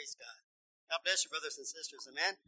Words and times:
Praise 0.00 0.16
God. 0.16 0.40
God 0.88 1.04
bless 1.04 1.20
you, 1.20 1.28
brothers 1.28 1.60
and 1.60 1.68
sisters. 1.68 2.08
Amen. 2.08 2.40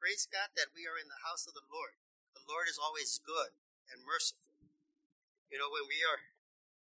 Praise 0.00 0.24
God 0.24 0.56
that 0.56 0.72
we 0.72 0.88
are 0.88 0.96
in 0.96 1.04
the 1.04 1.20
house 1.20 1.44
of 1.44 1.52
the 1.52 1.68
Lord. 1.68 2.00
The 2.32 2.48
Lord 2.48 2.64
is 2.64 2.80
always 2.80 3.20
good 3.20 3.52
and 3.92 4.08
merciful. 4.08 4.56
You 5.52 5.60
know, 5.60 5.68
when 5.68 5.84
we 5.84 6.00
are 6.00 6.32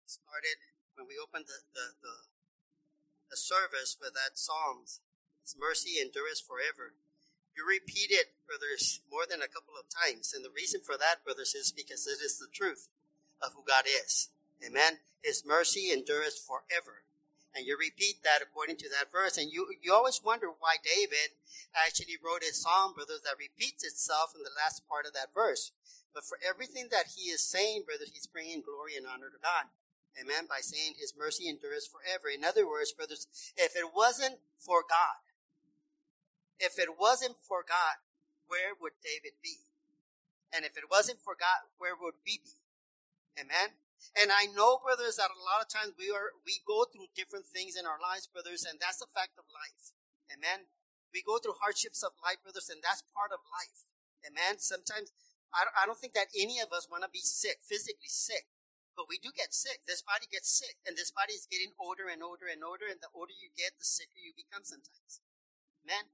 started, 0.06 0.62
when 0.94 1.10
we 1.10 1.18
opened 1.18 1.50
the, 1.50 1.66
the, 1.74 1.98
the, 2.06 2.16
the 3.34 3.40
service 3.42 3.98
with 3.98 4.14
that 4.14 4.38
Psalms, 4.38 5.02
His 5.42 5.58
mercy 5.58 5.98
endures 5.98 6.38
forever. 6.38 6.94
You 7.58 7.66
repeat 7.66 8.14
it, 8.14 8.38
brothers, 8.46 9.02
more 9.10 9.26
than 9.26 9.42
a 9.42 9.50
couple 9.50 9.74
of 9.74 9.90
times. 9.90 10.30
And 10.30 10.46
the 10.46 10.54
reason 10.54 10.86
for 10.86 10.94
that, 11.02 11.26
brothers, 11.26 11.58
is 11.58 11.74
because 11.74 12.06
it 12.06 12.22
is 12.22 12.38
the 12.38 12.46
truth 12.46 12.86
of 13.42 13.58
who 13.58 13.66
God 13.66 13.90
is. 13.90 14.30
Amen. 14.62 15.02
His 15.18 15.42
mercy 15.42 15.90
endures 15.90 16.38
forever 16.38 17.10
and 17.52 17.68
you 17.68 17.76
repeat 17.76 18.24
that 18.24 18.40
according 18.40 18.76
to 18.80 18.88
that 18.88 19.12
verse. 19.12 19.36
And 19.36 19.52
you, 19.52 19.68
you 19.80 19.92
always 19.92 20.20
wonder 20.24 20.48
why 20.48 20.80
David 20.80 21.36
actually 21.76 22.16
wrote 22.16 22.40
a 22.40 22.52
psalm, 22.52 22.96
brothers, 22.96 23.20
that 23.24 23.36
repeats 23.36 23.84
itself 23.84 24.32
in 24.32 24.42
the 24.42 24.56
last 24.56 24.88
part 24.88 25.04
of 25.04 25.12
that 25.12 25.36
verse. 25.36 25.72
But 26.14 26.24
for 26.24 26.40
everything 26.40 26.88
that 26.90 27.16
he 27.16 27.28
is 27.28 27.44
saying, 27.44 27.84
brothers, 27.84 28.12
he's 28.12 28.26
bringing 28.26 28.64
glory 28.64 28.96
and 28.96 29.04
honor 29.04 29.28
to 29.28 29.40
God. 29.40 29.68
Amen. 30.16 30.44
By 30.48 30.60
saying 30.60 31.00
his 31.00 31.16
mercy 31.16 31.48
endures 31.48 31.88
forever. 31.88 32.28
In 32.28 32.44
other 32.44 32.68
words, 32.68 32.92
brothers, 32.92 33.28
if 33.56 33.76
it 33.76 33.92
wasn't 33.96 34.40
for 34.60 34.84
God, 34.84 35.20
if 36.60 36.78
it 36.78 37.00
wasn't 37.00 37.36
for 37.40 37.64
God, 37.64 38.00
where 38.48 38.76
would 38.76 39.00
David 39.00 39.40
be? 39.42 39.64
And 40.52 40.64
if 40.64 40.76
it 40.76 40.84
wasn't 40.90 41.20
for 41.20 41.32
God, 41.32 41.64
where 41.78 41.96
would 41.96 42.20
we 42.24 42.40
be? 42.44 42.60
Amen. 43.40 43.72
And 44.12 44.28
I 44.28 44.50
know, 44.52 44.82
brothers, 44.82 45.16
that 45.16 45.32
a 45.32 45.40
lot 45.40 45.64
of 45.64 45.72
times 45.72 45.96
we 45.96 46.12
are, 46.12 46.36
we 46.44 46.60
go 46.66 46.84
through 46.84 47.14
different 47.16 47.48
things 47.48 47.78
in 47.78 47.88
our 47.88 48.02
lives, 48.02 48.28
brothers, 48.28 48.66
and 48.66 48.76
that's 48.76 49.00
a 49.00 49.08
fact 49.08 49.40
of 49.40 49.48
life. 49.48 49.94
Amen. 50.28 50.68
We 51.14 51.24
go 51.24 51.36
through 51.38 51.60
hardships 51.60 52.04
of 52.04 52.16
life, 52.20 52.40
brothers, 52.44 52.68
and 52.68 52.80
that's 52.84 53.04
part 53.12 53.32
of 53.32 53.44
life. 53.48 53.88
Amen. 54.24 54.60
Sometimes 54.60 55.12
I 55.52 55.68
don't, 55.68 55.76
I 55.76 55.84
don't 55.84 56.00
think 56.00 56.16
that 56.16 56.32
any 56.32 56.60
of 56.60 56.72
us 56.72 56.88
want 56.88 57.04
to 57.04 57.12
be 57.12 57.24
sick, 57.24 57.60
physically 57.60 58.08
sick, 58.08 58.48
but 58.96 59.08
we 59.08 59.20
do 59.20 59.32
get 59.32 59.52
sick. 59.52 59.84
This 59.84 60.00
body 60.00 60.28
gets 60.28 60.48
sick, 60.48 60.80
and 60.84 60.96
this 60.96 61.12
body 61.12 61.36
is 61.36 61.48
getting 61.48 61.76
older 61.76 62.08
and 62.08 62.24
older 62.24 62.48
and 62.48 62.64
older, 62.64 62.88
and 62.88 63.00
the 63.00 63.12
older 63.12 63.36
you 63.36 63.52
get, 63.52 63.76
the 63.76 63.84
sicker 63.84 64.20
you 64.20 64.32
become 64.32 64.64
sometimes. 64.64 65.20
Amen. 65.84 66.12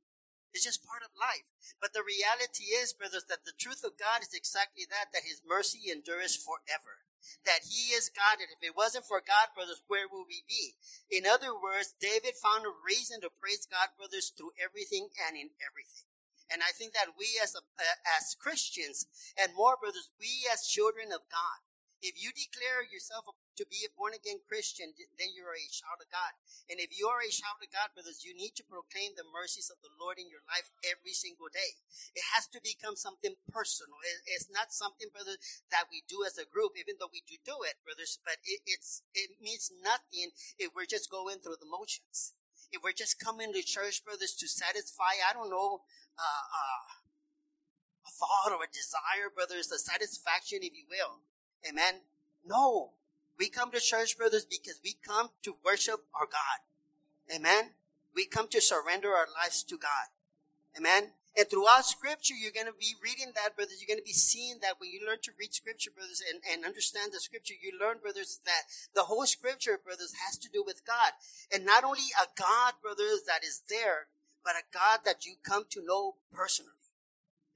It's 0.51 0.65
just 0.67 0.87
part 0.87 1.07
of 1.07 1.15
life. 1.15 1.51
But 1.79 1.93
the 1.95 2.03
reality 2.03 2.75
is, 2.75 2.97
brothers, 2.97 3.29
that 3.31 3.47
the 3.47 3.55
truth 3.55 3.85
of 3.87 4.01
God 4.01 4.27
is 4.27 4.35
exactly 4.35 4.89
that, 4.89 5.15
that 5.15 5.29
His 5.29 5.45
mercy 5.45 5.91
endures 5.91 6.35
forever 6.35 7.07
that 7.45 7.69
he 7.69 7.95
is 7.95 8.11
God. 8.11 8.41
And 8.41 8.51
if 8.51 8.61
it 8.63 8.77
wasn't 8.77 9.07
for 9.07 9.21
God, 9.21 9.55
brothers, 9.55 9.83
where 9.87 10.09
would 10.09 10.27
we 10.29 10.45
be? 10.49 10.77
In 11.11 11.27
other 11.27 11.53
words, 11.53 11.95
David 12.01 12.37
found 12.37 12.65
a 12.65 12.73
reason 12.85 13.21
to 13.23 13.31
praise 13.41 13.69
God, 13.69 13.95
brothers, 13.97 14.33
through 14.33 14.57
everything 14.59 15.09
and 15.29 15.37
in 15.37 15.53
everything. 15.61 16.09
And 16.49 16.65
I 16.65 16.73
think 16.73 16.97
that 16.97 17.13
we 17.19 17.37
as, 17.43 17.53
a, 17.53 17.61
uh, 17.61 18.01
as 18.17 18.33
Christians 18.41 19.07
and 19.37 19.53
more 19.53 19.77
brothers, 19.77 20.09
we 20.17 20.49
as 20.49 20.65
children 20.65 21.13
of 21.13 21.29
God, 21.29 21.61
if 21.99 22.15
you 22.15 22.31
declare 22.31 22.87
yourself 22.87 23.27
to 23.59 23.67
be 23.67 23.83
a 23.83 23.91
born 23.91 24.15
again 24.15 24.39
Christian, 24.47 24.95
then 25.19 25.35
you 25.35 25.43
are 25.43 25.59
a 25.59 25.75
child 25.75 25.99
of 25.99 26.11
God. 26.15 26.39
And 26.71 26.79
if 26.79 26.95
you 26.95 27.11
are 27.11 27.19
a 27.19 27.31
child 27.31 27.59
of 27.59 27.75
God, 27.75 27.91
brothers, 27.95 28.23
you 28.23 28.31
need 28.33 28.55
to 28.59 28.67
proclaim 28.67 29.19
the 29.19 29.27
mercies 29.27 29.67
of 29.67 29.83
the 29.83 29.91
Lord 29.99 30.19
in 30.23 30.31
your 30.31 30.47
life 30.47 30.71
every 30.87 31.11
single 31.11 31.51
day. 31.51 31.79
It 32.15 32.23
has 32.39 32.47
to 32.55 32.63
become 32.63 32.95
something 32.95 33.35
personal. 33.51 33.99
It's 34.31 34.47
not 34.47 34.71
something, 34.71 35.11
brothers, 35.11 35.43
that 35.75 35.91
we 35.91 36.07
do 36.07 36.23
as 36.23 36.39
a 36.39 36.47
group, 36.47 36.79
even 36.79 37.03
though 37.03 37.11
we 37.11 37.27
do 37.27 37.35
do 37.43 37.67
it, 37.67 37.83
brothers, 37.83 38.23
but 38.23 38.39
it, 38.47 38.63
it's, 38.63 39.03
it 39.15 39.43
means 39.43 39.75
nothing 39.83 40.31
if 40.59 40.71
we're 40.71 40.89
just 40.89 41.11
going 41.11 41.43
through 41.43 41.59
the 41.59 41.69
motions. 41.69 42.39
If 42.71 42.85
we're 42.85 42.97
just 42.97 43.19
coming 43.19 43.51
to 43.53 43.63
church, 43.65 44.05
brothers, 44.05 44.37
to 44.39 44.47
satisfy, 44.47 45.19
I 45.25 45.33
don't 45.33 45.51
know, 45.51 45.83
uh, 46.15 46.47
uh, 46.47 46.85
a 48.07 48.11
thought 48.13 48.53
or 48.53 48.65
a 48.65 48.71
desire, 48.71 49.33
brothers, 49.33 49.73
a 49.73 49.79
satisfaction, 49.79 50.61
if 50.63 50.73
you 50.77 50.85
will. 50.89 51.25
Amen. 51.67 52.03
No. 52.45 52.93
We 53.39 53.49
come 53.49 53.71
to 53.71 53.81
church, 53.81 54.19
brothers, 54.19 54.45
because 54.45 54.81
we 54.83 54.97
come 55.07 55.31
to 55.45 55.57
worship 55.65 56.07
our 56.13 56.27
God. 56.27 57.35
Amen. 57.35 57.71
We 58.15 58.27
come 58.27 58.49
to 58.49 58.61
surrender 58.61 59.11
our 59.11 59.29
lives 59.41 59.63
to 59.65 59.79
God. 59.79 60.11
Amen. 60.77 61.13
And 61.37 61.47
throughout 61.49 61.87
scripture, 61.87 62.35
you're 62.35 62.57
going 62.57 62.67
to 62.67 62.75
be 62.75 62.99
reading 62.99 63.31
that, 63.37 63.55
brothers. 63.55 63.79
You're 63.79 63.95
going 63.95 64.03
to 64.03 64.11
be 64.11 64.17
seeing 64.17 64.59
that 64.63 64.81
when 64.81 64.91
you 64.91 65.07
learn 65.07 65.23
to 65.23 65.31
read 65.39 65.55
scripture, 65.55 65.93
brothers, 65.95 66.19
and, 66.19 66.43
and 66.43 66.65
understand 66.65 67.13
the 67.13 67.21
scripture, 67.21 67.55
you 67.55 67.79
learn, 67.79 67.99
brothers, 68.03 68.41
that 68.45 68.67
the 68.95 69.07
whole 69.07 69.25
scripture, 69.27 69.79
brothers, 69.79 70.15
has 70.27 70.37
to 70.39 70.49
do 70.51 70.65
with 70.67 70.83
God. 70.85 71.15
And 71.55 71.65
not 71.65 71.85
only 71.85 72.11
a 72.19 72.27
God, 72.35 72.83
brothers, 72.83 73.23
that 73.29 73.47
is 73.47 73.63
there, 73.71 74.11
but 74.43 74.59
a 74.59 74.67
God 74.75 75.01
that 75.05 75.27
you 75.27 75.35
come 75.45 75.65
to 75.71 75.85
know 75.85 76.17
personally. 76.33 76.73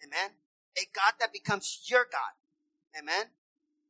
Amen. 0.05 0.39
A 0.79 0.87
God 0.95 1.15
that 1.19 1.33
becomes 1.33 1.83
your 1.91 2.07
God. 2.07 2.39
Amen 2.97 3.35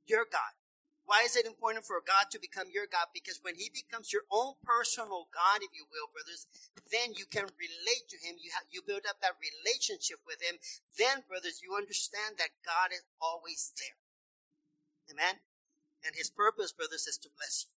your 0.06 0.26
God. 0.26 0.56
Why 1.02 1.26
is 1.26 1.34
it 1.34 1.50
important 1.50 1.84
for 1.84 1.98
God 1.98 2.30
to 2.30 2.38
become 2.38 2.70
your 2.70 2.86
God? 2.86 3.10
Because 3.10 3.42
when 3.42 3.58
He 3.58 3.68
becomes 3.68 4.14
your 4.14 4.22
own 4.30 4.54
personal 4.62 5.26
God, 5.34 5.60
if 5.60 5.74
you 5.74 5.84
will, 5.90 6.06
brothers, 6.14 6.46
then 6.88 7.18
you 7.18 7.26
can 7.26 7.50
relate 7.58 8.06
to 8.08 8.18
Him. 8.22 8.38
You 8.38 8.54
have, 8.54 8.70
you 8.70 8.86
build 8.86 9.02
up 9.04 9.18
that 9.18 9.36
relationship 9.42 10.22
with 10.22 10.38
Him. 10.38 10.62
Then, 10.94 11.26
brothers, 11.26 11.58
you 11.58 11.74
understand 11.74 12.38
that 12.38 12.54
God 12.62 12.94
is 12.94 13.02
always 13.18 13.74
there. 13.74 13.98
Amen. 15.10 15.42
And 16.06 16.14
His 16.14 16.30
purpose, 16.30 16.70
brothers, 16.70 17.10
is 17.10 17.18
to 17.26 17.30
bless 17.34 17.66
you. 17.66 17.74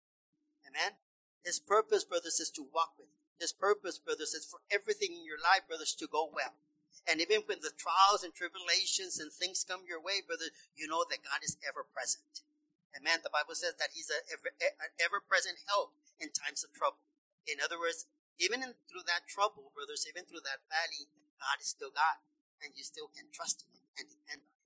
Amen. 0.67 0.99
His 1.47 1.63
purpose, 1.63 2.03
brothers, 2.03 2.43
is 2.43 2.51
to 2.59 2.67
walk 2.67 2.99
with 2.99 3.07
you. 3.11 3.23
His 3.39 3.55
purpose, 3.55 3.99
brothers, 3.99 4.35
is 4.35 4.47
for 4.47 4.63
everything 4.71 5.15
in 5.15 5.27
your 5.27 5.39
life, 5.39 5.67
brothers, 5.67 5.95
to 5.99 6.07
go 6.11 6.31
well. 6.31 6.59
And 7.09 7.19
even 7.19 7.43
when 7.51 7.59
the 7.59 7.75
trials 7.75 8.23
and 8.23 8.31
tribulations 8.31 9.19
and 9.19 9.33
things 9.35 9.67
come 9.67 9.83
your 9.89 9.99
way, 9.99 10.23
brother, 10.23 10.55
you 10.79 10.87
know 10.87 11.03
that 11.11 11.27
God 11.27 11.43
is 11.43 11.59
ever 11.67 11.83
present. 11.83 12.47
Amen. 12.95 13.25
The 13.25 13.33
Bible 13.33 13.57
says 13.57 13.75
that 13.81 13.97
He's 13.97 14.13
an 14.13 14.23
ever, 14.31 15.21
present 15.25 15.65
help 15.67 15.97
in 16.21 16.31
times 16.31 16.63
of 16.63 16.71
trouble. 16.77 17.01
In 17.49 17.59
other 17.59 17.81
words, 17.81 18.07
even 18.39 18.63
in, 18.63 18.79
through 18.87 19.09
that 19.09 19.27
trouble, 19.27 19.73
brothers, 19.75 20.07
even 20.07 20.29
through 20.29 20.45
that 20.47 20.63
valley, 20.71 21.11
God 21.41 21.59
is 21.59 21.73
still 21.73 21.91
God, 21.91 22.23
and 22.63 22.77
you 22.77 22.85
still 22.85 23.11
can 23.11 23.33
trust 23.33 23.65
Him 23.67 23.83
and 23.99 24.07
depend 24.07 24.45
on 24.47 24.55
Him. 24.55 24.63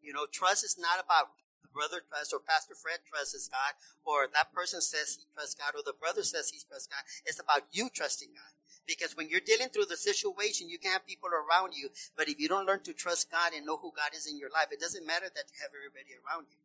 You 0.00 0.14
know, 0.16 0.24
trust 0.30 0.64
is 0.64 0.78
not 0.78 1.02
about 1.02 1.36
the 1.60 1.68
brother 1.68 2.00
trusts 2.00 2.32
or 2.32 2.40
Pastor 2.40 2.78
Fred 2.78 3.04
trusts 3.04 3.50
God, 3.50 3.76
or 4.06 4.30
that 4.30 4.54
person 4.54 4.80
says 4.80 5.18
he 5.20 5.28
trusts 5.34 5.58
God, 5.58 5.76
or 5.76 5.84
the 5.84 5.96
brother 5.96 6.22
says 6.22 6.54
he 6.54 6.62
trusts 6.62 6.88
God. 6.88 7.04
It's 7.26 7.40
about 7.40 7.68
you 7.72 7.90
trusting 7.92 8.32
God. 8.32 8.52
Because 8.86 9.16
when 9.16 9.32
you're 9.32 9.40
dealing 9.40 9.72
through 9.72 9.88
the 9.88 9.96
situation, 9.96 10.68
you 10.68 10.78
can 10.78 10.92
have 10.92 11.08
people 11.08 11.32
around 11.32 11.72
you. 11.72 11.88
But 12.16 12.28
if 12.28 12.36
you 12.38 12.48
don't 12.48 12.68
learn 12.68 12.84
to 12.84 12.92
trust 12.92 13.32
God 13.32 13.56
and 13.56 13.64
know 13.64 13.80
who 13.80 13.92
God 13.96 14.12
is 14.12 14.28
in 14.28 14.36
your 14.36 14.52
life, 14.52 14.68
it 14.72 14.80
doesn't 14.80 15.06
matter 15.06 15.32
that 15.32 15.48
you 15.48 15.56
have 15.64 15.72
everybody 15.72 16.12
around 16.20 16.52
you. 16.52 16.60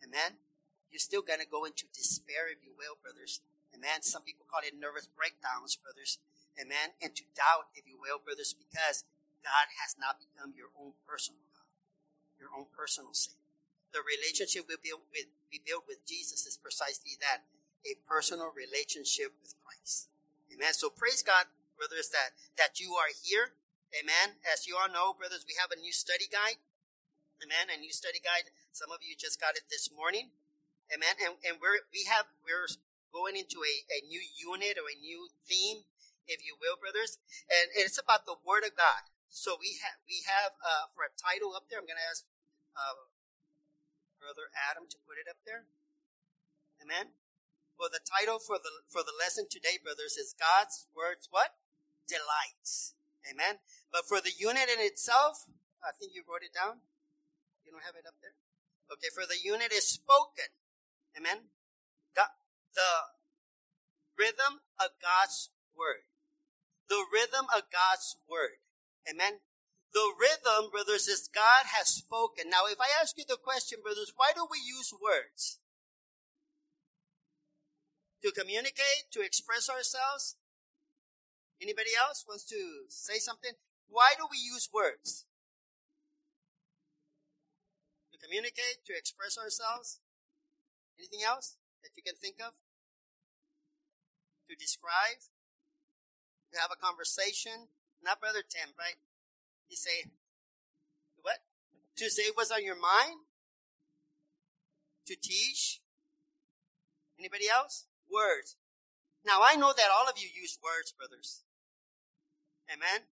Amen. 0.00 0.40
You're 0.88 1.04
still 1.04 1.20
going 1.20 1.44
to 1.44 1.48
go 1.48 1.68
into 1.68 1.84
despair, 1.92 2.48
if 2.48 2.64
you 2.64 2.72
will, 2.72 2.96
brothers. 2.96 3.44
Amen. 3.76 4.00
Some 4.00 4.24
people 4.24 4.48
call 4.48 4.64
it 4.64 4.72
nervous 4.72 5.04
breakdowns, 5.12 5.76
brothers. 5.76 6.16
Amen. 6.56 6.96
And 7.04 7.12
to 7.12 7.24
doubt, 7.36 7.68
if 7.76 7.84
you 7.84 8.00
will, 8.00 8.16
brothers, 8.16 8.56
because 8.56 9.04
God 9.44 9.68
has 9.84 9.92
not 10.00 10.16
become 10.16 10.56
your 10.56 10.72
own 10.72 10.96
personal 11.04 11.44
God, 11.52 11.68
your 12.40 12.48
own 12.56 12.72
personal 12.72 13.12
Savior. 13.12 13.44
The 13.92 14.00
relationship 14.00 14.64
we 14.64 14.80
build 14.80 15.04
with, 15.12 15.28
we 15.52 15.60
build 15.60 15.84
with 15.84 16.00
Jesus 16.08 16.48
is 16.48 16.56
precisely 16.56 17.20
that, 17.20 17.44
a 17.84 17.94
personal 18.08 18.50
relationship 18.50 19.36
with 19.38 19.54
Christ. 19.62 20.10
Amen. 20.52 20.74
So 20.74 20.90
praise 20.90 21.22
God, 21.22 21.50
brothers, 21.76 22.08
that, 22.10 22.36
that 22.56 22.78
you 22.78 22.94
are 22.94 23.10
here. 23.12 23.56
Amen. 23.94 24.42
As 24.46 24.66
you 24.66 24.76
all 24.76 24.90
know, 24.90 25.14
brothers, 25.14 25.46
we 25.46 25.54
have 25.58 25.70
a 25.70 25.78
new 25.78 25.92
study 25.92 26.26
guide. 26.26 26.58
Amen. 27.42 27.68
A 27.70 27.78
new 27.78 27.92
study 27.92 28.18
guide. 28.18 28.50
Some 28.72 28.90
of 28.90 29.04
you 29.04 29.14
just 29.16 29.40
got 29.40 29.56
it 29.56 29.68
this 29.70 29.92
morning. 29.92 30.32
Amen. 30.92 31.18
And, 31.22 31.38
and 31.42 31.58
we're, 31.58 31.84
we 31.90 32.06
have, 32.08 32.30
we're 32.42 32.66
going 33.10 33.36
into 33.36 33.62
a, 33.62 33.74
a 33.90 34.04
new 34.06 34.22
unit 34.22 34.78
or 34.78 34.86
a 34.88 34.98
new 34.98 35.28
theme, 35.44 35.84
if 36.26 36.42
you 36.42 36.56
will, 36.56 36.78
brothers. 36.78 37.18
And 37.50 37.72
it's 37.74 37.98
about 37.98 38.24
the 38.24 38.38
Word 38.40 38.62
of 38.62 38.78
God. 38.78 39.10
So 39.28 39.58
we 39.58 39.76
have, 39.82 39.98
we 40.06 40.22
have, 40.24 40.54
uh, 40.62 40.88
for 40.94 41.04
a 41.04 41.12
title 41.12 41.52
up 41.52 41.66
there, 41.68 41.82
I'm 41.82 41.88
going 41.88 42.00
to 42.00 42.08
ask, 42.08 42.24
uh, 42.76 43.10
Brother 44.22 44.48
Adam 44.56 44.88
to 44.90 44.98
put 45.06 45.20
it 45.20 45.28
up 45.28 45.38
there. 45.44 45.68
Amen. 46.82 47.14
Well, 47.76 47.92
the 47.92 48.00
title 48.00 48.40
for 48.40 48.56
the 48.56 48.72
for 48.88 49.04
the 49.04 49.12
lesson 49.12 49.46
today, 49.52 49.76
brothers, 49.76 50.16
is 50.16 50.32
God's 50.32 50.88
words 50.96 51.28
what? 51.28 51.60
Delights. 52.08 52.96
Amen. 53.28 53.60
But 53.92 54.08
for 54.08 54.24
the 54.24 54.32
unit 54.32 54.72
in 54.72 54.80
itself, 54.80 55.44
I 55.84 55.92
think 55.92 56.16
you 56.16 56.24
wrote 56.24 56.46
it 56.46 56.56
down. 56.56 56.80
You 57.64 57.76
don't 57.76 57.84
have 57.84 57.98
it 57.98 58.08
up 58.08 58.16
there? 58.24 58.38
Okay, 58.88 59.12
for 59.12 59.28
the 59.28 59.36
unit 59.36 59.74
is 59.76 59.84
spoken. 59.84 60.48
Amen. 61.18 61.52
God, 62.16 62.32
the 62.72 63.12
rhythm 64.16 64.64
of 64.80 64.96
God's 65.02 65.52
word. 65.76 66.08
The 66.88 67.04
rhythm 67.12 67.50
of 67.52 67.68
God's 67.68 68.16
word. 68.24 68.62
Amen. 69.04 69.44
The 69.92 70.12
rhythm, 70.16 70.70
brothers, 70.70 71.08
is 71.08 71.28
God 71.28 71.68
has 71.76 71.88
spoken. 71.88 72.48
Now, 72.48 72.70
if 72.70 72.80
I 72.80 72.88
ask 73.00 73.16
you 73.18 73.24
the 73.26 73.40
question, 73.40 73.80
brothers, 73.82 74.12
why 74.16 74.32
do 74.34 74.46
we 74.48 74.58
use 74.58 74.92
words? 74.92 75.58
To 78.22 78.32
communicate, 78.32 79.10
to 79.12 79.20
express 79.20 79.68
ourselves? 79.68 80.36
Anybody 81.60 81.90
else 81.96 82.24
wants 82.28 82.44
to 82.46 82.86
say 82.88 83.18
something? 83.18 83.52
Why 83.88 84.12
do 84.16 84.26
we 84.30 84.38
use 84.38 84.68
words? 84.72 85.24
To 88.12 88.18
communicate, 88.18 88.84
to 88.86 88.92
express 88.96 89.38
ourselves? 89.38 90.00
Anything 90.98 91.20
else 91.26 91.56
that 91.82 91.90
you 91.96 92.02
can 92.02 92.16
think 92.16 92.36
of? 92.40 92.54
To 94.48 94.56
describe? 94.56 95.20
To 96.52 96.60
have 96.60 96.70
a 96.72 96.76
conversation? 96.76 97.68
Not 98.02 98.20
Brother 98.20 98.42
Tim, 98.42 98.74
right? 98.78 98.96
You 99.68 99.76
say, 99.76 100.10
what? 101.20 101.38
To 101.96 102.10
say 102.10 102.30
what's 102.34 102.50
on 102.50 102.64
your 102.64 102.76
mind? 102.76 103.26
To 105.06 105.16
teach? 105.16 105.80
Anybody 107.18 107.48
else? 107.48 107.86
Words. 108.10 108.56
Now 109.26 109.40
I 109.42 109.56
know 109.56 109.74
that 109.76 109.90
all 109.90 110.08
of 110.08 110.18
you 110.18 110.28
use 110.30 110.58
words, 110.62 110.94
brothers. 110.94 111.42
Amen. 112.70 113.10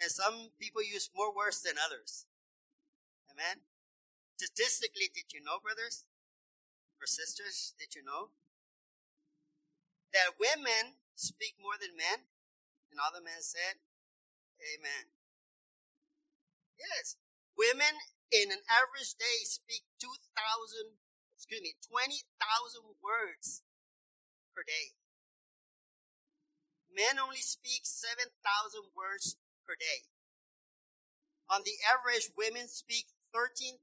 And 0.00 0.10
some 0.10 0.52
people 0.60 0.82
use 0.82 1.08
more 1.14 1.34
words 1.34 1.62
than 1.62 1.80
others. 1.80 2.26
Amen. 3.30 3.64
Statistically, 4.36 5.08
did 5.08 5.32
you 5.32 5.40
know, 5.40 5.62
brothers 5.62 6.04
or 7.00 7.06
sisters, 7.06 7.72
did 7.78 7.94
you 7.94 8.02
know 8.04 8.34
that 10.12 10.36
women 10.36 11.00
speak 11.14 11.56
more 11.56 11.80
than 11.80 11.96
men? 11.96 12.28
And 12.92 13.00
all 13.00 13.14
the 13.14 13.24
men 13.24 13.40
said, 13.40 13.80
Amen. 14.60 15.10
Yes. 16.76 17.16
Women 17.56 18.04
in 18.28 18.52
an 18.52 18.64
average 18.68 19.16
day 19.16 19.44
speak 19.48 19.88
2,000, 20.00 20.98
excuse 21.32 21.62
me, 21.62 21.74
20,000 21.80 22.20
words 23.00 23.62
per 24.54 24.62
day. 24.62 24.96
Men 26.92 27.16
only 27.18 27.40
speak 27.40 27.88
7,000 27.88 28.92
words 28.92 29.40
per 29.64 29.74
day. 29.74 30.04
On 31.48 31.64
the 31.64 31.80
average, 31.84 32.32
women 32.36 32.68
speak 32.68 33.12
13,000 33.32 33.80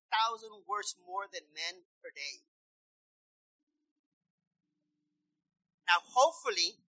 words 0.69 0.93
more 1.01 1.25
than 1.25 1.49
men 1.53 1.89
per 2.01 2.13
day. 2.13 2.45
Now, 5.89 6.05
hopefully, 6.05 6.85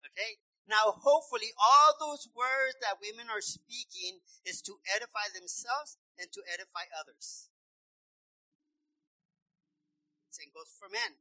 okay, 0.00 0.40
now 0.64 0.96
hopefully 0.96 1.52
all 1.60 1.92
those 2.00 2.32
words 2.32 2.80
that 2.80 3.04
women 3.04 3.28
are 3.28 3.44
speaking 3.44 4.24
is 4.48 4.64
to 4.64 4.80
edify 4.88 5.28
themselves 5.28 6.00
and 6.16 6.32
to 6.32 6.40
edify 6.48 6.88
others. 6.88 7.52
Same 10.32 10.48
goes 10.56 10.72
for 10.72 10.88
men. 10.88 11.20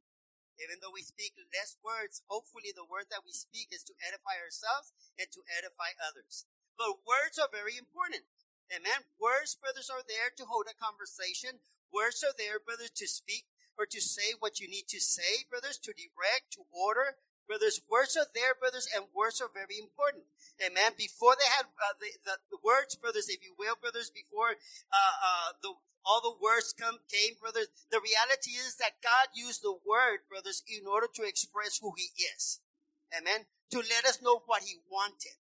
Even 0.61 0.77
though 0.77 0.93
we 0.93 1.01
speak 1.01 1.33
less 1.49 1.75
words, 1.81 2.21
hopefully 2.29 2.69
the 2.69 2.85
word 2.85 3.09
that 3.09 3.25
we 3.25 3.33
speak 3.33 3.73
is 3.73 3.81
to 3.89 3.97
edify 4.05 4.37
ourselves 4.37 4.93
and 5.17 5.25
to 5.33 5.41
edify 5.49 5.97
others. 5.97 6.45
But 6.77 7.01
words 7.01 7.41
are 7.41 7.49
very 7.49 7.75
important. 7.81 8.29
Amen. 8.69 9.09
Words, 9.17 9.57
brothers, 9.57 9.89
are 9.89 10.05
there 10.05 10.29
to 10.37 10.45
hold 10.45 10.69
a 10.69 10.77
conversation. 10.77 11.59
Words 11.91 12.23
are 12.23 12.37
there, 12.37 12.61
brothers, 12.61 12.93
to 13.01 13.07
speak 13.09 13.49
or 13.75 13.89
to 13.89 13.99
say 13.99 14.37
what 14.37 14.61
you 14.61 14.69
need 14.69 14.87
to 14.93 15.01
say, 15.01 15.43
brothers, 15.49 15.81
to 15.81 15.91
direct, 15.97 16.53
to 16.55 16.63
order. 16.69 17.17
Brothers, 17.51 17.83
words 17.91 18.15
are 18.15 18.31
there, 18.31 18.55
brothers, 18.55 18.87
and 18.95 19.11
words 19.11 19.43
are 19.43 19.51
very 19.51 19.75
important. 19.75 20.23
Amen. 20.63 20.95
Before 20.95 21.35
they 21.35 21.51
had 21.51 21.67
uh, 21.67 21.99
the, 21.99 22.07
the, 22.23 22.39
the, 22.47 22.63
words, 22.63 22.95
brothers, 22.95 23.27
if 23.27 23.43
you 23.43 23.51
will, 23.59 23.75
brothers, 23.75 24.07
before 24.07 24.55
uh, 24.55 25.15
uh, 25.19 25.59
the 25.59 25.75
all 26.07 26.23
the 26.23 26.39
words 26.39 26.71
come 26.71 27.03
came, 27.11 27.35
brothers. 27.43 27.67
The 27.91 27.99
reality 27.99 28.55
is 28.55 28.79
that 28.79 29.03
God 29.03 29.35
used 29.35 29.67
the 29.67 29.75
word, 29.83 30.23
brothers, 30.31 30.63
in 30.63 30.87
order 30.87 31.11
to 31.11 31.27
express 31.27 31.75
who 31.83 31.91
He 31.99 32.15
is. 32.23 32.63
Amen. 33.11 33.51
To 33.75 33.83
let 33.83 34.07
us 34.07 34.23
know 34.23 34.47
what 34.47 34.63
He 34.63 34.79
wanted. 34.87 35.35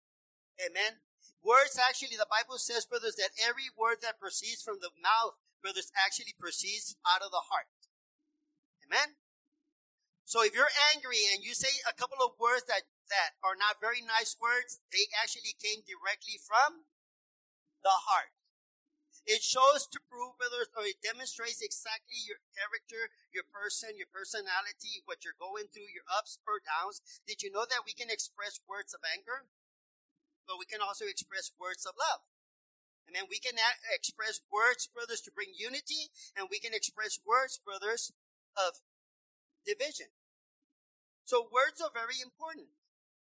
Amen. 0.58 1.06
Words 1.46 1.78
actually, 1.78 2.18
the 2.18 2.26
Bible 2.26 2.58
says, 2.58 2.90
brothers, 2.90 3.22
that 3.22 3.38
every 3.38 3.70
word 3.78 4.02
that 4.02 4.18
proceeds 4.18 4.66
from 4.66 4.82
the 4.82 4.90
mouth, 4.98 5.38
brothers, 5.62 5.94
actually 5.94 6.34
proceeds 6.42 6.98
out 7.06 7.22
of 7.22 7.30
the 7.30 7.54
heart. 7.54 7.70
Amen. 8.82 9.14
So 10.30 10.46
if 10.46 10.54
you're 10.54 10.70
angry 10.94 11.26
and 11.34 11.42
you 11.42 11.58
say 11.58 11.82
a 11.90 11.98
couple 11.98 12.22
of 12.22 12.38
words 12.38 12.70
that, 12.70 12.86
that 13.10 13.42
are 13.42 13.58
not 13.58 13.82
very 13.82 13.98
nice 13.98 14.38
words, 14.38 14.78
they 14.94 15.10
actually 15.18 15.58
came 15.58 15.82
directly 15.82 16.38
from 16.38 16.86
the 17.82 18.06
heart. 18.06 18.30
It 19.26 19.42
shows 19.42 19.90
to 19.90 19.98
prove 19.98 20.38
whether, 20.38 20.70
or 20.78 20.86
it 20.86 21.02
demonstrates 21.02 21.66
exactly 21.66 22.22
your 22.22 22.38
character, 22.54 23.10
your 23.34 23.42
person, 23.50 23.98
your 23.98 24.06
personality, 24.06 25.02
what 25.10 25.26
you're 25.26 25.34
going 25.42 25.66
through, 25.74 25.90
your 25.90 26.06
ups 26.06 26.38
or 26.46 26.62
downs. 26.62 27.02
Did 27.26 27.42
you 27.42 27.50
know 27.50 27.66
that 27.66 27.90
we 27.90 27.98
can 27.98 28.14
express 28.14 28.62
words 28.70 28.94
of 28.94 29.02
anger? 29.02 29.50
But 30.46 30.62
we 30.62 30.70
can 30.70 30.78
also 30.78 31.10
express 31.10 31.50
words 31.58 31.90
of 31.90 31.98
love. 31.98 32.30
And 33.10 33.18
then 33.18 33.26
we 33.26 33.42
can 33.42 33.58
express 33.90 34.46
words, 34.54 34.86
brothers, 34.86 35.26
to 35.26 35.34
bring 35.34 35.58
unity, 35.58 36.14
and 36.38 36.54
we 36.54 36.62
can 36.62 36.78
express 36.78 37.18
words, 37.18 37.58
brothers, 37.58 38.14
of 38.54 38.78
division. 39.66 40.14
So 41.30 41.46
words 41.54 41.78
are 41.78 41.94
very 41.94 42.18
important. 42.26 42.74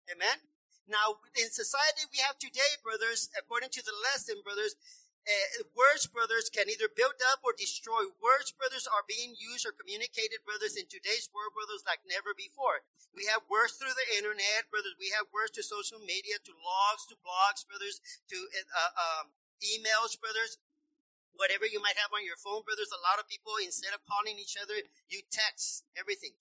Amen. 0.08 0.40
Now, 0.88 1.20
in 1.36 1.52
society 1.52 2.08
we 2.08 2.24
have 2.24 2.40
today, 2.40 2.80
brothers, 2.80 3.28
according 3.36 3.68
to 3.76 3.84
the 3.84 3.92
lesson, 3.92 4.40
brothers, 4.40 4.80
uh, 5.28 5.68
words, 5.76 6.08
brothers, 6.08 6.48
can 6.48 6.72
either 6.72 6.88
build 6.88 7.20
up 7.28 7.44
or 7.44 7.52
destroy. 7.52 8.08
Words, 8.16 8.48
brothers, 8.56 8.88
are 8.88 9.04
being 9.04 9.36
used 9.36 9.68
or 9.68 9.76
communicated, 9.76 10.40
brothers, 10.48 10.72
in 10.72 10.88
today's 10.88 11.28
world, 11.36 11.52
brothers, 11.52 11.84
like 11.84 12.00
never 12.08 12.32
before. 12.32 12.80
We 13.12 13.28
have 13.28 13.44
words 13.52 13.76
through 13.76 13.92
the 13.92 14.08
internet, 14.16 14.72
brothers. 14.72 14.96
We 14.96 15.12
have 15.12 15.28
words 15.28 15.52
to 15.60 15.62
social 15.66 16.00
media, 16.00 16.40
to 16.48 16.52
logs, 16.56 17.04
to 17.12 17.16
blogs, 17.20 17.68
brothers, 17.68 18.00
to 18.32 18.38
uh, 18.72 18.92
um, 18.96 19.36
emails, 19.60 20.16
brothers. 20.16 20.56
Whatever 21.36 21.68
you 21.68 21.84
might 21.84 22.00
have 22.00 22.16
on 22.16 22.24
your 22.24 22.40
phone, 22.40 22.64
brothers. 22.64 22.88
A 22.88 23.04
lot 23.04 23.20
of 23.20 23.28
people, 23.28 23.60
instead 23.60 23.92
of 23.92 24.00
calling 24.08 24.40
each 24.40 24.56
other, 24.56 24.80
you 25.12 25.20
text 25.28 25.84
everything. 25.92 26.32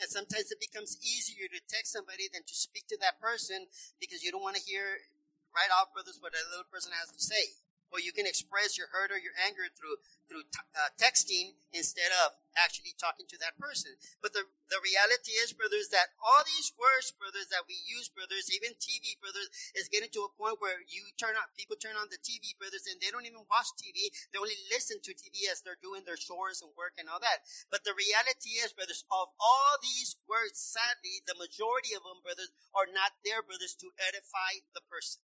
And 0.00 0.10
sometimes 0.10 0.50
it 0.50 0.58
becomes 0.58 0.98
easier 1.00 1.46
to 1.48 1.60
text 1.70 1.94
somebody 1.94 2.26
than 2.32 2.42
to 2.42 2.54
speak 2.54 2.86
to 2.90 2.98
that 3.00 3.20
person 3.22 3.66
because 4.00 4.22
you 4.22 4.30
don't 4.34 4.42
want 4.42 4.56
to 4.56 4.62
hear 4.62 5.06
right 5.54 5.70
off, 5.70 5.94
brothers, 5.94 6.18
what 6.18 6.34
a 6.34 6.42
little 6.50 6.66
person 6.66 6.90
has 6.98 7.14
to 7.14 7.22
say. 7.22 7.54
Or 7.94 8.02
you 8.02 8.10
can 8.10 8.26
express 8.26 8.74
your 8.74 8.90
hurt 8.90 9.14
or 9.14 9.22
your 9.22 9.38
anger 9.38 9.70
through 9.70 10.02
through 10.26 10.50
t- 10.50 10.72
uh, 10.74 10.90
texting 10.98 11.54
instead 11.70 12.10
of 12.26 12.34
actually 12.58 12.90
talking 12.98 13.28
to 13.30 13.38
that 13.38 13.54
person. 13.54 13.94
But 14.18 14.34
the 14.34 14.50
the 14.66 14.82
reality 14.82 15.38
is, 15.38 15.54
brothers, 15.54 15.94
that 15.94 16.10
all 16.18 16.42
these 16.42 16.74
words, 16.74 17.14
brothers, 17.14 17.54
that 17.54 17.70
we 17.70 17.78
use, 17.78 18.10
brothers, 18.10 18.50
even 18.50 18.74
TV, 18.82 19.14
brothers, 19.22 19.46
is 19.78 19.86
getting 19.86 20.10
to 20.10 20.26
a 20.26 20.34
point 20.34 20.58
where 20.58 20.82
you 20.82 21.14
turn 21.14 21.38
on 21.38 21.46
people 21.54 21.78
turn 21.78 21.94
on 21.94 22.10
the 22.10 22.18
TV, 22.18 22.58
brothers, 22.58 22.88
and 22.90 22.98
they 22.98 23.14
don't 23.14 23.30
even 23.30 23.46
watch 23.46 23.70
TV. 23.78 24.10
They 24.34 24.42
only 24.42 24.58
listen 24.74 24.98
to 25.06 25.14
TV 25.14 25.46
as 25.46 25.62
they're 25.62 25.78
doing 25.78 26.02
their 26.02 26.18
chores 26.18 26.64
and 26.64 26.74
work 26.74 26.98
and 26.98 27.06
all 27.06 27.22
that. 27.22 27.46
But 27.70 27.86
the 27.86 27.94
reality 27.94 28.58
is, 28.58 28.74
brothers, 28.74 29.06
of 29.12 29.30
all 29.38 29.72
these 29.78 30.18
words, 30.26 30.58
sadly, 30.58 31.22
the 31.28 31.38
majority 31.38 31.94
of 31.94 32.02
them, 32.02 32.24
brothers, 32.26 32.50
are 32.74 32.90
not 32.90 33.20
there, 33.22 33.44
brothers, 33.44 33.78
to 33.78 33.94
edify 34.02 34.64
the 34.74 34.82
person 34.82 35.22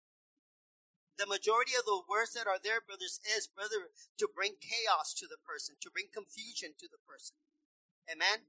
the 1.21 1.29
majority 1.29 1.77
of 1.77 1.85
the 1.85 2.00
words 2.09 2.33
that 2.33 2.49
are 2.49 2.57
there, 2.57 2.81
brothers, 2.81 3.21
is, 3.29 3.45
brother, 3.45 3.93
to 4.17 4.25
bring 4.25 4.57
chaos 4.57 5.12
to 5.21 5.29
the 5.29 5.37
person, 5.45 5.77
to 5.85 5.93
bring 5.93 6.09
confusion 6.09 6.73
to 6.81 6.89
the 6.89 6.97
person. 7.05 7.37
Amen? 8.09 8.49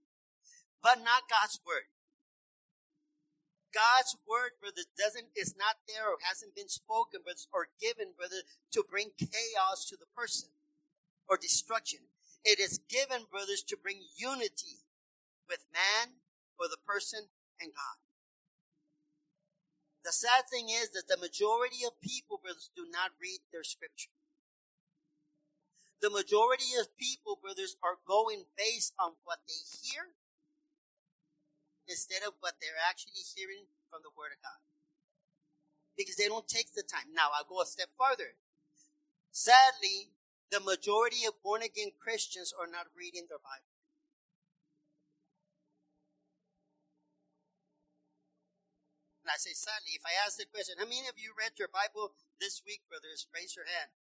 But 0.80 1.04
not 1.04 1.28
God's 1.28 1.60
word. 1.68 1.92
God's 3.76 4.16
word, 4.24 4.56
brothers, 4.64 4.88
doesn't, 4.96 5.36
is 5.36 5.52
not 5.60 5.84
there 5.84 6.08
or 6.08 6.24
hasn't 6.24 6.56
been 6.56 6.72
spoken, 6.72 7.28
brothers, 7.28 7.52
or 7.52 7.76
given, 7.76 8.16
brother, 8.16 8.48
to 8.72 8.88
bring 8.88 9.12
chaos 9.20 9.84
to 9.92 10.00
the 10.00 10.08
person 10.16 10.56
or 11.28 11.36
destruction. 11.36 12.08
It 12.48 12.60
is 12.60 12.80
given, 12.88 13.28
brothers, 13.28 13.64
to 13.68 13.76
bring 13.76 14.00
unity 14.16 14.88
with 15.48 15.68
man 15.72 16.24
or 16.56 16.72
the 16.72 16.80
person 16.88 17.28
and 17.60 17.76
God. 17.76 18.00
The 20.04 20.12
sad 20.12 20.50
thing 20.50 20.70
is 20.70 20.90
that 20.98 21.08
the 21.08 21.18
majority 21.18 21.86
of 21.86 22.02
people, 22.02 22.42
brothers, 22.42 22.70
do 22.76 22.90
not 22.90 23.14
read 23.22 23.46
their 23.54 23.64
scripture. 23.64 24.14
The 26.02 26.10
majority 26.10 26.74
of 26.82 26.98
people, 26.98 27.38
brothers, 27.38 27.78
are 27.86 28.02
going 28.02 28.50
based 28.58 28.94
on 28.98 29.22
what 29.24 29.46
they 29.46 29.62
hear 29.86 30.18
instead 31.88 32.26
of 32.26 32.34
what 32.42 32.58
they're 32.58 32.82
actually 32.90 33.22
hearing 33.38 33.70
from 33.90 34.02
the 34.02 34.10
Word 34.18 34.34
of 34.34 34.42
God. 34.42 34.58
Because 35.94 36.18
they 36.18 36.26
don't 36.26 36.48
take 36.50 36.74
the 36.74 36.82
time. 36.82 37.14
Now, 37.14 37.30
I'll 37.38 37.46
go 37.46 37.62
a 37.62 37.70
step 37.70 37.94
farther. 37.94 38.34
Sadly, 39.30 40.18
the 40.50 40.60
majority 40.60 41.30
of 41.30 41.38
born 41.44 41.62
again 41.62 41.94
Christians 42.02 42.50
are 42.58 42.66
not 42.66 42.90
reading 42.98 43.30
their 43.30 43.38
Bible. 43.38 43.70
I 49.30 49.38
say, 49.38 49.54
sadly, 49.54 49.94
if 49.94 50.04
I 50.08 50.18
ask 50.26 50.38
the 50.38 50.50
question, 50.50 50.82
how 50.82 50.90
many 50.90 51.06
of 51.06 51.18
you 51.18 51.36
read 51.38 51.54
your 51.60 51.70
Bible 51.70 52.18
this 52.42 52.62
week, 52.66 52.82
brothers? 52.90 53.30
Raise 53.30 53.54
your 53.54 53.70
hand. 53.70 53.94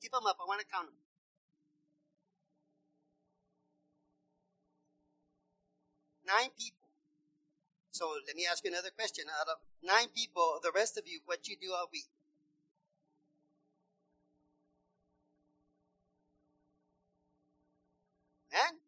Keep 0.00 0.12
them 0.16 0.24
up. 0.24 0.40
I 0.40 0.48
want 0.48 0.64
to 0.64 0.68
count 0.68 0.88
them. 0.88 1.00
nine 6.30 6.50
people. 6.56 6.88
So 7.90 8.06
let 8.26 8.36
me 8.36 8.46
ask 8.50 8.64
you 8.64 8.70
another 8.70 8.94
question. 8.94 9.26
Out 9.28 9.48
of 9.50 9.58
nine 9.82 10.08
people, 10.14 10.60
the 10.62 10.70
rest 10.74 10.96
of 10.96 11.04
you, 11.06 11.20
what 11.26 11.48
you 11.48 11.56
do 11.60 11.72
all 11.74 11.88
week? 11.92 12.06
Man, 18.52 18.78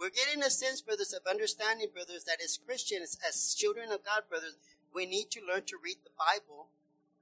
we're 0.00 0.08
getting 0.08 0.40
a 0.40 0.48
sense, 0.48 0.80
brothers, 0.80 1.12
of 1.12 1.28
understanding, 1.28 1.92
brothers, 1.92 2.24
that 2.24 2.40
as 2.40 2.56
Christians, 2.56 3.20
as 3.20 3.52
children 3.52 3.92
of 3.92 4.00
God, 4.00 4.24
brothers, 4.32 4.56
we 4.96 5.04
need 5.04 5.28
to 5.36 5.44
learn 5.44 5.68
to 5.68 5.76
read 5.76 6.00
the 6.00 6.16
Bible, 6.16 6.72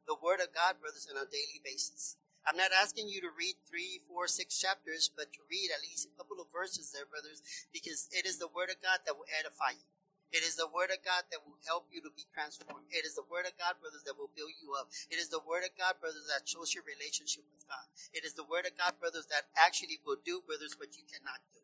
the 0.06 0.14
Word 0.14 0.38
of 0.38 0.54
God, 0.54 0.78
brothers, 0.78 1.10
on 1.10 1.18
a 1.18 1.26
daily 1.26 1.58
basis. 1.58 2.14
I'm 2.46 2.56
not 2.56 2.70
asking 2.70 3.10
you 3.10 3.18
to 3.26 3.34
read 3.34 3.58
three, 3.66 3.98
four, 4.06 4.30
six 4.30 4.54
chapters, 4.56 5.10
but 5.10 5.34
to 5.34 5.42
read 5.50 5.74
at 5.74 5.82
least 5.82 6.06
a 6.06 6.14
couple 6.14 6.38
of 6.38 6.54
verses 6.54 6.94
there, 6.94 7.04
brothers, 7.04 7.42
because 7.74 8.06
it 8.14 8.24
is 8.24 8.38
the 8.38 8.48
Word 8.48 8.70
of 8.70 8.78
God 8.78 9.02
that 9.04 9.18
will 9.18 9.28
edify 9.28 9.74
you. 9.74 9.84
It 10.28 10.44
is 10.44 10.60
the 10.60 10.68
word 10.68 10.92
of 10.92 11.00
God 11.00 11.24
that 11.32 11.40
will 11.40 11.56
help 11.64 11.88
you 11.88 12.04
to 12.04 12.12
be 12.12 12.28
transformed. 12.36 12.84
It 12.92 13.08
is 13.08 13.16
the 13.16 13.24
word 13.32 13.48
of 13.48 13.56
God, 13.56 13.80
brothers, 13.80 14.04
that 14.04 14.20
will 14.20 14.28
build 14.36 14.52
you 14.60 14.76
up. 14.76 14.92
It 15.08 15.16
is 15.16 15.32
the 15.32 15.40
word 15.40 15.64
of 15.64 15.72
God, 15.72 15.96
brothers, 16.04 16.28
that 16.28 16.44
shows 16.44 16.76
your 16.76 16.84
relationship 16.84 17.48
with 17.48 17.64
God. 17.64 17.88
It 18.12 18.28
is 18.28 18.36
the 18.36 18.44
word 18.44 18.68
of 18.68 18.76
God, 18.76 19.00
brothers, 19.00 19.24
that 19.32 19.48
actually 19.56 19.96
will 20.04 20.20
do, 20.20 20.44
brothers, 20.44 20.76
what 20.76 21.00
you 21.00 21.08
cannot 21.08 21.40
do. 21.48 21.57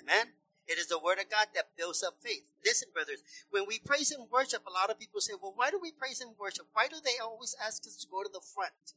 Amen. 0.00 0.32
It 0.68 0.76
is 0.76 0.86
the 0.86 0.98
word 0.98 1.18
of 1.18 1.30
God 1.30 1.46
that 1.54 1.72
builds 1.78 2.04
up 2.04 2.16
faith. 2.20 2.50
Listen, 2.64 2.88
brothers, 2.92 3.22
when 3.50 3.64
we 3.66 3.78
praise 3.78 4.10
and 4.10 4.30
worship, 4.30 4.62
a 4.66 4.70
lot 4.70 4.90
of 4.90 5.00
people 5.00 5.20
say, 5.20 5.32
well, 5.40 5.54
why 5.56 5.70
do 5.70 5.78
we 5.80 5.92
praise 5.92 6.20
and 6.20 6.32
worship? 6.38 6.66
Why 6.74 6.88
do 6.88 6.96
they 7.02 7.16
always 7.22 7.56
ask 7.64 7.86
us 7.86 7.96
to 7.96 8.06
go 8.10 8.22
to 8.22 8.28
the 8.30 8.40
front? 8.40 8.92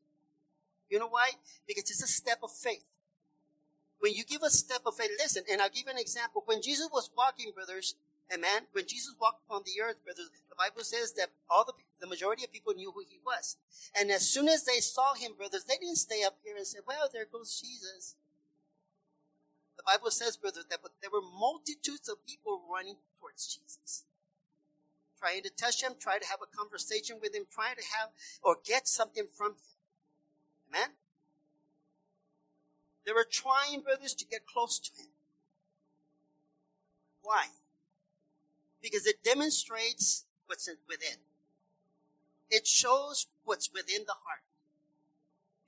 You 0.89 0.99
know 0.99 1.07
why? 1.07 1.31
Because 1.65 1.89
it's 1.89 2.03
a 2.03 2.07
step 2.07 2.39
of 2.43 2.51
faith. 2.51 2.83
When 4.01 4.13
you 4.13 4.25
give 4.25 4.43
a 4.43 4.49
step 4.49 4.81
of 4.85 4.95
faith, 4.95 5.11
listen, 5.17 5.43
and 5.49 5.61
I'll 5.61 5.69
give 5.69 5.85
you 5.85 5.93
an 5.93 5.97
example. 5.97 6.43
When 6.45 6.61
Jesus 6.61 6.89
was 6.91 7.09
walking, 7.15 7.53
brothers, 7.55 7.95
amen, 8.33 8.67
when 8.73 8.85
Jesus 8.85 9.15
walked 9.21 9.43
on 9.49 9.61
the 9.63 9.81
earth, 9.81 10.03
brothers, 10.03 10.29
the 10.49 10.55
Bible 10.57 10.83
says 10.83 11.13
that 11.13 11.29
all 11.49 11.63
the, 11.63 11.73
the 12.01 12.07
majority 12.07 12.43
of 12.43 12.51
people 12.51 12.73
knew 12.73 12.91
who 12.91 13.05
he 13.07 13.19
was. 13.25 13.55
And 13.97 14.11
as 14.11 14.27
soon 14.27 14.49
as 14.49 14.65
they 14.65 14.81
saw 14.81 15.13
him, 15.13 15.33
brothers, 15.37 15.63
they 15.63 15.77
didn't 15.77 15.95
stay 15.95 16.23
up 16.23 16.35
here 16.43 16.57
and 16.57 16.67
say, 16.67 16.79
well, 16.85 17.07
there 17.13 17.25
goes 17.31 17.61
Jesus. 17.61 18.15
The 19.81 19.97
Bible 19.97 20.11
says, 20.11 20.37
brothers, 20.37 20.65
that 20.69 20.79
there 21.01 21.09
were 21.11 21.25
multitudes 21.39 22.07
of 22.07 22.23
people 22.27 22.61
running 22.71 22.97
towards 23.19 23.47
Jesus. 23.47 24.03
Trying 25.17 25.41
to 25.41 25.49
touch 25.49 25.81
him, 25.81 25.93
trying 25.99 26.19
to 26.19 26.27
have 26.27 26.39
a 26.41 26.55
conversation 26.55 27.17
with 27.19 27.33
him, 27.33 27.45
trying 27.51 27.75
to 27.77 27.83
have 27.97 28.09
or 28.43 28.57
get 28.63 28.87
something 28.87 29.25
from 29.35 29.53
him. 29.53 29.55
Amen? 30.69 30.89
They 33.07 33.11
were 33.11 33.25
trying, 33.29 33.81
brothers, 33.81 34.13
to 34.15 34.25
get 34.25 34.45
close 34.45 34.77
to 34.77 35.01
him. 35.01 35.09
Why? 37.23 37.47
Because 38.83 39.07
it 39.07 39.23
demonstrates 39.23 40.25
what's 40.45 40.69
within. 40.87 41.17
It 42.51 42.67
shows 42.67 43.27
what's 43.45 43.71
within 43.73 44.03
the 44.05 44.13
heart. 44.13 44.43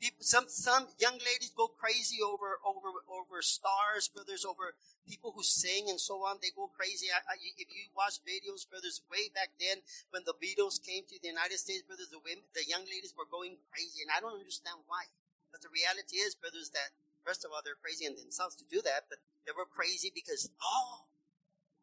People, 0.04 0.20
some 0.20 0.52
some 0.52 0.92
young 1.00 1.16
ladies 1.24 1.56
go 1.56 1.72
crazy 1.72 2.20
over 2.20 2.60
over 2.68 2.92
over 3.08 3.40
stars, 3.40 4.12
brothers, 4.12 4.44
over 4.44 4.76
people 5.08 5.32
who 5.32 5.48
sing 5.48 5.88
and 5.88 5.96
so 5.96 6.28
on. 6.28 6.44
They 6.44 6.52
go 6.52 6.68
crazy. 6.76 7.08
I, 7.08 7.24
I, 7.24 7.40
if 7.40 7.72
you 7.72 7.88
watch 7.96 8.20
videos, 8.28 8.68
brothers, 8.68 9.00
way 9.08 9.32
back 9.32 9.56
then 9.64 9.80
when 10.12 10.28
the 10.28 10.36
Beatles 10.36 10.84
came 10.84 11.08
to 11.08 11.16
the 11.16 11.32
United 11.32 11.56
States, 11.56 11.88
brothers, 11.88 12.12
the 12.12 12.20
women, 12.20 12.44
the 12.52 12.68
young 12.68 12.84
ladies 12.84 13.16
were 13.16 13.32
going 13.32 13.56
crazy, 13.72 14.04
and 14.04 14.12
I 14.12 14.20
don't 14.20 14.36
understand 14.36 14.84
why. 14.92 15.08
But 15.56 15.64
the 15.64 15.72
reality 15.72 16.20
is, 16.20 16.36
brothers, 16.36 16.76
that 16.76 16.92
First 17.24 17.48
of 17.48 17.56
all, 17.56 17.64
they're 17.64 17.80
crazy 17.80 18.06
in 18.06 18.16
themselves 18.20 18.56
to 18.60 18.68
do 18.68 18.84
that, 18.84 19.08
but 19.08 19.20
they 19.48 19.56
were 19.56 19.66
crazy 19.66 20.12
because, 20.12 20.52
oh, 20.60 21.08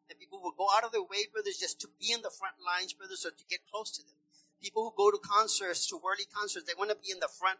and 0.05 0.19
people 0.19 0.39
will 0.41 0.53
go 0.53 0.69
out 0.69 0.85
of 0.85 0.93
their 0.93 1.01
way, 1.01 1.25
brothers, 1.33 1.57
just 1.57 1.81
to 1.81 1.89
be 1.97 2.13
in 2.13 2.21
the 2.21 2.29
front 2.29 2.61
lines, 2.61 2.93
brothers, 2.93 3.25
or 3.25 3.33
to 3.33 3.45
get 3.49 3.65
close 3.65 3.89
to 3.97 4.05
them. 4.05 4.21
People 4.61 4.85
who 4.85 4.93
go 4.93 5.09
to 5.09 5.17
concerts, 5.17 5.89
to 5.89 5.97
worldly 5.97 6.29
concerts, 6.29 6.69
they 6.69 6.77
want 6.77 6.93
to 6.93 6.99
be 7.01 7.09
in 7.09 7.19
the 7.19 7.27
front 7.27 7.57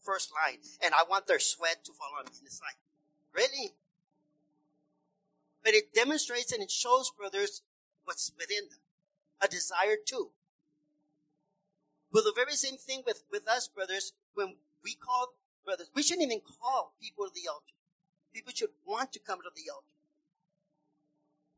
first 0.00 0.30
line, 0.32 0.58
and 0.84 0.94
I 0.94 1.04
want 1.08 1.26
their 1.26 1.38
sweat 1.38 1.84
to 1.84 1.92
fall 1.92 2.10
on 2.18 2.26
me. 2.26 2.38
It's 2.44 2.60
like, 2.60 2.76
really? 3.34 3.72
But 5.64 5.74
it 5.74 5.94
demonstrates 5.94 6.52
and 6.52 6.62
it 6.62 6.70
shows, 6.70 7.10
brothers, 7.16 7.62
what's 8.04 8.32
within 8.38 8.68
them. 8.70 8.80
A 9.40 9.48
desire 9.48 9.96
to. 10.08 10.30
Well, 12.12 12.24
the 12.24 12.32
very 12.34 12.52
same 12.52 12.76
thing 12.76 13.02
with, 13.06 13.24
with 13.30 13.48
us, 13.48 13.68
brothers, 13.68 14.12
when 14.34 14.56
we 14.84 14.94
call 14.94 15.34
brothers. 15.64 15.90
We 15.94 16.02
shouldn't 16.02 16.26
even 16.26 16.40
call 16.40 16.94
people 17.00 17.26
to 17.26 17.32
the 17.34 17.48
altar. 17.48 17.74
People 18.34 18.52
should 18.54 18.70
want 18.86 19.12
to 19.12 19.20
come 19.20 19.38
to 19.38 19.50
the 19.54 19.70
altar. 19.70 19.86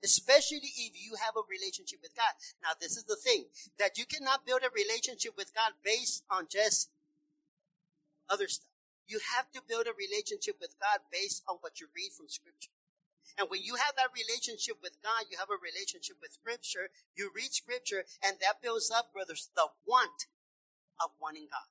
Especially 0.03 0.61
if 0.77 0.93
you 0.95 1.17
have 1.17 1.35
a 1.37 1.49
relationship 1.49 2.01
with 2.03 2.15
God. 2.15 2.37
Now, 2.63 2.77
this 2.79 2.97
is 2.97 3.05
the 3.05 3.17
thing 3.17 3.47
that 3.79 3.97
you 3.97 4.05
cannot 4.05 4.47
build 4.47 4.61
a 4.63 4.71
relationship 4.75 5.33
with 5.37 5.55
God 5.55 5.73
based 5.83 6.25
on 6.31 6.47
just 6.51 6.91
other 8.29 8.49
stuff. 8.49 8.71
You 9.07 9.21
have 9.37 9.53
to 9.53 9.61
build 9.61 9.87
a 9.87 9.93
relationship 9.93 10.57
with 10.61 10.81
God 10.81 11.05
based 11.13 11.45
on 11.49 11.61
what 11.61 11.81
you 11.81 11.93
read 11.93 12.17
from 12.17 12.29
Scripture. 12.29 12.73
And 13.37 13.49
when 13.51 13.63
you 13.63 13.77
have 13.77 13.97
that 13.97 14.15
relationship 14.15 14.79
with 14.81 15.01
God, 15.03 15.29
you 15.29 15.37
have 15.37 15.51
a 15.51 15.61
relationship 15.61 16.17
with 16.21 16.33
Scripture, 16.33 16.89
you 17.17 17.33
read 17.35 17.53
Scripture, 17.53 18.05
and 18.25 18.37
that 18.41 18.63
builds 18.63 18.93
up, 18.93 19.13
brothers, 19.13 19.51
the 19.57 19.69
want 19.85 20.29
of 21.03 21.11
wanting 21.21 21.49
God. 21.51 21.69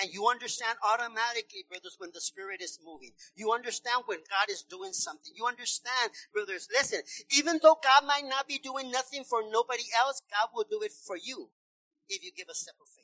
And 0.00 0.14
you 0.14 0.28
understand 0.30 0.78
automatically, 0.86 1.66
brothers, 1.68 1.96
when 1.98 2.10
the 2.14 2.22
Spirit 2.22 2.62
is 2.62 2.78
moving. 2.78 3.10
You 3.34 3.52
understand 3.52 4.04
when 4.06 4.22
God 4.30 4.46
is 4.48 4.62
doing 4.62 4.92
something. 4.92 5.32
You 5.34 5.46
understand, 5.46 6.14
brothers, 6.32 6.68
listen, 6.70 7.02
even 7.30 7.58
though 7.62 7.78
God 7.82 8.06
might 8.06 8.24
not 8.24 8.46
be 8.46 8.58
doing 8.58 8.90
nothing 8.90 9.24
for 9.24 9.42
nobody 9.42 9.90
else, 9.98 10.22
God 10.30 10.50
will 10.54 10.66
do 10.70 10.82
it 10.82 10.92
for 10.92 11.16
you 11.16 11.50
if 12.08 12.22
you 12.22 12.30
give 12.34 12.46
a 12.48 12.54
step 12.54 12.76
of 12.80 12.88
faith. 12.88 12.97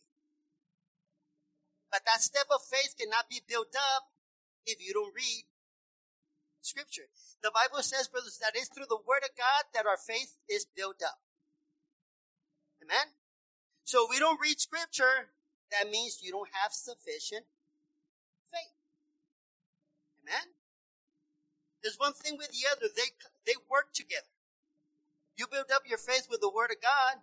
But 1.95 2.03
that 2.11 2.27
step 2.27 2.51
of 2.51 2.59
faith 2.67 2.99
cannot 2.99 3.31
be 3.31 3.39
built 3.47 3.71
up 3.79 4.11
if 4.67 4.83
you 4.85 4.93
don't 4.93 5.15
read 5.15 5.47
Scripture. 6.61 7.07
The 7.41 7.55
Bible 7.55 7.85
says, 7.85 8.09
brothers, 8.09 8.37
that 8.43 8.59
it's 8.59 8.67
through 8.67 8.91
the 8.91 8.99
Word 9.07 9.23
of 9.23 9.31
God 9.39 9.71
that 9.75 9.87
our 9.87 9.97
faith 9.97 10.35
is 10.51 10.67
built 10.67 10.99
up. 11.07 11.23
Amen? 12.83 13.15
So 13.85 14.09
we 14.11 14.19
don't 14.19 14.41
read 14.43 14.59
Scripture, 14.59 15.31
that 15.71 15.89
means 15.89 16.19
you 16.21 16.33
don't 16.33 16.51
have 16.51 16.73
sufficient 16.73 17.47
faith. 18.51 18.75
Amen? 20.19 20.59
There's 21.81 21.95
one 21.97 22.15
thing 22.15 22.37
with 22.37 22.51
the 22.51 22.67
other. 22.73 22.91
They, 22.91 23.15
they 23.47 23.55
work 23.71 23.95
together. 23.95 24.35
You 25.37 25.47
build 25.47 25.71
up 25.73 25.83
your 25.87 25.99
faith 25.99 26.27
with 26.29 26.41
the 26.41 26.51
Word 26.51 26.73
of 26.73 26.83
God. 26.83 27.23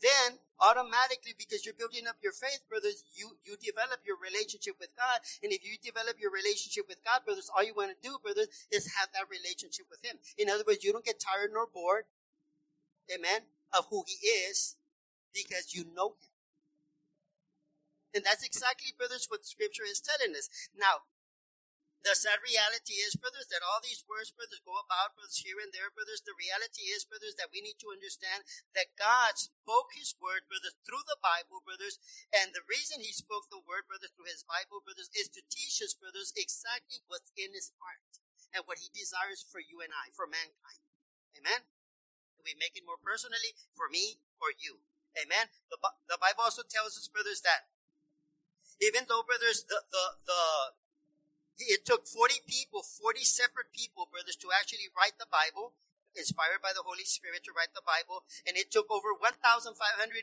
Then, 0.00 0.38
automatically, 0.60 1.34
because 1.36 1.64
you're 1.64 1.76
building 1.76 2.08
up 2.08 2.16
your 2.22 2.32
faith, 2.32 2.64
brothers, 2.68 3.04
you, 3.14 3.36
you 3.44 3.56
develop 3.60 4.00
your 4.06 4.16
relationship 4.16 4.76
with 4.80 4.96
God. 4.96 5.20
And 5.42 5.52
if 5.52 5.64
you 5.64 5.76
develop 5.78 6.16
your 6.20 6.32
relationship 6.32 6.88
with 6.88 7.04
God, 7.04 7.24
brothers, 7.24 7.50
all 7.52 7.64
you 7.64 7.74
want 7.76 7.92
to 7.92 8.00
do, 8.00 8.18
brothers, 8.22 8.48
is 8.72 8.92
have 8.96 9.12
that 9.12 9.28
relationship 9.28 9.86
with 9.90 10.04
Him. 10.04 10.16
In 10.36 10.48
other 10.48 10.64
words, 10.66 10.84
you 10.84 10.92
don't 10.92 11.04
get 11.04 11.20
tired 11.20 11.50
nor 11.52 11.66
bored. 11.68 12.08
Amen. 13.12 13.48
Of 13.76 13.86
who 13.90 14.04
He 14.06 14.16
is 14.48 14.76
because 15.36 15.74
you 15.74 15.84
know 15.94 16.16
him. 16.16 16.32
And 18.14 18.24
that's 18.24 18.44
exactly, 18.44 18.96
brothers, 18.96 19.26
what 19.28 19.44
scripture 19.44 19.84
is 19.84 20.00
telling 20.00 20.34
us. 20.34 20.48
Now, 20.72 21.04
the 22.06 22.14
sad 22.14 22.38
reality 22.38 23.02
is, 23.02 23.18
brothers, 23.18 23.50
that 23.50 23.66
all 23.66 23.82
these 23.82 24.06
words, 24.06 24.30
brothers, 24.30 24.62
go 24.62 24.78
about, 24.78 25.18
brothers, 25.18 25.42
here 25.42 25.58
and 25.58 25.74
there, 25.74 25.90
brothers. 25.90 26.22
The 26.22 26.38
reality 26.38 26.86
is, 26.94 27.02
brothers, 27.02 27.34
that 27.34 27.50
we 27.50 27.58
need 27.58 27.82
to 27.82 27.90
understand 27.90 28.46
that 28.78 28.94
God 28.94 29.34
spoke 29.34 29.90
His 29.98 30.14
word, 30.22 30.46
brothers, 30.46 30.78
through 30.86 31.02
the 31.10 31.18
Bible, 31.18 31.66
brothers. 31.66 31.98
And 32.30 32.54
the 32.54 32.62
reason 32.70 33.02
He 33.02 33.10
spoke 33.10 33.50
the 33.50 33.58
word, 33.58 33.90
brothers, 33.90 34.14
through 34.14 34.30
His 34.30 34.46
Bible, 34.46 34.86
brothers, 34.86 35.10
is 35.18 35.26
to 35.34 35.42
teach 35.50 35.82
His 35.82 35.98
brothers, 35.98 36.30
exactly 36.38 37.02
what's 37.10 37.34
in 37.34 37.50
His 37.50 37.74
heart 37.82 38.22
and 38.54 38.62
what 38.70 38.78
He 38.78 38.86
desires 38.94 39.42
for 39.42 39.58
you 39.58 39.82
and 39.82 39.90
I, 39.90 40.14
for 40.14 40.30
mankind. 40.30 40.86
Amen? 41.34 41.66
We 42.38 42.54
make 42.54 42.78
it 42.78 42.86
more 42.86 43.02
personally 43.02 43.58
for 43.74 43.90
me 43.90 44.22
or 44.38 44.54
you. 44.54 44.78
Amen. 45.18 45.50
The, 45.74 45.82
the 46.06 46.22
Bible 46.22 46.46
also 46.46 46.62
tells 46.62 46.94
us, 46.94 47.10
brothers, 47.10 47.42
that 47.42 47.66
even 48.78 49.10
though, 49.10 49.26
brothers, 49.26 49.66
the, 49.66 49.82
the, 49.90 50.04
the, 50.30 50.42
it 51.58 51.88
took 51.88 52.06
40 52.06 52.44
people, 52.44 52.82
40 52.84 53.24
separate 53.24 53.72
people, 53.72 54.08
brothers, 54.12 54.36
to 54.44 54.52
actually 54.52 54.92
write 54.92 55.16
the 55.16 55.30
Bible, 55.30 55.72
inspired 56.16 56.64
by 56.64 56.72
the 56.72 56.84
Holy 56.84 57.04
Spirit 57.04 57.44
to 57.44 57.52
write 57.52 57.76
the 57.76 57.84
Bible. 57.84 58.24
And 58.48 58.56
it 58.56 58.72
took 58.72 58.88
over 58.88 59.12
1,500 59.12 59.76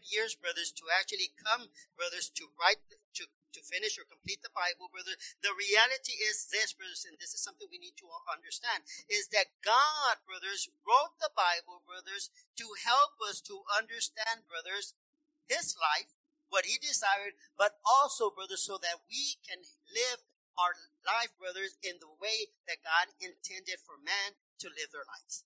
years, 0.09 0.33
brothers, 0.33 0.73
to 0.77 0.89
actually 0.89 1.33
come, 1.37 1.69
brothers, 1.97 2.29
to 2.37 2.49
write, 2.57 2.81
to, 3.17 3.29
to 3.29 3.61
finish 3.61 3.97
or 4.01 4.09
complete 4.09 4.41
the 4.41 4.53
Bible, 4.53 4.89
brothers. 4.89 5.17
The 5.45 5.53
reality 5.53 6.17
is 6.17 6.49
this, 6.49 6.73
brothers, 6.73 7.05
and 7.05 7.17
this 7.21 7.37
is 7.37 7.45
something 7.45 7.69
we 7.69 7.81
need 7.81 7.97
to 8.01 8.09
understand, 8.25 8.85
is 9.05 9.29
that 9.33 9.53
God, 9.61 10.21
brothers, 10.25 10.69
wrote 10.81 11.17
the 11.21 11.33
Bible, 11.33 11.85
brothers, 11.85 12.33
to 12.57 12.77
help 12.81 13.21
us 13.21 13.41
to 13.49 13.65
understand, 13.69 14.49
brothers, 14.49 14.97
His 15.45 15.77
life, 15.77 16.13
what 16.49 16.65
He 16.65 16.81
desired, 16.81 17.37
but 17.57 17.77
also, 17.85 18.33
brothers, 18.33 18.65
so 18.65 18.81
that 18.81 19.05
we 19.09 19.37
can 19.45 19.61
live 19.89 20.25
our 20.57 20.77
life, 21.05 21.33
brothers, 21.37 21.75
in 21.81 21.97
the 21.97 22.11
way 22.21 22.53
that 22.69 22.85
God 22.85 23.13
intended 23.17 23.81
for 23.81 23.97
man 23.97 24.37
to 24.61 24.69
live 24.69 24.93
their 24.93 25.07
lives. 25.07 25.45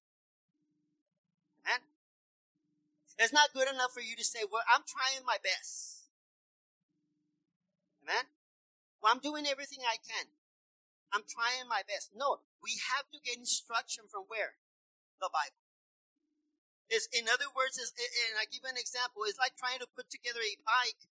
Amen? 1.63 1.83
It's 3.17 3.33
not 3.33 3.55
good 3.55 3.67
enough 3.67 3.91
for 3.95 4.03
you 4.03 4.15
to 4.15 4.23
say, 4.23 4.45
well, 4.45 4.67
I'm 4.69 4.85
trying 4.85 5.25
my 5.25 5.41
best. 5.41 6.11
Amen? 8.03 8.29
Well, 9.01 9.11
I'm 9.11 9.23
doing 9.23 9.49
everything 9.49 9.81
I 9.81 9.97
can. 9.97 10.31
I'm 11.11 11.23
trying 11.25 11.65
my 11.71 11.81
best. 11.87 12.11
No, 12.13 12.43
we 12.61 12.77
have 12.93 13.07
to 13.15 13.19
get 13.23 13.39
instruction 13.39 14.05
from 14.11 14.27
where? 14.27 14.59
The 15.17 15.31
Bible. 15.31 15.63
Is 16.87 17.09
in 17.11 17.27
other 17.27 17.51
words, 17.51 17.75
and 17.75 18.39
I 18.39 18.47
give 18.47 18.63
an 18.63 18.79
example. 18.79 19.27
It's 19.27 19.39
like 19.39 19.59
trying 19.59 19.83
to 19.83 19.91
put 19.91 20.07
together 20.07 20.39
a 20.39 20.61
bike 20.63 21.09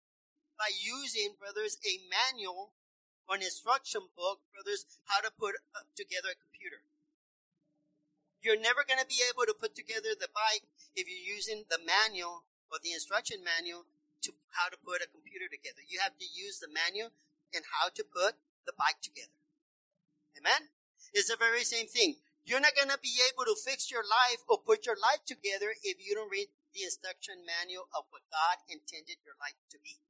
by 0.59 0.75
using, 0.75 1.39
brothers, 1.39 1.79
a 1.87 2.03
manual 2.11 2.75
or 3.31 3.39
an 3.39 3.47
instruction 3.47 4.11
book, 4.19 4.43
brothers, 4.51 4.99
how 5.07 5.23
to 5.23 5.31
put 5.31 5.55
uh, 5.71 5.87
together 5.95 6.35
a 6.35 6.43
computer. 6.43 6.83
You're 8.43 8.59
never 8.59 8.83
going 8.83 8.99
to 8.99 9.07
be 9.07 9.23
able 9.23 9.47
to 9.47 9.55
put 9.55 9.79
together 9.79 10.19
the 10.19 10.35
bike 10.35 10.67
if 10.99 11.07
you're 11.07 11.23
using 11.23 11.63
the 11.71 11.79
manual 11.79 12.43
or 12.75 12.83
the 12.83 12.91
instruction 12.91 13.47
manual 13.47 13.87
to 14.27 14.35
how 14.59 14.67
to 14.67 14.81
put 14.83 14.99
a 14.99 15.07
computer 15.07 15.47
together. 15.47 15.79
You 15.87 16.03
have 16.03 16.19
to 16.19 16.27
use 16.27 16.59
the 16.59 16.67
manual 16.67 17.15
and 17.55 17.63
how 17.79 17.95
to 17.95 18.03
put 18.03 18.35
the 18.67 18.75
bike 18.75 18.99
together. 18.99 19.39
Amen? 20.35 20.75
It's 21.15 21.31
the 21.31 21.39
very 21.39 21.63
same 21.63 21.87
thing. 21.87 22.19
You're 22.43 22.65
not 22.65 22.75
going 22.75 22.91
to 22.91 22.99
be 22.99 23.23
able 23.31 23.47
to 23.47 23.55
fix 23.55 23.95
your 23.95 24.03
life 24.03 24.43
or 24.51 24.59
put 24.59 24.91
your 24.91 24.99
life 24.99 25.23
together 25.23 25.71
if 25.87 26.03
you 26.03 26.19
don't 26.19 26.33
read 26.33 26.51
the 26.75 26.83
instruction 26.83 27.47
manual 27.47 27.87
of 27.95 28.11
what 28.11 28.27
God 28.27 28.59
intended 28.67 29.23
your 29.23 29.39
life 29.39 29.61
to 29.71 29.79
be. 29.79 30.03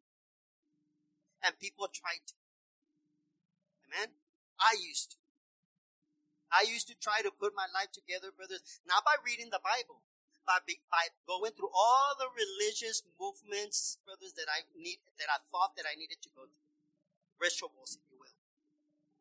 And 1.44 1.60
people 1.60 1.84
try 1.92 2.16
to. 2.16 2.39
Amen? 3.90 4.14
I 4.62 4.78
used 4.78 5.12
to. 5.12 5.16
I 6.50 6.66
used 6.66 6.87
to 6.90 6.99
try 6.99 7.23
to 7.23 7.30
put 7.30 7.54
my 7.54 7.66
life 7.70 7.94
together, 7.94 8.35
brothers, 8.35 8.62
not 8.82 9.06
by 9.06 9.14
reading 9.23 9.50
the 9.54 9.62
Bible, 9.62 10.02
but 10.42 10.66
by 10.90 11.06
going 11.26 11.54
through 11.54 11.70
all 11.70 12.18
the 12.18 12.26
religious 12.26 13.06
movements, 13.18 13.99
brothers, 14.02 14.35
that 14.35 14.50
I 14.50 14.66
need, 14.75 14.99
that 15.18 15.30
I 15.30 15.38
thought 15.50 15.78
that 15.78 15.87
I 15.87 15.94
needed 15.94 16.18
to 16.23 16.30
go 16.35 16.50
through. 16.50 16.66
Rituals, 17.38 17.97
if 17.97 18.04
you 18.11 18.18
will. 18.18 18.35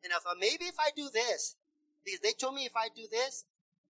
And 0.02 0.12
I 0.12 0.18
thought, 0.18 0.36
uh, 0.36 0.42
maybe 0.42 0.66
if 0.66 0.74
I 0.78 0.90
do 0.90 1.06
this, 1.06 1.54
because 2.04 2.20
they 2.20 2.34
told 2.34 2.54
me 2.58 2.66
if 2.66 2.74
I 2.74 2.90
do 2.90 3.06
this, 3.06 3.46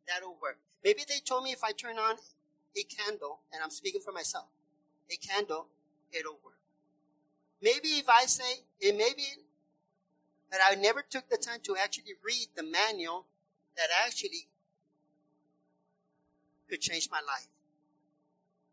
that'll 0.07 0.37
work. 0.37 0.61
Maybe 0.85 1.03
they 1.09 1.25
told 1.25 1.45
me 1.45 1.53
if 1.53 1.65
I 1.65 1.73
turn 1.73 1.97
on 1.97 2.17
a 2.77 2.83
candle, 2.85 3.41
and 3.53 3.63
I'm 3.63 3.73
speaking 3.73 4.01
for 4.05 4.13
myself, 4.13 4.53
a 5.11 5.17
candle, 5.17 5.69
it'll 6.13 6.39
work. 6.45 6.61
Maybe 7.63 8.01
if 8.01 8.09
I 8.09 8.25
say, 8.25 8.69
it 8.81 8.97
may 8.97 9.13
that 10.50 10.61
I 10.64 10.75
never 10.75 11.02
took 11.02 11.28
the 11.28 11.37
time 11.37 11.61
to 11.64 11.76
actually 11.76 12.14
read 12.25 12.49
the 12.57 12.62
manual 12.62 13.26
that 13.76 13.88
actually 14.07 14.49
could 16.69 16.80
change 16.80 17.09
my 17.11 17.21
life. 17.21 17.49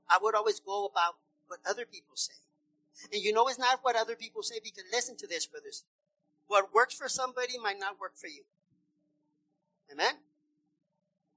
I 0.10 0.18
would 0.22 0.36
always 0.36 0.60
go 0.60 0.86
about 0.86 1.16
what 1.48 1.60
other 1.68 1.86
people 1.86 2.16
say. 2.16 2.40
And 3.12 3.22
you 3.22 3.32
know 3.32 3.48
it's 3.48 3.60
not 3.60 3.80
what 3.84 3.96
other 3.96 4.16
people 4.16 4.42
say 4.42 4.60
because 4.64 4.84
listen 4.92 5.18
to 5.18 5.28
this, 5.28 5.46
brothers. 5.46 5.84
What 6.48 6.74
works 6.74 6.96
for 6.96 7.10
somebody 7.10 7.58
might 7.60 7.80
not 7.80 8.00
work 8.00 8.16
for 8.16 8.28
you. 8.28 8.44
Amen? 9.92 10.16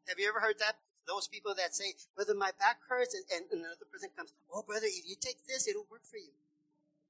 Have 0.09 0.19
you 0.19 0.29
ever 0.29 0.41
heard 0.41 0.59
that? 0.59 0.79
Those 1.07 1.27
people 1.27 1.55
that 1.57 1.75
say, 1.75 1.95
brother, 2.15 2.35
my 2.35 2.53
back 2.59 2.79
hurts, 2.89 3.15
and, 3.15 3.25
and 3.35 3.51
another 3.51 3.89
person 3.91 4.11
comes, 4.17 4.33
oh, 4.53 4.63
brother, 4.63 4.87
if 4.87 5.09
you 5.09 5.17
take 5.19 5.43
this, 5.47 5.67
it'll 5.67 5.87
work 5.91 6.07
for 6.07 6.19
you. 6.19 6.31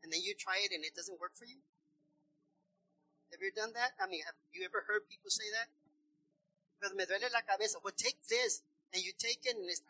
And 0.02 0.12
then 0.12 0.20
you 0.24 0.32
try 0.32 0.56
it 0.64 0.72
and 0.72 0.84
it 0.84 0.96
doesn't 0.96 1.20
work 1.20 1.36
for 1.36 1.44
you? 1.44 1.60
Have 3.30 3.40
you 3.40 3.54
done 3.54 3.72
that? 3.74 3.94
I 3.98 4.10
mean, 4.10 4.22
have 4.26 4.34
you 4.52 4.66
ever 4.66 4.84
heard 4.86 5.06
people 5.06 5.30
say 5.30 5.46
that? 5.54 5.70
Brother, 6.82 6.96
me 6.98 7.04
duele 7.06 7.30
la 7.30 7.40
cabeza. 7.46 7.78
Well, 7.82 7.94
take 7.96 8.18
this, 8.26 8.62
and 8.92 9.02
you 9.02 9.12
take 9.16 9.46
it, 9.46 9.54
and 9.54 9.68
it's, 9.70 9.82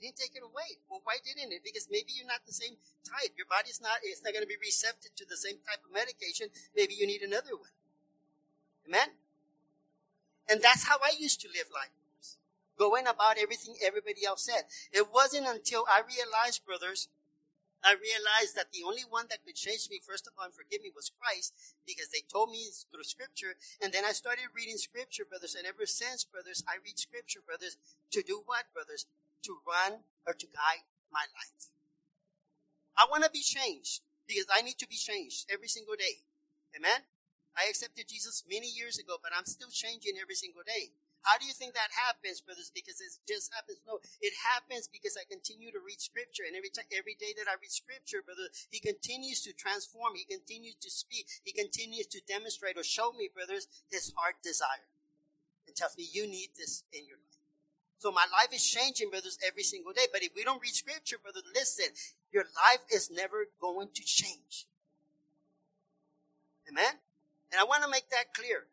you 0.00 0.10
didn't 0.10 0.18
take 0.18 0.34
it 0.34 0.42
away. 0.42 0.82
Well, 0.90 1.00
why 1.04 1.22
didn't 1.22 1.52
it? 1.52 1.62
Because 1.62 1.86
maybe 1.90 2.10
you're 2.16 2.26
not 2.26 2.42
the 2.42 2.52
same 2.52 2.74
type. 3.06 3.38
Your 3.38 3.46
body's 3.46 3.78
not, 3.78 4.02
it's 4.02 4.24
not 4.24 4.34
going 4.34 4.42
to 4.42 4.50
be 4.50 4.58
receptive 4.58 5.14
to 5.14 5.24
the 5.28 5.36
same 5.38 5.62
type 5.62 5.84
of 5.86 5.94
medication. 5.94 6.50
Maybe 6.74 6.98
you 6.98 7.06
need 7.06 7.22
another 7.22 7.54
one. 7.54 7.70
Amen? 8.88 9.14
And 10.50 10.60
that's 10.60 10.88
how 10.90 10.98
I 10.98 11.14
used 11.14 11.40
to 11.42 11.48
live 11.48 11.70
life. 11.72 11.94
Going 12.78 13.06
about 13.06 13.38
everything 13.38 13.76
everybody 13.84 14.24
else 14.26 14.42
said. 14.42 14.64
It 14.90 15.12
wasn't 15.12 15.46
until 15.46 15.84
I 15.86 16.02
realized, 16.02 16.66
brothers, 16.66 17.06
I 17.82 17.98
realized 17.98 18.54
that 18.54 18.70
the 18.70 18.86
only 18.86 19.02
one 19.02 19.26
that 19.30 19.42
could 19.42 19.58
change 19.58 19.90
me, 19.90 19.98
first 19.98 20.30
of 20.30 20.38
all, 20.38 20.46
and 20.46 20.54
forgive 20.54 20.82
me, 20.86 20.94
was 20.94 21.10
Christ, 21.10 21.50
because 21.82 22.14
they 22.14 22.22
told 22.22 22.54
me 22.54 22.70
through 22.70 23.02
Scripture. 23.02 23.58
And 23.82 23.90
then 23.92 24.06
I 24.06 24.14
started 24.14 24.54
reading 24.54 24.78
Scripture, 24.78 25.26
brothers. 25.26 25.58
And 25.58 25.66
ever 25.66 25.86
since, 25.86 26.22
brothers, 26.22 26.62
I 26.66 26.78
read 26.78 26.98
Scripture, 26.98 27.42
brothers, 27.42 27.76
to 28.14 28.22
do 28.22 28.46
what, 28.46 28.70
brothers? 28.70 29.10
To 29.50 29.58
run 29.66 30.06
or 30.22 30.32
to 30.32 30.46
guide 30.46 30.86
my 31.10 31.26
life. 31.34 31.74
I 32.94 33.06
want 33.10 33.24
to 33.24 33.30
be 33.34 33.42
changed 33.42 34.06
because 34.26 34.46
I 34.46 34.62
need 34.62 34.78
to 34.78 34.86
be 34.86 34.96
changed 34.96 35.50
every 35.50 35.68
single 35.68 35.98
day. 35.98 36.22
Amen? 36.76 37.04
I 37.56 37.68
accepted 37.68 38.08
Jesus 38.08 38.44
many 38.48 38.68
years 38.68 38.98
ago, 38.98 39.16
but 39.20 39.32
I'm 39.36 39.44
still 39.44 39.68
changing 39.68 40.16
every 40.20 40.34
single 40.34 40.62
day. 40.64 40.94
How 41.22 41.38
do 41.38 41.46
you 41.46 41.54
think 41.54 41.74
that 41.74 41.94
happens, 41.94 42.42
brothers? 42.42 42.74
Because 42.74 42.98
it 42.98 43.14
just 43.30 43.54
happens? 43.54 43.78
No, 43.86 44.02
it 44.20 44.34
happens 44.42 44.90
because 44.90 45.14
I 45.14 45.22
continue 45.30 45.70
to 45.70 45.78
read 45.78 46.02
scripture. 46.02 46.42
And 46.42 46.58
every 46.58 46.70
time, 46.70 46.90
every 46.90 47.14
day 47.14 47.30
that 47.38 47.46
I 47.46 47.54
read 47.62 47.70
scripture, 47.70 48.26
brother, 48.26 48.50
he 48.70 48.82
continues 48.82 49.42
to 49.46 49.54
transform. 49.54 50.18
He 50.18 50.26
continues 50.26 50.74
to 50.82 50.90
speak. 50.90 51.30
He 51.46 51.54
continues 51.54 52.10
to 52.10 52.20
demonstrate 52.26 52.74
or 52.74 52.82
show 52.82 53.14
me, 53.14 53.30
brothers, 53.30 53.70
his 53.86 54.10
heart 54.18 54.42
desire. 54.42 54.90
And 55.66 55.78
tells 55.78 55.96
me, 55.96 56.10
you 56.10 56.26
need 56.26 56.58
this 56.58 56.82
in 56.90 57.06
your 57.06 57.22
life. 57.22 57.38
So 58.02 58.10
my 58.10 58.26
life 58.34 58.50
is 58.50 58.66
changing, 58.66 59.10
brothers, 59.10 59.38
every 59.46 59.62
single 59.62 59.92
day. 59.92 60.10
But 60.10 60.26
if 60.26 60.34
we 60.34 60.42
don't 60.42 60.60
read 60.60 60.74
scripture, 60.74 61.22
brother, 61.22 61.38
listen, 61.54 61.94
your 62.34 62.50
life 62.50 62.82
is 62.90 63.14
never 63.14 63.46
going 63.60 63.94
to 63.94 64.02
change. 64.02 64.66
Amen? 66.68 66.98
And 67.52 67.60
I 67.60 67.64
want 67.64 67.84
to 67.84 67.88
make 67.88 68.10
that 68.10 68.34
clear. 68.34 68.66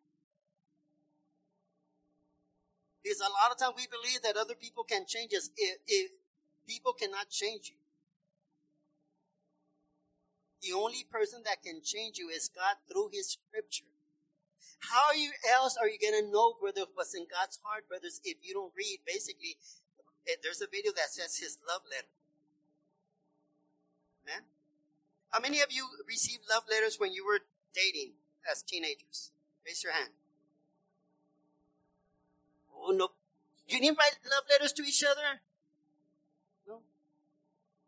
Because 3.04 3.20
a 3.20 3.32
lot 3.32 3.52
of 3.52 3.58
times 3.58 3.76
we 3.78 3.88
believe 3.88 4.22
that 4.24 4.36
other 4.36 4.56
people 4.56 4.84
can 4.84 5.06
change 5.08 5.34
us. 5.34 5.50
If, 5.56 5.78
if 5.88 6.12
people 6.68 6.94
cannot 6.94 7.30
change 7.30 7.72
you. 7.72 7.80
The 10.62 10.76
only 10.76 11.06
person 11.10 11.42
that 11.46 11.64
can 11.64 11.82
change 11.82 12.18
you 12.18 12.28
is 12.28 12.52
God 12.52 12.76
through 12.92 13.10
His 13.14 13.40
Scripture. 13.40 13.88
How 14.92 15.14
you 15.16 15.32
else 15.48 15.78
are 15.80 15.88
you 15.88 15.98
going 16.00 16.20
to 16.20 16.32
know, 16.32 16.56
brother, 16.60 16.84
what's 16.94 17.16
in 17.16 17.26
God's 17.32 17.60
heart, 17.64 17.88
brothers, 17.88 18.20
if 18.24 18.38
you 18.44 18.54
don't 18.54 18.74
read? 18.76 19.00
Basically, 19.08 19.56
eh, 20.28 20.36
there's 20.44 20.62
a 20.62 20.68
video 20.68 20.92
that 20.96 21.12
says 21.12 21.38
His 21.38 21.58
love 21.68 21.82
letter. 21.88 22.12
Man, 24.28 24.44
how 25.32 25.40
many 25.40 25.62
of 25.62 25.72
you 25.72 25.88
received 26.08 26.44
love 26.50 26.64
letters 26.70 26.98
when 27.00 27.14
you 27.14 27.26
were 27.26 27.40
dating? 27.74 28.20
as 28.50 28.64
teenagers? 28.64 29.32
Raise 29.66 29.84
your 29.84 29.94
hand. 29.94 30.10
Oh, 32.90 32.92
no. 32.92 33.10
You 33.68 33.80
didn't 33.80 34.00
write 34.00 34.18
love 34.26 34.46
letters 34.50 34.74
to 34.74 34.82
each 34.82 35.04
other? 35.04 35.42
No? 36.68 36.82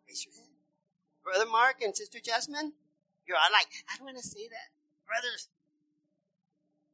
Raise 0.07 0.25
your 0.25 0.35
hand. 0.35 0.53
Brother 1.23 1.49
Mark 1.49 1.81
and 1.81 1.97
Sister 1.97 2.19
Jasmine? 2.23 2.73
You're 3.27 3.37
all 3.37 3.51
like, 3.51 3.67
I 3.89 3.97
don't 3.97 4.05
want 4.05 4.17
to 4.17 4.23
say 4.23 4.47
that. 4.47 4.69
Brothers. 5.07 5.49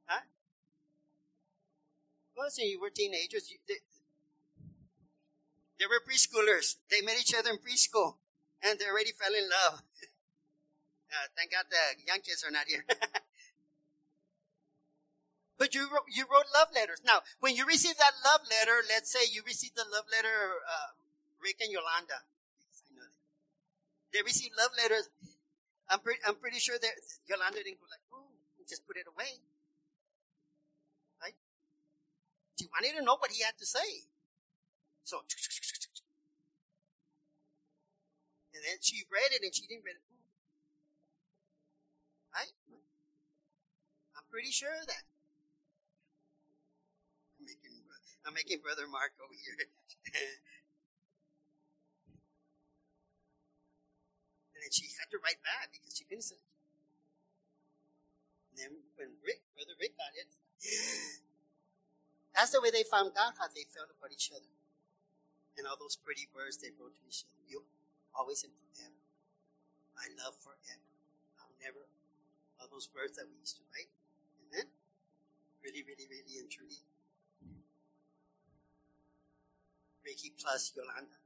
Huh? 0.06 0.22
Well, 2.38 2.50
so 2.50 2.64
you 2.64 2.80
were 2.80 2.90
teenagers. 2.90 3.52
You, 3.52 3.58
they, 3.68 3.84
they 5.80 5.86
were 5.86 6.00
preschoolers. 6.00 6.78
They 6.90 7.02
met 7.02 7.20
each 7.20 7.36
other 7.38 7.50
in 7.50 7.58
preschool. 7.58 8.16
And 8.64 8.80
they 8.80 8.86
already 8.86 9.12
fell 9.12 9.34
in 9.34 9.50
love. 9.50 9.84
Uh, 11.10 11.32
thank 11.38 11.54
God 11.54 11.64
the 11.72 12.04
young 12.06 12.20
kids 12.20 12.44
are 12.44 12.52
not 12.52 12.66
here. 12.68 12.84
But 15.58 15.74
you 15.74 15.90
wrote, 15.90 16.06
you 16.06 16.26
wrote 16.30 16.46
love 16.54 16.70
letters. 16.74 17.02
Now, 17.04 17.26
when 17.42 17.56
you 17.58 17.66
receive 17.66 17.98
that 17.98 18.14
love 18.22 18.46
letter, 18.46 18.86
let's 18.88 19.12
say 19.12 19.26
you 19.26 19.42
received 19.42 19.76
the 19.76 19.90
love 19.90 20.06
letter, 20.14 20.62
uh, 20.62 20.94
Rick 21.42 21.58
and 21.62 21.74
Yolanda. 21.74 22.30
They 24.14 24.22
received 24.22 24.54
love 24.58 24.72
letters. 24.78 25.10
I'm 25.90 26.00
pretty, 26.00 26.22
I'm 26.26 26.36
pretty 26.36 26.60
sure 26.60 26.78
that 26.80 26.94
Yolanda 27.28 27.64
didn't 27.64 27.82
go 27.82 27.90
like, 27.90 28.06
oh, 28.14 28.30
just 28.70 28.86
put 28.86 28.98
it 28.98 29.10
away. 29.10 29.42
Right? 31.22 31.36
She 32.60 32.70
wanted 32.70 32.98
to 33.00 33.04
know 33.04 33.18
what 33.18 33.32
he 33.32 33.44
had 33.44 33.58
to 33.58 33.66
say. 33.66 34.06
So, 35.04 35.24
and 38.54 38.62
then 38.62 38.78
she 38.82 39.06
read 39.10 39.32
it 39.32 39.42
and 39.42 39.54
she 39.56 39.66
didn't 39.66 39.86
read 39.86 39.98
it. 39.98 40.06
Right? 42.36 42.54
I'm 44.18 44.26
pretty 44.30 44.52
sure 44.52 44.76
of 44.82 44.88
that. 44.88 45.04
I'm 48.28 48.36
making 48.36 48.60
Brother 48.60 48.92
Mark 48.92 49.16
over 49.24 49.32
here. 49.40 49.56
and 54.52 54.60
then 54.60 54.68
she 54.68 54.92
had 55.00 55.08
to 55.16 55.18
write 55.24 55.40
back 55.48 55.72
because 55.72 55.96
she 55.96 56.04
couldn't 56.04 56.28
say. 56.28 56.36
then 58.60 58.84
when 59.00 59.16
Rick, 59.24 59.48
Brother 59.56 59.80
Rick 59.80 59.96
got 59.96 60.12
it, 60.20 60.28
that's 62.36 62.52
the 62.52 62.60
way 62.60 62.68
they 62.68 62.84
found 62.84 63.16
out 63.16 63.40
how 63.40 63.48
they 63.48 63.64
felt 63.64 63.96
about 63.96 64.12
each 64.12 64.28
other. 64.36 64.52
And 65.56 65.64
all 65.66 65.80
those 65.80 65.96
pretty 65.96 66.28
words 66.36 66.60
they 66.60 66.76
wrote 66.76 67.00
to 67.00 67.04
each 67.08 67.24
other. 67.24 67.40
You 67.48 67.64
always 68.12 68.44
and 68.44 68.52
forever. 68.54 69.00
I 69.98 70.12
love 70.20 70.36
forever. 70.38 70.92
I'll 71.40 71.56
never. 71.64 71.88
All 72.60 72.68
those 72.70 72.92
words 72.94 73.16
that 73.18 73.26
we 73.26 73.40
used 73.40 73.56
to 73.58 73.64
write. 73.74 73.90
Amen? 74.44 74.68
Really, 75.64 75.82
really, 75.88 76.06
really 76.12 76.38
and 76.38 76.52
truly. 76.52 76.84
Ricky 80.08 80.32
plus 80.40 80.72
Yolanda. 80.74 81.20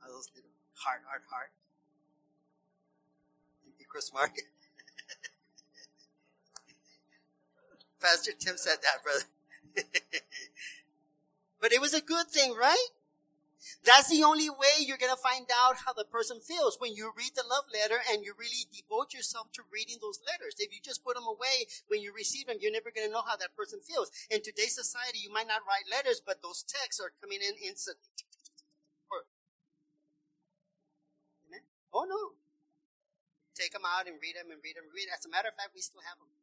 All 0.00 0.14
those 0.14 0.30
little 0.34 0.54
heart, 0.74 1.02
heart, 1.04 1.24
heart. 1.28 1.50
Chris 3.90 4.12
Market. 4.14 4.44
Pastor 8.00 8.30
Tim 8.38 8.56
said 8.56 8.76
that, 8.82 9.02
brother. 9.02 9.24
but 11.60 11.72
it 11.72 11.80
was 11.80 11.92
a 11.92 12.00
good 12.00 12.28
thing, 12.28 12.54
right? 12.54 12.86
That's 13.84 14.08
the 14.08 14.24
only 14.24 14.48
way 14.48 14.80
you're 14.80 15.00
going 15.00 15.12
to 15.12 15.20
find 15.20 15.46
out 15.52 15.84
how 15.84 15.92
the 15.92 16.04
person 16.04 16.40
feels 16.40 16.80
when 16.80 16.94
you 16.94 17.12
read 17.16 17.36
the 17.36 17.44
love 17.48 17.64
letter 17.72 18.00
and 18.10 18.24
you 18.24 18.34
really 18.38 18.64
devote 18.72 19.12
yourself 19.12 19.52
to 19.52 19.62
reading 19.72 19.98
those 20.00 20.20
letters. 20.24 20.56
If 20.58 20.72
you 20.72 20.80
just 20.82 21.04
put 21.04 21.14
them 21.14 21.28
away 21.28 21.68
when 21.88 22.00
you 22.00 22.12
receive 22.14 22.46
them, 22.46 22.56
you're 22.60 22.72
never 22.72 22.90
going 22.90 23.06
to 23.06 23.12
know 23.12 23.24
how 23.26 23.36
that 23.36 23.56
person 23.56 23.80
feels. 23.80 24.10
In 24.30 24.42
today's 24.42 24.74
society, 24.74 25.20
you 25.22 25.32
might 25.32 25.48
not 25.48 25.66
write 25.68 25.90
letters, 25.90 26.22
but 26.24 26.42
those 26.42 26.64
texts 26.64 27.00
are 27.00 27.12
coming 27.20 27.40
in 27.44 27.54
instantly. 27.60 28.08
Oh 31.92 32.06
no. 32.06 32.38
Take 33.54 33.72
them 33.72 33.82
out 33.84 34.06
and 34.06 34.16
read 34.22 34.36
them 34.38 34.50
and 34.50 34.62
read 34.62 34.76
them 34.76 34.86
and 34.86 34.94
read. 34.94 35.10
As 35.12 35.26
a 35.26 35.28
matter 35.28 35.48
of 35.48 35.58
fact, 35.58 35.74
we 35.74 35.82
still 35.82 36.00
have 36.06 36.18
them. 36.18 36.39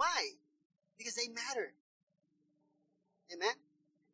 Why? 0.00 0.40
Because 0.96 1.12
they 1.12 1.28
matter. 1.28 1.76
Amen? 3.28 3.60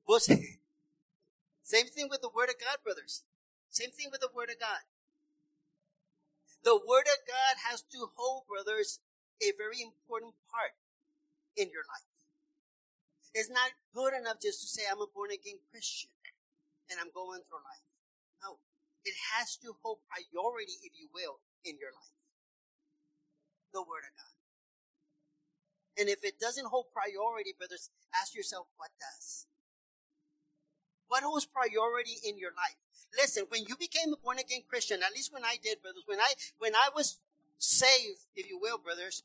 Well, 0.03 0.19
same 1.63 1.87
thing 1.87 2.11
with 2.11 2.27
the 2.27 2.35
Word 2.35 2.51
of 2.51 2.59
God, 2.59 2.83
brothers. 2.83 3.23
Same 3.71 3.95
thing 3.95 4.11
with 4.11 4.19
the 4.19 4.35
Word 4.35 4.51
of 4.51 4.59
God. 4.59 4.83
The 6.67 6.75
Word 6.75 7.07
of 7.07 7.23
God 7.23 7.71
has 7.71 7.87
to 7.95 8.11
hold, 8.19 8.51
brothers, 8.51 8.99
a 9.39 9.55
very 9.55 9.79
important 9.79 10.35
part 10.51 10.75
in 11.55 11.71
your 11.71 11.87
life. 11.87 12.11
It's 13.31 13.47
not 13.47 13.79
good 13.95 14.11
enough 14.11 14.43
just 14.43 14.59
to 14.63 14.67
say, 14.67 14.91
I'm 14.91 14.99
a 14.99 15.07
born 15.07 15.31
again 15.31 15.63
Christian 15.71 16.11
and 16.91 16.99
I'm 16.99 17.15
going 17.15 17.47
through 17.47 17.63
life. 17.63 17.87
No. 18.43 18.59
It 19.07 19.15
has 19.39 19.55
to 19.63 19.79
hold 19.87 20.03
priority, 20.11 20.83
if 20.83 20.99
you 20.99 21.07
will, 21.15 21.39
in 21.63 21.79
your 21.79 21.95
life. 21.95 22.19
The 23.71 23.87
Word 23.87 24.03
of 24.03 24.15
God. 24.19 24.36
And 25.99 26.09
if 26.09 26.25
it 26.25 26.39
doesn't 26.39 26.67
hold 26.67 26.87
priority, 26.93 27.55
brothers, 27.57 27.91
ask 28.15 28.35
yourself 28.35 28.67
what 28.77 28.91
does. 29.01 29.47
What 31.09 31.23
holds 31.23 31.47
priority 31.47 32.19
in 32.25 32.39
your 32.39 32.51
life? 32.51 32.77
Listen, 33.17 33.45
when 33.49 33.63
you 33.69 33.77
became 33.77 34.13
a 34.13 34.17
born 34.17 34.39
again 34.39 34.63
Christian, 34.69 35.01
at 35.03 35.13
least 35.15 35.33
when 35.33 35.45
I 35.45 35.57
did, 35.63 35.81
brothers, 35.81 36.03
when 36.07 36.21
I 36.21 36.33
when 36.59 36.75
I 36.75 36.89
was 36.95 37.19
saved, 37.59 38.27
if 38.35 38.49
you 38.51 38.59
will, 38.61 38.79
brothers, 38.79 39.23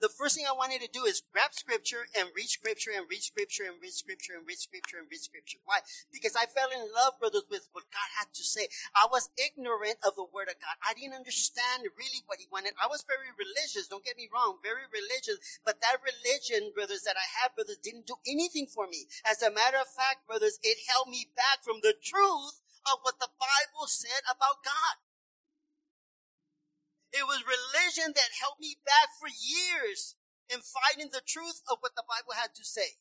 the 0.00 0.12
first 0.12 0.36
thing 0.36 0.44
I 0.44 0.52
wanted 0.52 0.84
to 0.84 0.92
do 0.92 1.04
is 1.08 1.24
grab 1.32 1.56
scripture 1.56 2.04
and 2.12 2.28
read 2.36 2.48
scripture 2.52 2.92
and 2.92 3.08
read 3.08 3.24
scripture 3.24 3.64
and 3.64 3.80
read 3.80 3.92
scripture 3.96 4.36
and 4.36 4.44
read 4.44 4.60
scripture 4.60 4.98
and 5.00 5.08
read 5.08 5.24
scripture. 5.24 5.58
Why? 5.64 5.80
Because 6.12 6.36
I 6.36 6.44
fell 6.44 6.68
in 6.68 6.92
love, 6.92 7.16
brothers, 7.16 7.48
with 7.48 7.68
what 7.72 7.88
God 7.88 8.10
had 8.20 8.28
to 8.36 8.44
say. 8.44 8.68
I 8.92 9.08
was 9.08 9.32
ignorant 9.40 9.96
of 10.04 10.12
the 10.16 10.28
word 10.28 10.52
of 10.52 10.60
God. 10.60 10.76
I 10.84 10.92
didn't 10.92 11.16
understand 11.16 11.88
really 11.96 12.20
what 12.28 12.40
he 12.40 12.48
wanted. 12.52 12.76
I 12.76 12.92
was 12.92 13.08
very 13.08 13.32
religious. 13.32 13.88
Don't 13.88 14.04
get 14.04 14.20
me 14.20 14.28
wrong. 14.28 14.60
Very 14.60 14.84
religious. 14.92 15.40
But 15.64 15.80
that 15.80 16.04
religion, 16.04 16.76
brothers, 16.76 17.08
that 17.08 17.16
I 17.16 17.26
had, 17.40 17.56
brothers, 17.56 17.80
didn't 17.80 18.06
do 18.06 18.20
anything 18.28 18.68
for 18.68 18.84
me. 18.84 19.08
As 19.24 19.40
a 19.40 19.52
matter 19.52 19.80
of 19.80 19.88
fact, 19.88 20.28
brothers, 20.28 20.60
it 20.60 20.76
held 20.92 21.08
me 21.08 21.32
back 21.32 21.64
from 21.64 21.80
the 21.80 21.96
truth 21.96 22.60
of 22.84 23.00
what 23.02 23.18
the 23.18 23.32
Bible 23.40 23.88
said 23.88 24.22
about 24.28 24.62
God. 24.62 25.05
It 27.16 27.24
was 27.24 27.48
religion 27.48 28.12
that 28.12 28.36
held 28.36 28.60
me 28.60 28.76
back 28.84 29.16
for 29.16 29.32
years 29.32 30.20
in 30.52 30.60
fighting 30.60 31.08
the 31.08 31.24
truth 31.24 31.64
of 31.64 31.80
what 31.80 31.96
the 31.96 32.04
Bible 32.04 32.36
had 32.36 32.52
to 32.60 32.64
say. 32.64 33.00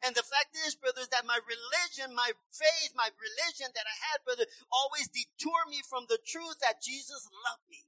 And 0.00 0.14
the 0.14 0.24
fact 0.24 0.54
is, 0.54 0.78
brothers, 0.78 1.10
that 1.10 1.28
my 1.28 1.36
religion, 1.42 2.14
my 2.14 2.32
faith, 2.48 2.94
my 2.94 3.10
religion 3.12 3.74
that 3.74 3.84
I 3.84 3.96
had, 4.08 4.24
brother, 4.24 4.46
always 4.70 5.10
detoured 5.10 5.68
me 5.68 5.82
from 5.82 6.06
the 6.08 6.22
truth 6.22 6.62
that 6.62 6.80
Jesus 6.80 7.28
loved 7.44 7.66
me. 7.68 7.84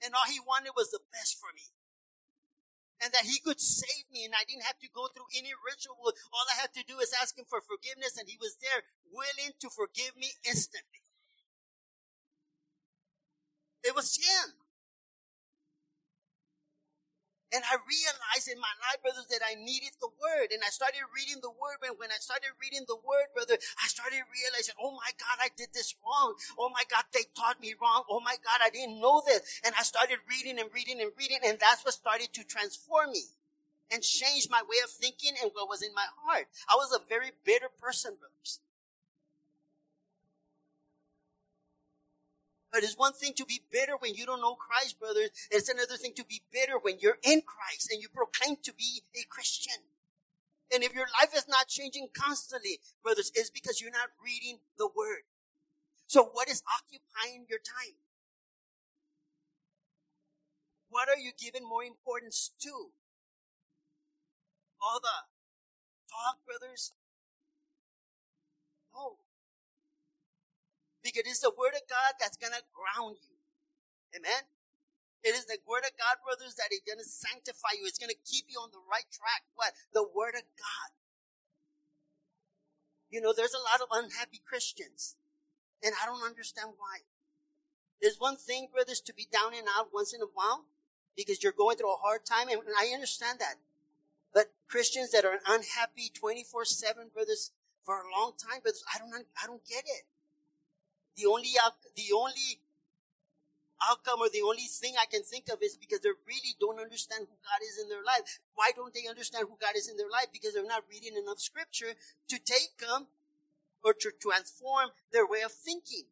And 0.00 0.14
all 0.14 0.30
he 0.30 0.38
wanted 0.38 0.78
was 0.78 0.94
the 0.94 1.02
best 1.10 1.36
for 1.36 1.50
me. 1.52 1.74
And 3.02 3.12
that 3.12 3.28
he 3.28 3.42
could 3.42 3.60
save 3.60 4.08
me 4.08 4.24
and 4.24 4.32
I 4.32 4.48
didn't 4.48 4.64
have 4.64 4.80
to 4.80 4.88
go 4.88 5.10
through 5.12 5.28
any 5.36 5.52
ritual. 5.52 6.00
All 6.32 6.48
I 6.48 6.56
had 6.56 6.72
to 6.80 6.86
do 6.86 7.02
is 7.02 7.12
ask 7.12 7.36
him 7.36 7.44
for 7.44 7.60
forgiveness 7.60 8.16
and 8.16 8.30
he 8.30 8.40
was 8.40 8.56
there 8.62 8.88
willing 9.12 9.52
to 9.60 9.68
forgive 9.68 10.16
me 10.16 10.32
instantly. 10.46 11.05
It 13.86 13.94
was 13.94 14.18
Him. 14.18 14.52
And 17.54 17.62
I 17.62 17.78
realized 17.78 18.50
in 18.50 18.58
my 18.58 18.74
life, 18.82 18.98
brothers, 19.06 19.30
that 19.30 19.40
I 19.40 19.54
needed 19.54 19.94
the 20.02 20.10
word. 20.10 20.50
And 20.50 20.66
I 20.66 20.68
started 20.74 21.06
reading 21.14 21.38
the 21.38 21.54
word. 21.54 21.78
And 21.86 21.94
when 21.94 22.10
I 22.10 22.18
started 22.18 22.50
reading 22.58 22.84
the 22.90 22.98
word, 22.98 23.30
brother, 23.32 23.54
I 23.78 23.86
started 23.86 24.26
realizing, 24.26 24.74
oh 24.82 24.98
my 24.98 25.14
God, 25.14 25.38
I 25.38 25.54
did 25.54 25.70
this 25.70 25.94
wrong. 26.02 26.34
Oh 26.58 26.68
my 26.74 26.82
God, 26.90 27.06
they 27.14 27.30
taught 27.38 27.62
me 27.62 27.78
wrong. 27.78 28.02
Oh 28.10 28.18
my 28.18 28.34
God, 28.42 28.60
I 28.60 28.68
didn't 28.74 28.98
know 28.98 29.22
this. 29.22 29.62
And 29.62 29.72
I 29.78 29.86
started 29.86 30.20
reading 30.26 30.58
and 30.58 30.74
reading 30.74 30.98
and 31.00 31.14
reading. 31.14 31.38
And 31.46 31.56
that's 31.56 31.86
what 31.86 31.94
started 31.94 32.34
to 32.34 32.42
transform 32.42 33.14
me 33.14 33.30
and 33.94 34.02
change 34.02 34.50
my 34.50 34.66
way 34.66 34.82
of 34.82 34.90
thinking 34.90 35.38
and 35.38 35.54
what 35.54 35.70
was 35.70 35.86
in 35.86 35.94
my 35.94 36.06
heart. 36.26 36.50
I 36.66 36.74
was 36.74 36.90
a 36.90 37.00
very 37.08 37.30
bitter 37.46 37.70
person, 37.70 38.18
brothers. 38.18 38.58
But 42.76 42.84
it's 42.84 42.98
one 42.98 43.14
thing 43.14 43.32
to 43.36 43.46
be 43.46 43.62
bitter 43.72 43.96
when 43.98 44.12
you 44.12 44.26
don't 44.26 44.42
know 44.42 44.54
Christ, 44.54 45.00
brothers. 45.00 45.30
It's 45.50 45.70
another 45.70 45.96
thing 45.96 46.12
to 46.16 46.24
be 46.26 46.42
bitter 46.52 46.78
when 46.78 46.98
you're 47.00 47.16
in 47.22 47.40
Christ 47.40 47.90
and 47.90 48.02
you 48.02 48.08
proclaim 48.12 48.56
to 48.64 48.74
be 48.74 49.00
a 49.14 49.24
Christian. 49.30 49.88
And 50.70 50.84
if 50.84 50.92
your 50.92 51.06
life 51.18 51.32
is 51.34 51.48
not 51.48 51.68
changing 51.68 52.08
constantly, 52.12 52.80
brothers, 53.02 53.32
it's 53.34 53.48
because 53.48 53.80
you're 53.80 53.90
not 53.90 54.10
reading 54.22 54.58
the 54.76 54.90
Word. 54.94 55.24
So 56.06 56.28
what 56.34 56.50
is 56.50 56.62
occupying 56.68 57.46
your 57.48 57.60
time? 57.60 57.96
What 60.90 61.08
are 61.08 61.16
you 61.16 61.30
giving 61.32 61.66
more 61.66 61.82
importance 61.82 62.50
to? 62.60 62.90
All 64.82 65.00
the 65.00 65.24
talk, 66.12 66.44
brothers? 66.44 66.92
No. 68.92 69.16
Because 71.06 71.30
it's 71.30 71.46
the 71.46 71.54
word 71.54 71.78
of 71.78 71.86
God 71.86 72.18
that's 72.18 72.34
going 72.34 72.50
to 72.50 72.66
ground 72.74 73.22
you. 73.22 73.38
Amen? 74.10 74.50
It 75.22 75.38
is 75.38 75.46
the 75.46 75.62
word 75.62 75.86
of 75.86 75.94
God, 75.94 76.18
brothers, 76.26 76.58
that 76.58 76.74
is 76.74 76.82
going 76.82 76.98
to 76.98 77.06
sanctify 77.06 77.78
you. 77.78 77.86
It's 77.86 77.98
going 77.98 78.10
to 78.10 78.26
keep 78.26 78.50
you 78.50 78.58
on 78.58 78.74
the 78.74 78.82
right 78.90 79.06
track. 79.14 79.46
What? 79.54 79.70
The 79.94 80.02
word 80.02 80.34
of 80.34 80.42
God. 80.58 80.90
You 83.06 83.22
know, 83.22 83.30
there's 83.30 83.54
a 83.54 83.62
lot 83.62 83.78
of 83.78 83.90
unhappy 83.94 84.42
Christians. 84.42 85.14
And 85.78 85.94
I 85.94 86.06
don't 86.06 86.26
understand 86.26 86.74
why. 86.74 87.06
There's 88.02 88.18
one 88.18 88.36
thing, 88.36 88.66
brothers, 88.74 89.00
to 89.06 89.14
be 89.14 89.30
down 89.30 89.54
and 89.54 89.70
out 89.70 89.94
once 89.94 90.10
in 90.10 90.20
a 90.20 90.30
while 90.34 90.66
because 91.14 91.42
you're 91.42 91.54
going 91.54 91.78
through 91.78 91.94
a 91.94 92.02
hard 92.02 92.26
time. 92.26 92.50
And 92.50 92.62
I 92.74 92.90
understand 92.90 93.38
that. 93.38 93.62
But 94.34 94.50
Christians 94.66 95.12
that 95.12 95.24
are 95.24 95.38
unhappy 95.46 96.10
24 96.12 96.66
7, 96.66 97.14
brothers, 97.14 97.52
for 97.86 98.02
a 98.02 98.10
long 98.10 98.34
time, 98.34 98.60
brothers, 98.60 98.82
I 98.92 98.98
don't, 98.98 99.14
I 99.14 99.46
don't 99.46 99.64
get 99.64 99.86
it 99.86 100.10
the 101.16 101.26
only 101.26 101.52
the 101.96 102.12
only 102.14 102.60
outcome 103.84 104.20
or 104.20 104.28
the 104.28 104.42
only 104.42 104.68
thing 104.68 104.94
I 104.96 105.06
can 105.10 105.22
think 105.22 105.48
of 105.52 105.60
is 105.62 105.76
because 105.76 106.00
they 106.00 106.12
really 106.26 106.56
don't 106.60 106.80
understand 106.80 107.26
who 107.28 107.36
God 107.36 107.60
is 107.60 107.80
in 107.80 107.88
their 107.88 108.04
life. 108.04 108.40
Why 108.54 108.72
don't 108.74 108.94
they 108.94 109.08
understand 109.08 109.46
who 109.48 109.56
God 109.60 109.76
is 109.76 109.88
in 109.88 109.96
their 109.96 110.10
life? 110.10 110.32
Because 110.32 110.54
they're 110.54 110.64
not 110.64 110.88
reading 110.90 111.16
enough 111.16 111.40
scripture 111.40 111.92
to 112.28 112.36
take 112.38 112.78
them 112.80 113.08
or 113.84 113.92
to 113.92 114.10
transform 114.20 114.90
their 115.12 115.26
way 115.26 115.42
of 115.42 115.52
thinking. 115.52 116.08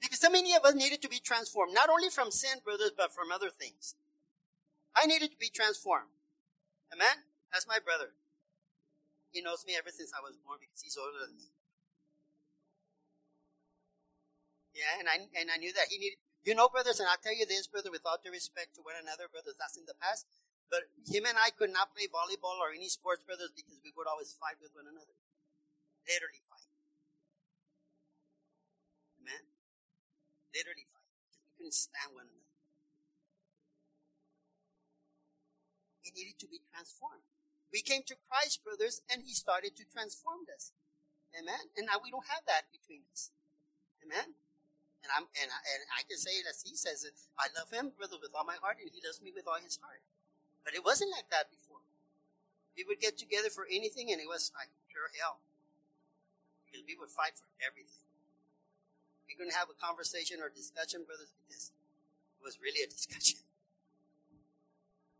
Because 0.00 0.20
so 0.20 0.30
many 0.30 0.54
of 0.54 0.64
us 0.64 0.74
needed 0.74 1.00
to 1.02 1.08
be 1.08 1.18
transformed, 1.18 1.74
not 1.74 1.88
only 1.88 2.10
from 2.10 2.30
sin, 2.30 2.60
brothers, 2.62 2.92
but 2.96 3.14
from 3.14 3.32
other 3.32 3.48
things. 3.48 3.96
I 4.94 5.06
needed 5.06 5.32
to 5.32 5.40
be 5.40 5.48
transformed. 5.48 6.12
Amen? 6.92 7.24
That's 7.52 7.66
my 7.66 7.78
brother. 7.82 8.12
He 9.32 9.42
knows 9.42 9.64
me 9.66 9.74
ever 9.76 9.90
since 9.90 10.12
I 10.12 10.20
was 10.22 10.36
born 10.36 10.58
because 10.60 10.80
he's 10.80 10.96
older 10.96 11.26
than 11.26 11.36
me. 11.36 11.55
And 14.98 15.08
I 15.08 15.28
and 15.36 15.50
I 15.52 15.56
knew 15.56 15.72
that 15.72 15.88
he 15.90 15.98
needed 15.98 16.18
You 16.46 16.54
know, 16.54 16.70
brothers, 16.70 17.02
and 17.02 17.10
I'll 17.10 17.18
tell 17.18 17.34
you 17.34 17.42
this, 17.42 17.66
brother, 17.66 17.90
with 17.90 18.06
all 18.06 18.22
due 18.22 18.30
respect 18.30 18.78
to 18.78 18.80
one 18.86 18.94
another, 18.94 19.26
brothers, 19.26 19.58
that's 19.58 19.74
in 19.74 19.82
the 19.82 19.98
past. 19.98 20.30
But 20.70 20.86
him 21.02 21.26
and 21.26 21.34
I 21.34 21.50
could 21.50 21.74
not 21.74 21.90
play 21.90 22.06
volleyball 22.06 22.62
or 22.62 22.70
any 22.70 22.86
sports, 22.86 23.26
brothers, 23.26 23.50
because 23.50 23.82
we 23.82 23.90
would 23.98 24.06
always 24.06 24.30
fight 24.38 24.62
with 24.62 24.70
one 24.70 24.86
another. 24.86 25.18
Literally 26.06 26.46
fight. 26.46 26.70
Amen? 29.18 29.50
Literally 30.54 30.86
fight. 30.86 31.10
We 31.42 31.50
couldn't 31.58 31.74
stand 31.74 32.14
one 32.14 32.30
another. 32.30 32.54
It 36.06 36.14
needed 36.14 36.38
to 36.38 36.46
be 36.46 36.62
transformed. 36.70 37.26
We 37.74 37.82
came 37.82 38.06
to 38.06 38.14
Christ, 38.30 38.62
brothers, 38.62 39.02
and 39.10 39.26
he 39.26 39.34
started 39.34 39.74
to 39.74 39.84
transform 39.90 40.46
us. 40.46 40.70
Amen? 41.34 41.74
And 41.74 41.90
now 41.90 41.98
we 41.98 42.14
don't 42.14 42.30
have 42.30 42.46
that 42.46 42.70
between 42.70 43.02
us. 43.10 43.34
Amen? 43.98 44.38
And 45.04 45.10
I'm 45.14 45.26
and 45.38 45.50
I, 45.52 45.60
and 45.76 45.82
I 45.94 46.02
can 46.08 46.18
say 46.18 46.34
it 46.38 46.46
as 46.48 46.62
he 46.64 46.74
says 46.74 47.04
it. 47.04 47.14
I 47.38 47.46
love 47.54 47.70
him, 47.70 47.94
brother, 47.94 48.18
with 48.20 48.34
all 48.34 48.44
my 48.44 48.58
heart, 48.58 48.82
and 48.82 48.90
he 48.90 48.98
loves 49.04 49.22
me 49.22 49.30
with 49.30 49.46
all 49.46 49.60
his 49.62 49.78
heart. 49.78 50.02
But 50.66 50.74
it 50.74 50.82
wasn't 50.82 51.14
like 51.14 51.30
that 51.30 51.46
before. 51.46 51.84
We 52.74 52.82
would 52.84 52.98
get 52.98 53.16
together 53.16 53.48
for 53.48 53.64
anything, 53.70 54.10
and 54.10 54.18
it 54.18 54.26
was 54.26 54.50
like 54.58 54.68
pure 54.90 55.08
hell. 55.20 55.40
Because 56.66 56.82
we 56.84 56.98
would 56.98 57.08
fight 57.08 57.38
for 57.38 57.46
everything. 57.62 58.10
We 59.30 59.38
couldn't 59.38 59.54
have 59.54 59.70
a 59.70 59.78
conversation 59.78 60.42
or 60.42 60.50
discussion, 60.50 61.06
brothers, 61.06 61.30
because 61.46 61.70
it 61.70 62.42
was 62.42 62.58
really 62.58 62.82
a 62.82 62.90
discussion. 62.90 63.46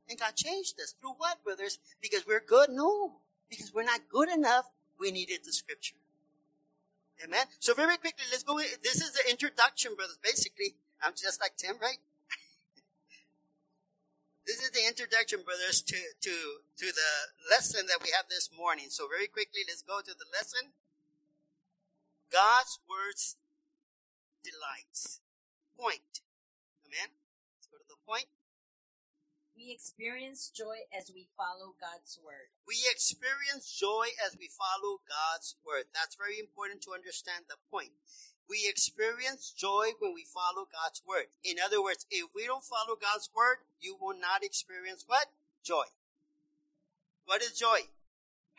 And 0.09 0.19
God 0.19 0.37
changed 0.37 0.79
us. 0.81 0.95
Through 1.01 1.15
what, 1.19 1.43
brothers? 1.43 1.79
Because 2.01 2.27
we're 2.27 2.43
good? 2.43 2.71
No. 2.71 3.23
Because 3.51 3.73
we're 3.75 3.85
not 3.85 4.09
good 4.11 4.29
enough. 4.29 4.67
We 4.99 5.11
needed 5.11 5.41
the 5.45 5.53
scripture. 5.53 5.97
Amen. 7.25 7.47
So 7.59 7.75
very 7.75 7.97
quickly, 7.97 8.25
let's 8.31 8.43
go. 8.43 8.59
This 8.59 9.01
is 9.01 9.13
the 9.13 9.31
introduction, 9.31 9.95
brothers. 9.95 10.19
Basically, 10.23 10.77
I'm 11.03 11.13
just 11.17 11.41
like 11.41 11.57
Tim, 11.57 11.77
right? 11.81 11.99
this 14.47 14.63
is 14.63 14.71
the 14.71 14.87
introduction, 14.87 15.41
brothers, 15.45 15.81
to, 15.83 15.97
to, 15.97 16.35
to 16.77 16.87
the 16.93 17.13
lesson 17.51 17.87
that 17.89 18.03
we 18.03 18.11
have 18.15 18.29
this 18.29 18.51
morning. 18.53 18.87
So 18.91 19.09
very 19.09 19.29
quickly, 19.29 19.63
let's 19.67 19.83
go 19.83 20.01
to 20.01 20.13
the 20.13 20.29
lesson. 20.33 20.73
God's 22.31 22.79
words 22.85 23.37
delights. 24.45 25.21
Point. 25.79 26.21
Amen. 26.85 27.17
Let's 27.57 27.67
go 27.67 27.79
to 27.79 27.89
the 27.89 28.01
point. 28.07 28.29
We 29.57 29.73
experience 29.73 30.53
joy 30.53 30.85
as 30.93 31.09
we 31.09 31.33
follow 31.33 31.73
God's 31.81 32.21
word. 32.21 32.53
We 32.69 32.77
experience 32.93 33.73
joy 33.73 34.13
as 34.21 34.37
we 34.37 34.53
follow 34.53 35.01
God's 35.09 35.57
word. 35.65 35.89
That's 35.97 36.13
very 36.13 36.37
important 36.37 36.85
to 36.85 36.93
understand 36.93 37.49
the 37.49 37.57
point. 37.73 37.97
We 38.45 38.69
experience 38.69 39.51
joy 39.57 39.97
when 39.99 40.13
we 40.13 40.29
follow 40.29 40.69
God's 40.69 41.01
word. 41.09 41.33
In 41.41 41.57
other 41.57 41.83
words, 41.83 42.05
if 42.13 42.29
we 42.37 42.45
don't 42.45 42.69
follow 42.69 43.01
God's 43.01 43.33
word, 43.33 43.65
you 43.81 43.97
will 43.97 44.15
not 44.15 44.45
experience 44.45 45.09
what? 45.09 45.33
Joy. 45.65 45.89
What 47.25 47.41
is 47.41 47.57
joy? 47.57 47.89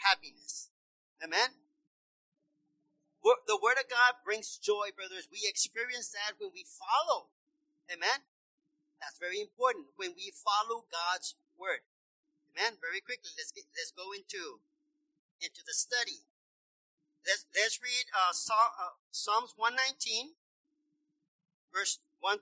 Happiness. 0.01 0.73
Amen? 1.23 1.62
The 3.21 3.60
word 3.62 3.77
of 3.77 3.86
God 3.86 4.25
brings 4.25 4.57
joy, 4.57 4.89
brothers. 4.95 5.29
We 5.31 5.45
experience 5.45 6.10
that 6.10 6.36
when 6.39 6.51
we 6.53 6.65
follow. 6.65 7.29
Amen? 7.86 8.25
That's 9.01 9.21
very 9.21 9.39
important 9.41 9.93
when 9.95 10.17
we 10.17 10.33
follow 10.33 10.86
God's 10.89 11.36
word. 11.57 11.86
Amen. 12.49 12.81
Very 12.81 13.01
quickly, 13.01 13.29
let's 13.38 13.53
get, 13.53 13.69
let's 13.77 13.93
go 13.93 14.10
into 14.13 14.62
into 15.41 15.62
the 15.62 15.73
study. 15.73 16.25
Let's 17.25 17.45
let's 17.53 17.77
read 17.81 18.10
uh, 18.10 18.33
Psalms 18.33 19.53
119, 19.57 20.38
verse 21.73 21.99
1, 22.21 22.39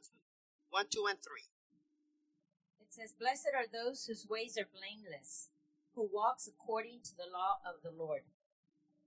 1, 0.70 0.86
2, 0.92 1.06
and 1.10 1.20
3. 1.20 1.42
It 2.80 2.94
says, 2.94 3.12
Blessed 3.12 3.52
are 3.52 3.68
those 3.68 4.06
whose 4.06 4.28
ways 4.30 4.58
are 4.58 4.70
blameless, 4.70 5.50
who 5.96 6.08
walks 6.08 6.48
according 6.48 7.02
to 7.04 7.18
the 7.18 7.28
law 7.28 7.60
of 7.66 7.84
the 7.84 7.92
Lord. 7.92 8.24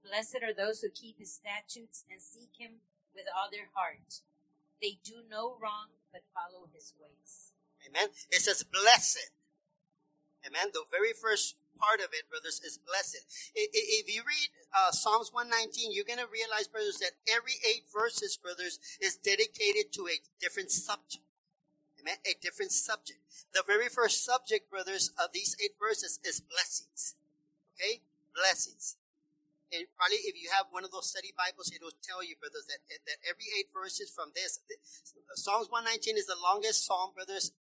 Blessed 0.05 0.43
are 0.43 0.53
those 0.53 0.81
who 0.81 0.91
keep 0.91 1.19
his 1.19 1.33
statutes 1.33 2.05
and 2.11 2.21
seek 2.21 2.59
him 2.59 2.83
with 3.15 3.25
all 3.31 3.49
their 3.51 3.71
heart. 3.75 4.21
They 4.83 4.99
do 5.03 5.23
no 5.29 5.57
wrong 5.61 5.95
but 6.13 6.23
follow 6.35 6.69
his 6.73 6.95
ways. 7.01 7.53
Amen. 7.87 8.09
It 8.31 8.43
says 8.43 8.65
blessed. 8.65 9.31
Amen. 10.47 10.71
The 10.73 10.85
very 10.91 11.13
first 11.13 11.57
part 11.79 12.01
of 12.01 12.11
it, 12.13 12.29
brothers, 12.31 12.61
is 12.65 12.79
blessed. 12.79 13.23
If 13.55 14.15
you 14.15 14.23
read 14.23 14.49
uh, 14.75 14.91
Psalms 14.91 15.33
119, 15.33 15.93
you're 15.93 16.09
going 16.09 16.23
to 16.23 16.31
realize, 16.31 16.67
brothers, 16.67 16.99
that 16.99 17.19
every 17.31 17.59
eight 17.67 17.85
verses, 17.93 18.37
brothers, 18.37 18.79
is 19.01 19.17
dedicated 19.17 19.93
to 19.95 20.09
a 20.09 20.19
different 20.41 20.71
subject. 20.71 21.25
Amen. 22.01 22.19
A 22.27 22.35
different 22.41 22.73
subject. 22.73 23.19
The 23.55 23.63
very 23.67 23.89
first 23.89 24.25
subject, 24.25 24.71
brothers, 24.71 25.11
of 25.19 25.33
these 25.33 25.57
eight 25.63 25.75
verses 25.79 26.19
is 26.25 26.41
blessings. 26.41 27.15
Okay? 27.75 28.03
Blessings 28.35 28.97
and 29.73 29.85
probably 29.97 30.25
if 30.25 30.35
you 30.37 30.49
have 30.49 30.73
one 30.73 30.85
of 30.85 30.93
those 30.93 31.13
study 31.13 31.37
Bibles, 31.37 31.69
it'll 31.69 31.95
tell 32.01 32.25
you, 32.25 32.41
brothers, 32.41 32.65
that, 32.73 32.81
that 32.89 33.21
every 33.29 33.49
eight 33.57 33.69
verses 33.69 34.09
from 34.09 34.33
this, 34.33 34.61
Psalms 35.37 35.69
119 35.69 36.17
is 36.17 36.25
the 36.25 36.41
longest 36.41 36.89
psalm, 36.89 37.13
brothers, 37.13 37.53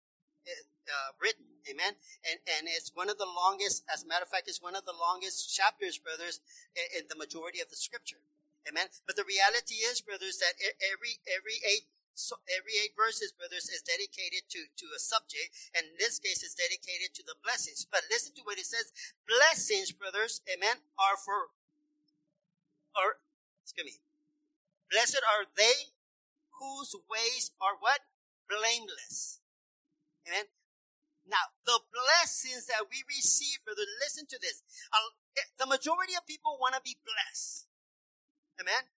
eh, 0.48 0.63
uh, 0.88 1.12
written. 1.20 1.60
Amen. 1.67 2.00
And, 2.24 2.39
and 2.48 2.72
it's 2.72 2.96
one 2.96 3.12
of 3.12 3.20
the 3.20 3.28
longest, 3.28 3.84
as 3.91 4.04
a 4.04 4.08
matter 4.08 4.24
of 4.24 4.32
fact, 4.32 4.48
it's 4.48 4.63
one 4.63 4.76
of 4.76 4.88
the 4.88 4.96
longest 4.96 5.52
chapters, 5.52 6.00
brothers, 6.00 6.39
in, 6.72 7.04
in 7.04 7.12
the 7.12 7.20
majority 7.20 7.60
of 7.60 7.67
the 7.67 7.76
scripture. 7.76 8.24
Amen. 8.63 8.88
But 9.04 9.20
the 9.20 9.28
reality 9.28 9.84
is, 9.84 10.00
brothers, 10.00 10.39
that 10.39 10.56
every, 10.80 11.20
every 11.28 11.60
eight 11.63 11.91
so 12.17 12.41
every 12.50 12.74
eight 12.82 12.98
verses, 12.98 13.30
brothers, 13.30 13.70
is 13.70 13.86
dedicated 13.86 14.50
to, 14.50 14.65
to 14.65 14.88
a 14.89 14.98
subject, 14.98 15.54
and 15.78 15.86
in 15.86 16.02
this 16.02 16.17
case, 16.17 16.41
is 16.41 16.58
dedicated 16.58 17.13
to 17.13 17.22
the 17.22 17.38
blessings. 17.46 17.86
But 17.86 18.10
listen 18.10 18.34
to 18.41 18.43
what 18.43 18.58
it 18.58 18.65
says. 18.65 18.89
Blessings, 19.30 19.93
brothers, 19.93 20.41
amen, 20.50 20.82
are 20.98 21.13
for 21.13 21.54
are, 22.98 23.22
excuse 23.64 23.86
me, 23.86 24.02
blessed 24.90 25.22
are 25.22 25.46
they 25.56 25.94
whose 26.58 26.98
ways 27.06 27.54
are 27.62 27.78
what? 27.78 28.02
Blameless. 28.50 29.40
Amen. 30.26 30.50
Now, 31.28 31.52
the 31.68 31.84
blessings 31.92 32.66
that 32.72 32.88
we 32.90 33.04
receive, 33.06 33.60
brother, 33.68 33.86
listen 34.02 34.26
to 34.32 34.40
this. 34.40 34.64
The 35.60 35.68
majority 35.68 36.16
of 36.16 36.26
people 36.26 36.58
want 36.58 36.74
to 36.74 36.82
be 36.82 36.98
blessed. 37.04 37.68
Amen. 38.56 38.90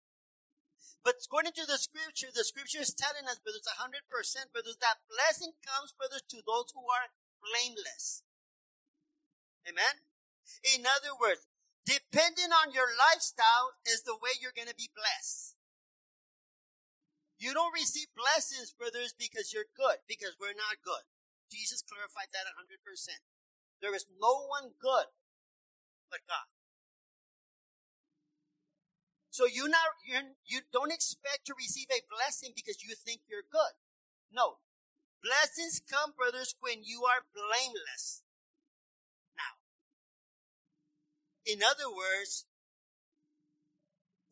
But 1.02 1.18
according 1.18 1.58
to 1.58 1.66
the 1.66 1.76
scripture, 1.76 2.30
the 2.30 2.46
scripture 2.46 2.78
is 2.78 2.94
telling 2.94 3.26
us, 3.26 3.42
brothers, 3.42 3.66
100%, 3.66 4.06
brothers, 4.54 4.78
that 4.78 5.02
blessing 5.10 5.58
comes, 5.66 5.90
brothers, 5.90 6.22
to 6.30 6.38
those 6.46 6.70
who 6.70 6.86
are 6.86 7.10
blameless. 7.42 8.22
Amen. 9.66 10.06
In 10.62 10.86
other 10.86 11.18
words, 11.18 11.49
Depending 11.90 12.54
on 12.54 12.70
your 12.70 12.86
lifestyle 12.94 13.74
is 13.82 14.06
the 14.06 14.14
way 14.14 14.38
you're 14.38 14.54
going 14.54 14.70
to 14.70 14.78
be 14.78 14.94
blessed. 14.94 15.58
You 17.34 17.50
don't 17.50 17.74
receive 17.74 18.14
blessings, 18.14 18.70
brothers, 18.70 19.10
because 19.10 19.50
you're 19.50 19.74
good, 19.74 19.98
because 20.06 20.38
we're 20.38 20.54
not 20.54 20.86
good. 20.86 21.02
Jesus 21.50 21.82
clarified 21.82 22.30
that 22.30 22.46
100%. 22.46 22.78
There 23.82 23.90
is 23.90 24.06
no 24.22 24.46
one 24.46 24.78
good 24.78 25.10
but 26.06 26.22
God. 26.30 26.46
So 29.34 29.46
you 29.46 29.66
not 29.66 29.98
you 30.06 30.36
you 30.44 30.60
don't 30.70 30.92
expect 30.92 31.46
to 31.46 31.54
receive 31.56 31.86
a 31.90 32.06
blessing 32.06 32.50
because 32.54 32.82
you 32.82 32.94
think 32.94 33.22
you're 33.26 33.46
good. 33.46 33.74
No. 34.30 34.62
Blessings 35.22 35.80
come, 35.80 36.12
brothers, 36.14 36.54
when 36.60 36.82
you 36.82 37.02
are 37.02 37.26
blameless. 37.32 38.22
In 41.50 41.62
other 41.64 41.90
words, 41.90 42.44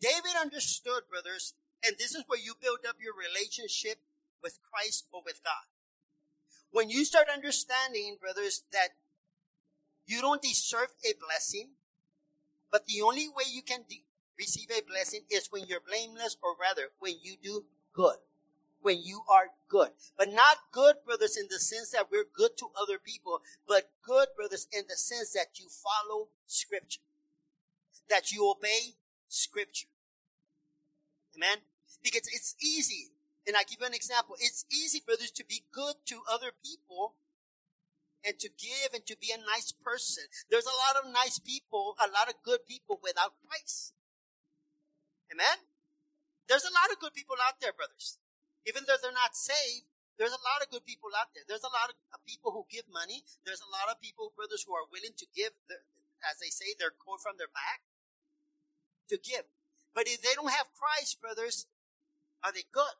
David 0.00 0.38
understood, 0.40 1.02
brothers, 1.10 1.54
and 1.84 1.96
this 1.98 2.14
is 2.14 2.22
where 2.28 2.38
you 2.38 2.54
build 2.60 2.86
up 2.88 2.96
your 3.02 3.14
relationship 3.14 3.98
with 4.40 4.60
Christ 4.62 5.06
or 5.12 5.22
with 5.24 5.42
God. 5.42 5.66
When 6.70 6.90
you 6.90 7.04
start 7.04 7.26
understanding, 7.32 8.18
brothers, 8.20 8.62
that 8.72 8.90
you 10.06 10.20
don't 10.20 10.42
deserve 10.42 10.94
a 11.02 11.18
blessing, 11.18 11.70
but 12.70 12.86
the 12.86 13.02
only 13.02 13.28
way 13.28 13.50
you 13.50 13.62
can 13.62 13.82
de- 13.88 14.04
receive 14.38 14.70
a 14.70 14.86
blessing 14.86 15.22
is 15.28 15.48
when 15.50 15.64
you're 15.66 15.80
blameless, 15.80 16.36
or 16.40 16.54
rather, 16.60 16.90
when 17.00 17.14
you 17.20 17.34
do 17.42 17.64
good. 17.92 18.18
When 18.80 19.02
you 19.02 19.22
are 19.28 19.50
good. 19.68 19.90
But 20.16 20.32
not 20.32 20.70
good, 20.70 20.96
brothers, 21.04 21.36
in 21.36 21.48
the 21.50 21.58
sense 21.58 21.90
that 21.90 22.12
we're 22.12 22.30
good 22.32 22.56
to 22.58 22.66
other 22.80 23.00
people, 23.02 23.40
but 23.66 23.90
good, 24.06 24.28
brothers, 24.36 24.68
in 24.72 24.84
the 24.88 24.94
sense 24.94 25.32
that 25.32 25.58
you 25.58 25.66
follow 25.68 26.28
scripture 26.46 27.00
that 28.10 28.32
you 28.32 28.48
obey 28.50 28.96
scripture. 29.28 29.88
Amen? 31.36 31.58
Because 32.02 32.28
it's 32.32 32.56
easy. 32.62 33.12
And 33.46 33.56
I 33.56 33.64
give 33.64 33.80
you 33.80 33.86
an 33.86 33.94
example. 33.94 34.36
It's 34.40 34.64
easy, 34.70 35.00
brothers, 35.04 35.30
to 35.32 35.44
be 35.44 35.64
good 35.72 35.96
to 36.06 36.20
other 36.30 36.52
people 36.64 37.14
and 38.24 38.38
to 38.40 38.48
give 38.48 38.92
and 38.92 39.06
to 39.06 39.16
be 39.16 39.32
a 39.32 39.38
nice 39.38 39.72
person. 39.72 40.24
There's 40.50 40.66
a 40.66 40.80
lot 40.84 41.00
of 41.00 41.12
nice 41.12 41.38
people, 41.38 41.96
a 41.96 42.10
lot 42.10 42.28
of 42.28 42.42
good 42.44 42.66
people 42.66 43.00
without 43.02 43.34
Christ. 43.46 43.94
Amen? 45.32 45.64
There's 46.48 46.64
a 46.64 46.72
lot 46.72 46.92
of 46.92 47.00
good 47.00 47.14
people 47.14 47.36
out 47.46 47.60
there, 47.60 47.72
brothers. 47.72 48.18
Even 48.66 48.84
though 48.86 49.00
they're 49.00 49.12
not 49.12 49.36
saved, 49.36 49.88
There's 50.18 50.34
a 50.34 50.42
lot 50.42 50.66
of 50.66 50.74
good 50.74 50.82
people 50.82 51.14
out 51.14 51.30
there. 51.30 51.46
There's 51.46 51.62
a 51.62 51.70
lot 51.70 51.94
of 51.94 51.96
uh, 52.10 52.18
people 52.26 52.50
who 52.50 52.66
give 52.66 52.90
money. 52.90 53.22
There's 53.46 53.62
a 53.62 53.70
lot 53.70 53.86
of 53.86 54.02
people, 54.02 54.34
brothers, 54.34 54.66
who 54.66 54.74
are 54.74 54.90
willing 54.90 55.14
to 55.14 55.26
give, 55.30 55.54
the, 55.70 55.78
as 56.26 56.42
they 56.42 56.50
say, 56.50 56.74
their 56.74 56.90
coat 56.90 57.22
from 57.22 57.38
their 57.38 57.54
back 57.54 57.86
to 59.08 59.18
give. 59.18 59.44
But 59.94 60.06
if 60.06 60.22
they 60.22 60.34
don't 60.34 60.52
have 60.52 60.72
Christ, 60.72 61.20
brothers, 61.20 61.66
are 62.44 62.52
they 62.52 62.64
good? 62.72 62.96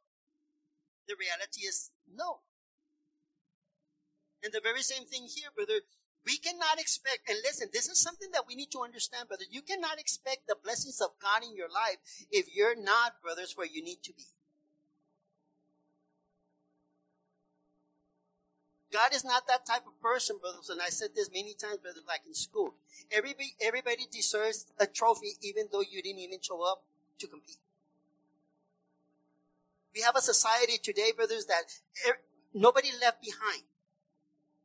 The 1.06 1.14
reality 1.18 1.62
is 1.62 1.90
no. 2.06 2.40
And 4.42 4.52
the 4.52 4.60
very 4.62 4.82
same 4.82 5.04
thing 5.04 5.26
here, 5.26 5.50
brother. 5.54 5.80
We 6.26 6.36
cannot 6.36 6.78
expect, 6.78 7.28
and 7.28 7.38
listen, 7.42 7.68
this 7.72 7.88
is 7.88 8.00
something 8.00 8.28
that 8.32 8.44
we 8.46 8.54
need 8.54 8.70
to 8.72 8.82
understand, 8.82 9.28
brother. 9.28 9.44
You 9.48 9.62
cannot 9.62 9.98
expect 9.98 10.46
the 10.46 10.56
blessings 10.62 11.00
of 11.00 11.16
God 11.22 11.42
in 11.42 11.56
your 11.56 11.70
life 11.70 11.96
if 12.30 12.46
you're 12.54 12.76
not, 12.76 13.22
brothers, 13.22 13.54
where 13.56 13.66
you 13.66 13.82
need 13.82 14.02
to 14.04 14.12
be. 14.12 14.26
God 18.92 19.14
is 19.14 19.24
not 19.24 19.46
that 19.48 19.66
type 19.66 19.86
of 19.86 20.00
person, 20.00 20.38
brothers. 20.40 20.70
And 20.70 20.80
I 20.80 20.88
said 20.88 21.10
this 21.14 21.30
many 21.32 21.54
times, 21.54 21.78
brothers, 21.78 22.04
like 22.06 22.22
in 22.26 22.34
school. 22.34 22.74
Everybody, 23.12 23.54
everybody 23.60 24.06
deserves 24.10 24.66
a 24.78 24.86
trophy, 24.86 25.34
even 25.42 25.68
though 25.70 25.82
you 25.82 26.02
didn't 26.02 26.20
even 26.20 26.40
show 26.40 26.62
up 26.62 26.84
to 27.18 27.26
compete. 27.26 27.58
We 29.94 30.00
have 30.02 30.16
a 30.16 30.22
society 30.22 30.78
today, 30.82 31.12
brothers, 31.14 31.46
that 31.46 31.64
er, 32.08 32.18
nobody 32.54 32.90
left 33.00 33.22
behind. 33.22 33.64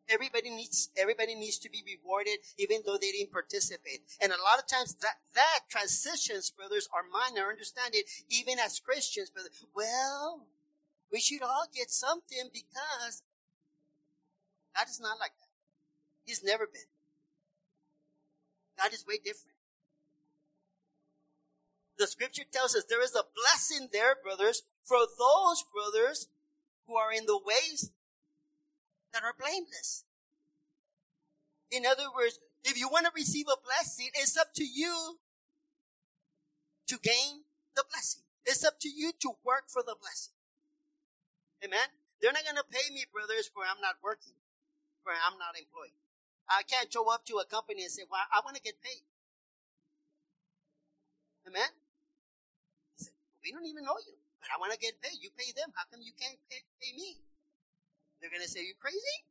Everybody 0.09 0.49
needs, 0.49 0.89
everybody 0.97 1.33
needs 1.33 1.57
to 1.59 1.69
be 1.69 1.81
rewarded 1.85 2.39
even 2.57 2.81
though 2.85 2.97
they 2.99 3.11
didn't 3.11 3.31
participate. 3.31 4.01
And 4.21 4.31
a 4.31 4.41
lot 4.43 4.59
of 4.59 4.67
times 4.67 4.95
that, 4.95 5.15
that 5.33 5.59
transitions, 5.69 6.51
brothers, 6.51 6.89
our 6.93 7.03
mind, 7.03 7.39
our 7.39 7.49
understanding, 7.49 8.03
even 8.29 8.59
as 8.59 8.79
Christians, 8.79 9.29
brother, 9.29 9.49
well, 9.73 10.45
we 11.11 11.19
should 11.19 11.41
all 11.41 11.67
get 11.73 11.89
something 11.89 12.49
because 12.51 13.23
God 14.75 14.89
is 14.89 14.99
not 14.99 15.19
like 15.19 15.33
that. 15.39 15.51
He's 16.23 16.43
never 16.43 16.65
been. 16.65 16.89
God 18.77 18.93
is 18.93 19.05
way 19.07 19.17
different. 19.17 19.57
The 21.97 22.07
scripture 22.07 22.43
tells 22.51 22.75
us 22.75 22.85
there 22.89 23.03
is 23.03 23.15
a 23.15 23.23
blessing 23.35 23.89
there, 23.93 24.15
brothers, 24.21 24.63
for 24.83 24.97
those 24.97 25.63
brothers 25.73 26.27
who 26.87 26.95
are 26.97 27.13
in 27.13 27.25
the 27.25 27.39
ways 27.39 27.91
that 29.13 29.23
are 29.23 29.35
blameless. 29.37 30.05
In 31.71 31.85
other 31.85 32.09
words, 32.13 32.39
if 32.63 32.77
you 32.77 32.89
want 32.89 33.05
to 33.05 33.11
receive 33.15 33.45
a 33.47 33.61
blessing, 33.61 34.09
it's 34.15 34.37
up 34.37 34.53
to 34.55 34.63
you 34.65 35.19
to 36.87 36.97
gain 36.97 37.45
the 37.75 37.83
blessing. 37.89 38.23
It's 38.45 38.65
up 38.65 38.79
to 38.81 38.89
you 38.89 39.11
to 39.21 39.37
work 39.45 39.65
for 39.67 39.81
the 39.81 39.95
blessing. 39.99 40.33
Amen. 41.63 41.93
They're 42.21 42.33
not 42.33 42.43
going 42.43 42.59
to 42.59 42.67
pay 42.67 42.93
me, 42.93 43.05
brothers, 43.11 43.51
where 43.53 43.67
I'm 43.67 43.81
not 43.81 44.03
working, 44.03 44.33
where 45.03 45.19
I'm 45.19 45.37
not 45.37 45.55
employed. 45.55 45.93
I 46.49 46.63
can't 46.63 46.91
show 46.91 47.07
up 47.11 47.23
to 47.27 47.39
a 47.39 47.45
company 47.45 47.83
and 47.83 47.91
say, 47.91 48.03
well, 48.09 48.23
I 48.27 48.43
want 48.43 48.55
to 48.55 48.63
get 48.63 48.81
paid. 48.83 49.03
Amen. 51.47 51.71
we 53.43 53.51
don't 53.51 53.67
even 53.67 53.83
know 53.83 53.99
you, 53.99 54.15
but 54.39 54.47
I 54.51 54.59
want 54.59 54.71
to 54.71 54.79
get 54.79 54.99
paid. 55.03 55.19
You 55.19 55.29
pay 55.35 55.51
them. 55.51 55.75
How 55.75 55.83
come 55.91 55.99
you 56.03 56.15
can't 56.15 56.39
pay, 56.47 56.63
pay 56.79 56.95
me? 56.95 57.19
They're 58.19 58.31
going 58.31 58.43
to 58.43 58.47
say, 58.47 58.63
you 58.63 58.75
crazy? 58.79 59.27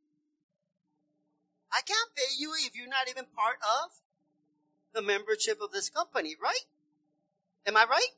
I 1.73 1.81
can't 1.81 2.13
pay 2.13 2.29
you 2.37 2.53
if 2.65 2.77
you're 2.77 2.89
not 2.89 3.09
even 3.09 3.25
part 3.33 3.57
of 3.65 3.97
the 4.93 5.01
membership 5.01 5.57
of 5.61 5.71
this 5.73 5.89
company, 5.89 6.37
right? 6.37 6.69
Am 7.65 7.75
I 7.75 7.85
right? 7.89 8.13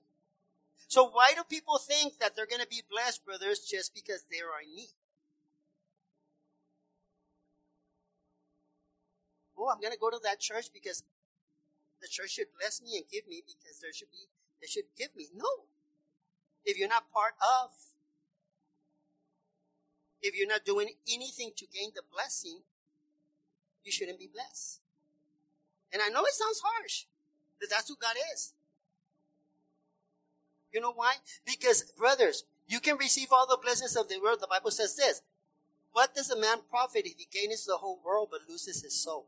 So 0.88 1.08
why 1.08 1.32
do 1.36 1.44
people 1.48 1.80
think 1.80 2.20
that 2.20 2.36
they're 2.36 2.46
going 2.46 2.62
to 2.62 2.68
be 2.68 2.84
blessed, 2.90 3.26
brothers, 3.26 3.60
just 3.60 3.96
because 3.96 4.24
they 4.30 4.44
are 4.44 4.60
in 4.62 4.76
need? 4.76 4.92
Oh, 9.66 9.74
I'm 9.74 9.82
going 9.82 9.94
to 9.94 10.00
go 10.00 10.12
to 10.12 10.20
that 10.22 10.40
church 10.40 10.70
because 10.72 11.02
the 12.02 12.08
church 12.08 12.38
should 12.38 12.54
bless 12.60 12.82
me 12.82 12.98
and 12.98 13.06
give 13.12 13.28
me 13.28 13.42
because 13.42 13.82
there 13.82 13.92
should 13.92 14.12
be, 14.12 14.30
they 14.62 14.68
should 14.68 14.86
give 14.96 15.16
me. 15.16 15.30
No. 15.34 15.66
If 16.64 16.78
you're 16.78 16.90
not 16.90 17.12
part 17.12 17.34
of 17.42 17.72
if 20.26 20.36
you're 20.36 20.48
not 20.48 20.66
doing 20.66 20.90
anything 21.08 21.52
to 21.56 21.66
gain 21.68 21.92
the 21.94 22.02
blessing, 22.12 22.62
you 23.84 23.92
shouldn't 23.92 24.20
be 24.20 24.28
blessed. 24.32 24.82
And 25.94 26.02
I 26.02 26.10
know 26.10 26.26
it 26.26 26.34
sounds 26.34 26.62
harsh, 26.66 27.06
but 27.60 27.70
that's 27.70 27.88
who 27.88 27.96
God 27.96 28.16
is. 28.34 28.54
You 30.74 30.82
know 30.82 30.94
why? 30.94 31.16
Because, 31.46 31.84
brothers, 31.92 32.44
you 32.68 32.80
can 32.80 32.98
receive 32.98 33.28
all 33.32 33.48
the 33.48 33.60
blessings 33.62 33.96
of 33.96 34.10
the 34.10 34.20
world. 34.20 34.40
The 34.42 34.48
Bible 34.48 34.72
says 34.72 34.96
this. 34.96 35.22
What 35.94 36.16
does 36.16 36.30
a 36.30 36.40
man 36.40 36.58
profit 36.70 37.06
if 37.06 37.14
he 37.18 37.28
gains 37.32 37.66
the 37.66 37.78
whole 37.78 38.02
world 38.04 38.30
but 38.32 38.50
loses 38.50 38.82
his 38.82 39.02
soul? 39.02 39.28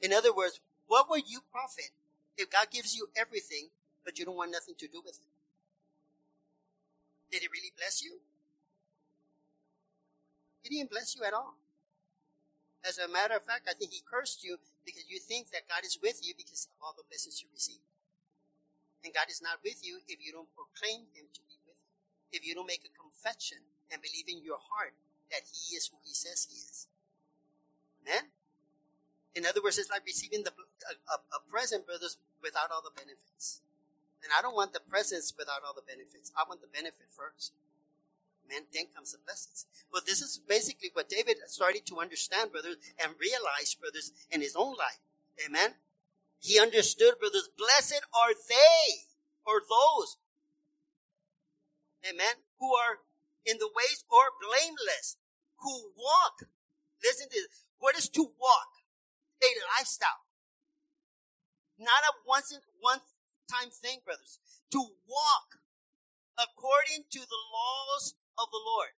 In 0.00 0.12
other 0.12 0.32
words, 0.32 0.60
what 0.86 1.08
will 1.08 1.22
you 1.22 1.40
profit 1.52 1.92
if 2.36 2.50
God 2.50 2.68
gives 2.70 2.96
you 2.96 3.08
everything, 3.16 3.68
but 4.04 4.18
you 4.18 4.24
don't 4.24 4.36
want 4.36 4.52
nothing 4.52 4.74
to 4.78 4.88
do 4.88 5.00
with 5.04 5.20
it? 5.20 5.30
Did 7.30 7.42
he 7.42 7.48
really 7.48 7.72
bless 7.76 8.02
you? 8.02 8.18
He 10.62 10.68
didn't 10.76 10.90
bless 10.90 11.14
you 11.14 11.22
at 11.24 11.32
all. 11.32 11.54
As 12.84 12.96
a 12.96 13.08
matter 13.08 13.36
of 13.36 13.44
fact, 13.44 13.68
I 13.68 13.76
think 13.76 13.92
he 13.92 14.00
cursed 14.00 14.42
you 14.42 14.56
because 14.84 15.04
you 15.08 15.20
think 15.20 15.52
that 15.52 15.68
God 15.68 15.84
is 15.84 16.00
with 16.00 16.24
you 16.24 16.32
because 16.36 16.66
of 16.66 16.72
all 16.80 16.94
the 16.96 17.04
blessings 17.08 17.40
you 17.44 17.48
receive. 17.52 17.84
And 19.04 19.12
God 19.12 19.28
is 19.28 19.40
not 19.40 19.60
with 19.64 19.84
you 19.84 20.00
if 20.08 20.20
you 20.20 20.32
don't 20.32 20.48
proclaim 20.56 21.08
him 21.12 21.28
to 21.32 21.42
be 21.44 21.60
with 21.68 21.80
you. 21.80 21.92
If 22.32 22.44
you 22.44 22.54
don't 22.56 22.68
make 22.68 22.84
a 22.84 22.92
confession 22.92 23.60
and 23.92 24.00
believe 24.00 24.28
in 24.28 24.44
your 24.44 24.60
heart 24.60 24.96
that 25.30 25.44
he 25.44 25.76
is 25.76 25.88
who 25.92 26.00
he 26.04 26.12
says 26.12 26.48
he 26.48 26.56
is. 26.56 26.88
Amen? 28.02 28.32
In 29.34 29.46
other 29.46 29.62
words, 29.62 29.78
it's 29.78 29.90
like 29.90 30.02
receiving 30.04 30.42
the, 30.42 30.50
a, 30.50 31.14
a, 31.14 31.40
present, 31.50 31.86
brothers, 31.86 32.18
without 32.42 32.70
all 32.70 32.82
the 32.82 32.94
benefits. 32.94 33.62
And 34.22 34.32
I 34.36 34.42
don't 34.42 34.56
want 34.56 34.72
the 34.72 34.82
presents 34.82 35.32
without 35.36 35.62
all 35.66 35.72
the 35.72 35.86
benefits. 35.86 36.32
I 36.36 36.42
want 36.48 36.60
the 36.60 36.72
benefit 36.72 37.06
first 37.08 37.52
man, 38.50 38.66
then 38.74 38.90
comes 38.94 39.12
the 39.12 39.18
blessings. 39.24 39.66
Well, 39.92 40.02
this 40.04 40.20
is 40.20 40.38
basically 40.38 40.90
what 40.92 41.08
David 41.08 41.38
started 41.46 41.86
to 41.86 42.00
understand, 42.00 42.50
brothers, 42.50 42.76
and 42.98 43.14
realize, 43.20 43.74
brothers, 43.78 44.12
in 44.30 44.42
his 44.42 44.56
own 44.56 44.74
life. 44.74 44.98
Amen. 45.46 45.78
He 46.40 46.58
understood, 46.58 47.14
brothers, 47.20 47.48
blessed 47.56 48.02
are 48.12 48.34
they 48.34 49.06
or 49.46 49.62
those, 49.62 50.16
amen, 52.04 52.42
who 52.58 52.74
are 52.74 52.98
in 53.46 53.58
the 53.58 53.68
ways 53.68 54.04
or 54.10 54.34
blameless, 54.42 55.16
who 55.60 55.92
walk. 55.96 56.48
Listen 57.02 57.28
to 57.28 57.34
this. 57.34 57.64
What 57.78 57.96
is 57.96 58.08
to 58.10 58.22
walk? 58.22 58.79
A 59.40 59.50
lifestyle. 59.78 60.28
Not 61.78 62.04
a 62.04 62.12
once 62.28 62.52
in, 62.52 62.60
one 62.80 63.00
time 63.48 63.72
thing, 63.72 64.04
brothers. 64.04 64.38
To 64.72 64.80
walk 65.08 65.64
according 66.36 67.08
to 67.12 67.20
the 67.24 67.42
laws 67.48 68.14
of 68.36 68.52
the 68.52 68.60
Lord. 68.60 68.96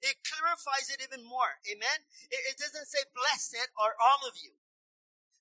It 0.00 0.24
clarifies 0.24 0.88
it 0.88 1.04
even 1.04 1.28
more. 1.28 1.60
Amen. 1.68 2.08
It, 2.32 2.40
it 2.48 2.56
doesn't 2.56 2.88
say 2.88 3.04
blessed 3.12 3.68
are 3.76 3.96
all 4.00 4.24
of 4.24 4.40
you. 4.40 4.56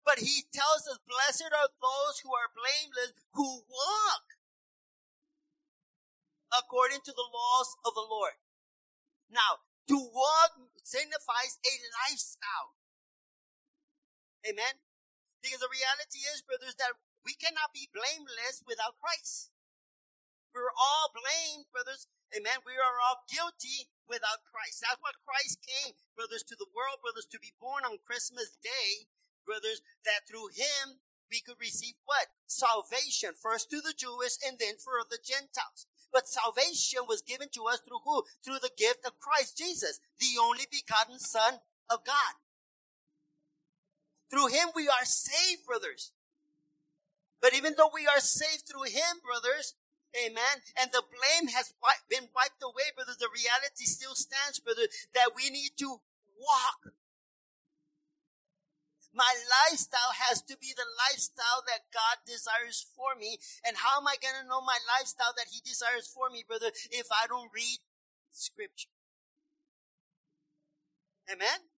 But 0.04 0.20
he 0.20 0.48
tells 0.52 0.88
us, 0.88 1.00
blessed 1.08 1.52
are 1.52 1.72
those 1.80 2.24
who 2.24 2.32
are 2.36 2.52
blameless, 2.52 3.16
who 3.36 3.64
walk 3.68 4.40
according 6.52 7.06
to 7.06 7.14
the 7.14 7.28
laws 7.30 7.76
of 7.86 7.94
the 7.94 8.04
Lord. 8.04 8.40
Now, 9.30 9.64
to 9.88 9.96
walk 9.96 10.60
signifies 10.84 11.62
a 11.64 11.74
lifestyle. 12.04 12.76
Amen. 14.46 14.80
Because 15.40 15.64
the 15.64 15.72
reality 15.72 16.24
is, 16.30 16.44
brothers, 16.44 16.76
that 16.80 17.00
we 17.24 17.36
cannot 17.36 17.72
be 17.72 17.92
blameless 17.92 18.64
without 18.68 19.00
Christ. 19.00 19.52
We're 20.52 20.74
all 20.74 21.14
blamed, 21.14 21.70
brothers, 21.72 22.10
Amen. 22.30 22.62
We 22.62 22.78
are 22.78 23.02
all 23.02 23.26
guilty 23.26 23.90
without 24.06 24.46
Christ. 24.46 24.86
That's 24.86 25.02
what 25.02 25.18
Christ 25.26 25.66
came, 25.66 25.98
brothers, 26.14 26.46
to 26.46 26.56
the 26.56 26.70
world, 26.70 27.02
brothers, 27.02 27.26
to 27.34 27.42
be 27.42 27.58
born 27.58 27.82
on 27.82 28.06
Christmas 28.06 28.54
Day, 28.62 29.10
brothers, 29.50 29.82
that 30.06 30.30
through 30.30 30.54
him 30.54 31.02
we 31.34 31.42
could 31.42 31.58
receive 31.58 31.98
what? 32.06 32.30
Salvation, 32.46 33.34
first 33.34 33.74
to 33.74 33.82
the 33.82 33.98
Jewish 33.98 34.38
and 34.46 34.62
then 34.62 34.78
for 34.78 35.02
the 35.10 35.18
Gentiles. 35.18 35.90
But 36.14 36.30
salvation 36.30 37.10
was 37.10 37.26
given 37.26 37.50
to 37.58 37.66
us 37.66 37.82
through 37.82 38.06
who? 38.06 38.26
Through 38.46 38.62
the 38.62 38.78
gift 38.78 39.06
of 39.06 39.18
Christ 39.18 39.58
Jesus, 39.58 39.98
the 40.22 40.38
only 40.38 40.70
begotten 40.70 41.18
Son 41.18 41.66
of 41.90 42.06
God. 42.06 42.38
Through 44.30 44.48
him 44.48 44.70
we 44.76 44.88
are 44.88 45.06
saved, 45.06 45.66
brothers. 45.66 46.12
But 47.42 47.56
even 47.56 47.74
though 47.78 47.90
we 47.94 48.06
are 48.06 48.20
saved 48.20 48.68
through 48.68 48.92
him, 48.92 49.24
brothers, 49.24 49.76
Amen. 50.18 50.66
And 50.74 50.90
the 50.90 51.06
blame 51.06 51.54
has 51.54 51.74
been 52.10 52.34
wiped 52.34 52.64
away, 52.66 52.90
brother. 52.96 53.14
The 53.14 53.30
reality 53.30 53.86
still 53.86 54.16
stands, 54.16 54.58
brother, 54.60 54.90
that 55.14 55.38
we 55.38 55.50
need 55.50 55.78
to 55.78 56.02
walk. 56.34 56.98
My 59.14 59.34
lifestyle 59.70 60.14
has 60.30 60.42
to 60.50 60.58
be 60.58 60.74
the 60.74 60.90
lifestyle 60.98 61.62
that 61.66 61.94
God 61.94 62.26
desires 62.26 62.86
for 62.96 63.14
me. 63.20 63.38
And 63.66 63.78
how 63.78 64.02
am 64.02 64.08
I 64.08 64.18
going 64.22 64.38
to 64.42 64.50
know 64.50 64.62
my 64.62 64.78
lifestyle 64.98 65.34
that 65.38 65.54
He 65.54 65.62
desires 65.62 66.10
for 66.10 66.30
me, 66.30 66.44
brother, 66.48 66.72
if 66.90 67.08
I 67.12 67.28
don't 67.28 67.54
read 67.54 67.78
Scripture. 68.32 68.90
Amen? 71.32 71.70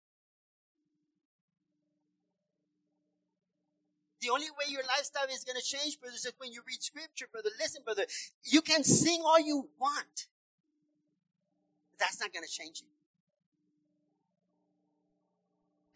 The 4.20 4.28
only 4.28 4.50
way 4.52 4.68
your 4.68 4.82
lifestyle 4.84 5.28
is 5.32 5.44
going 5.44 5.56
to 5.56 5.64
change, 5.64 5.98
brothers, 5.98 6.26
is 6.26 6.32
when 6.36 6.52
you 6.52 6.60
read 6.66 6.82
scripture, 6.82 7.26
brother. 7.32 7.48
Listen, 7.58 7.82
brother, 7.82 8.04
you 8.44 8.60
can 8.60 8.84
sing 8.84 9.22
all 9.24 9.40
you 9.40 9.70
want. 9.80 10.28
That's 11.98 12.20
not 12.20 12.32
going 12.32 12.44
to 12.44 12.50
change 12.50 12.80
you. 12.82 12.88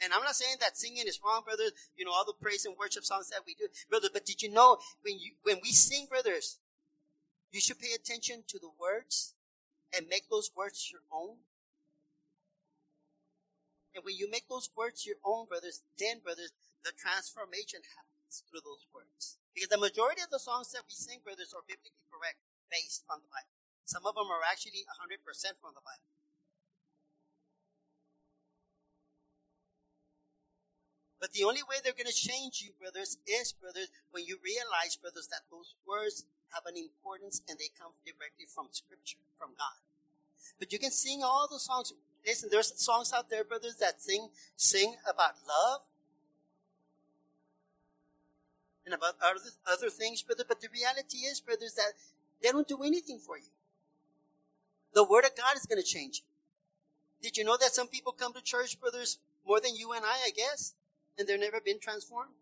And 0.02 0.12
I'm 0.12 0.22
not 0.22 0.36
saying 0.36 0.56
that 0.60 0.76
singing 0.76 1.04
is 1.06 1.20
wrong, 1.24 1.42
brothers. 1.44 1.72
You 1.96 2.04
know, 2.04 2.12
all 2.12 2.24
the 2.24 2.34
praise 2.40 2.64
and 2.64 2.76
worship 2.78 3.04
songs 3.04 3.28
that 3.28 3.40
we 3.46 3.54
do, 3.54 3.68
brother. 3.90 4.08
But 4.12 4.24
did 4.24 4.42
you 4.42 4.50
know 4.50 4.78
when 5.02 5.18
you, 5.18 5.32
when 5.42 5.60
we 5.62 5.72
sing, 5.72 6.06
brothers, 6.08 6.58
you 7.52 7.60
should 7.60 7.78
pay 7.78 7.92
attention 7.94 8.44
to 8.48 8.58
the 8.58 8.70
words 8.80 9.34
and 9.96 10.08
make 10.08 10.28
those 10.28 10.50
words 10.56 10.90
your 10.90 11.02
own. 11.12 11.36
And 13.94 14.04
when 14.04 14.16
you 14.16 14.28
make 14.30 14.48
those 14.48 14.70
words 14.76 15.06
your 15.06 15.16
own, 15.24 15.46
brothers, 15.46 15.82
then, 15.98 16.18
brothers, 16.24 16.52
the 16.84 16.90
transformation 16.98 17.80
happens 17.96 18.13
through 18.42 18.66
those 18.66 18.90
words. 18.90 19.38
Because 19.54 19.70
the 19.70 19.78
majority 19.78 20.24
of 20.24 20.34
the 20.34 20.42
songs 20.42 20.74
that 20.74 20.82
we 20.82 20.94
sing, 20.96 21.22
brothers, 21.22 21.54
are 21.54 21.62
biblically 21.62 22.02
correct, 22.10 22.42
based 22.66 23.06
on 23.06 23.22
the 23.22 23.30
Bible. 23.30 23.54
Some 23.86 24.02
of 24.02 24.18
them 24.18 24.26
are 24.32 24.42
actually 24.42 24.82
100% 24.82 25.22
from 25.62 25.78
the 25.78 25.84
Bible. 25.84 26.10
But 31.24 31.32
the 31.32 31.48
only 31.48 31.64
way 31.64 31.80
they're 31.80 31.96
going 31.96 32.10
to 32.10 32.12
change 32.12 32.60
you, 32.60 32.76
brothers, 32.76 33.16
is, 33.24 33.54
brothers, 33.56 33.88
when 34.10 34.28
you 34.28 34.36
realize, 34.44 34.96
brothers, 35.00 35.28
that 35.32 35.48
those 35.48 35.72
words 35.88 36.28
have 36.52 36.68
an 36.68 36.76
importance 36.76 37.40
and 37.48 37.56
they 37.56 37.72
come 37.72 37.96
directly 38.04 38.44
from 38.44 38.68
Scripture, 38.72 39.24
from 39.40 39.56
God. 39.56 39.80
But 40.58 40.68
you 40.72 40.78
can 40.78 40.92
sing 40.92 41.22
all 41.24 41.48
the 41.48 41.58
songs. 41.58 41.92
Listen, 42.26 42.48
there's 42.52 42.76
songs 42.76 43.12
out 43.12 43.30
there, 43.30 43.44
brothers, 43.44 43.76
that 43.80 44.02
sing 44.02 44.28
sing 44.56 44.96
about 45.08 45.40
love 45.48 45.88
and 48.84 48.94
about 48.94 49.14
other 49.22 49.40
other 49.70 49.90
things, 49.90 50.22
brother. 50.22 50.44
But 50.46 50.60
the 50.60 50.68
reality 50.72 51.18
is, 51.18 51.40
brothers, 51.40 51.74
that 51.74 51.92
they 52.42 52.50
don't 52.50 52.68
do 52.68 52.82
anything 52.82 53.18
for 53.18 53.38
you. 53.38 53.52
The 54.94 55.04
Word 55.04 55.24
of 55.24 55.36
God 55.36 55.56
is 55.56 55.66
going 55.66 55.82
to 55.82 55.86
change 55.86 56.22
you. 56.22 56.24
Did 57.22 57.36
you 57.36 57.44
know 57.44 57.56
that 57.60 57.74
some 57.74 57.88
people 57.88 58.12
come 58.12 58.32
to 58.34 58.42
church, 58.42 58.78
brothers, 58.80 59.18
more 59.46 59.60
than 59.60 59.76
you 59.76 59.92
and 59.92 60.04
I, 60.04 60.26
I 60.26 60.30
guess? 60.30 60.74
and 61.18 61.28
they've 61.28 61.38
never 61.38 61.60
been 61.60 61.78
transformed? 61.78 62.34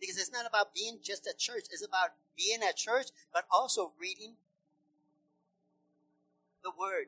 Because 0.00 0.18
it's 0.18 0.32
not 0.32 0.46
about 0.46 0.74
being 0.74 0.98
just 1.02 1.26
at 1.26 1.38
church. 1.38 1.64
It's 1.70 1.84
about 1.84 2.10
being 2.36 2.60
at 2.66 2.76
church, 2.76 3.08
but 3.32 3.44
also 3.50 3.92
reading 4.00 4.34
the 6.62 6.70
Word. 6.70 7.06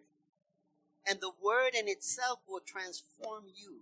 And 1.07 1.21
the 1.21 1.33
Word 1.43 1.75
in 1.75 1.89
itself 1.89 2.41
will 2.47 2.61
transform 2.61 3.45
you, 3.55 3.81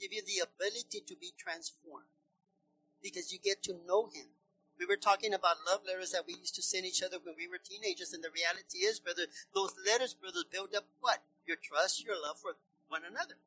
give 0.00 0.12
you 0.12 0.22
the 0.22 0.42
ability 0.42 1.00
to 1.06 1.16
be 1.16 1.32
transformed 1.38 2.10
because 3.06 3.32
you 3.32 3.38
get 3.38 3.62
to 3.64 3.74
know 3.86 4.10
Him. 4.12 4.26
We 4.78 4.86
were 4.86 4.96
talking 4.96 5.32
about 5.32 5.64
love 5.64 5.82
letters 5.86 6.10
that 6.10 6.26
we 6.26 6.34
used 6.34 6.54
to 6.56 6.62
send 6.62 6.84
each 6.84 7.02
other 7.02 7.16
when 7.22 7.34
we 7.38 7.46
were 7.48 7.62
teenagers, 7.62 8.12
and 8.12 8.22
the 8.22 8.34
reality 8.34 8.82
is, 8.82 8.98
brother, 8.98 9.30
those 9.54 9.74
letters, 9.86 10.12
brothers, 10.12 10.44
build 10.50 10.74
up 10.76 10.84
what? 11.00 11.22
Your 11.46 11.56
trust, 11.56 12.04
your 12.04 12.16
love 12.20 12.36
for 12.42 12.58
one 12.88 13.02
another. 13.08 13.38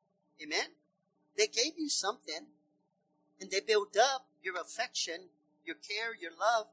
Amen? 0.41 0.79
They 1.37 1.47
gave 1.47 1.77
you 1.77 1.89
something 1.89 2.47
and 3.39 3.51
they 3.51 3.59
built 3.59 3.95
up 3.95 4.27
your 4.41 4.55
affection, 4.59 5.29
your 5.65 5.75
care, 5.75 6.15
your 6.19 6.31
love, 6.31 6.67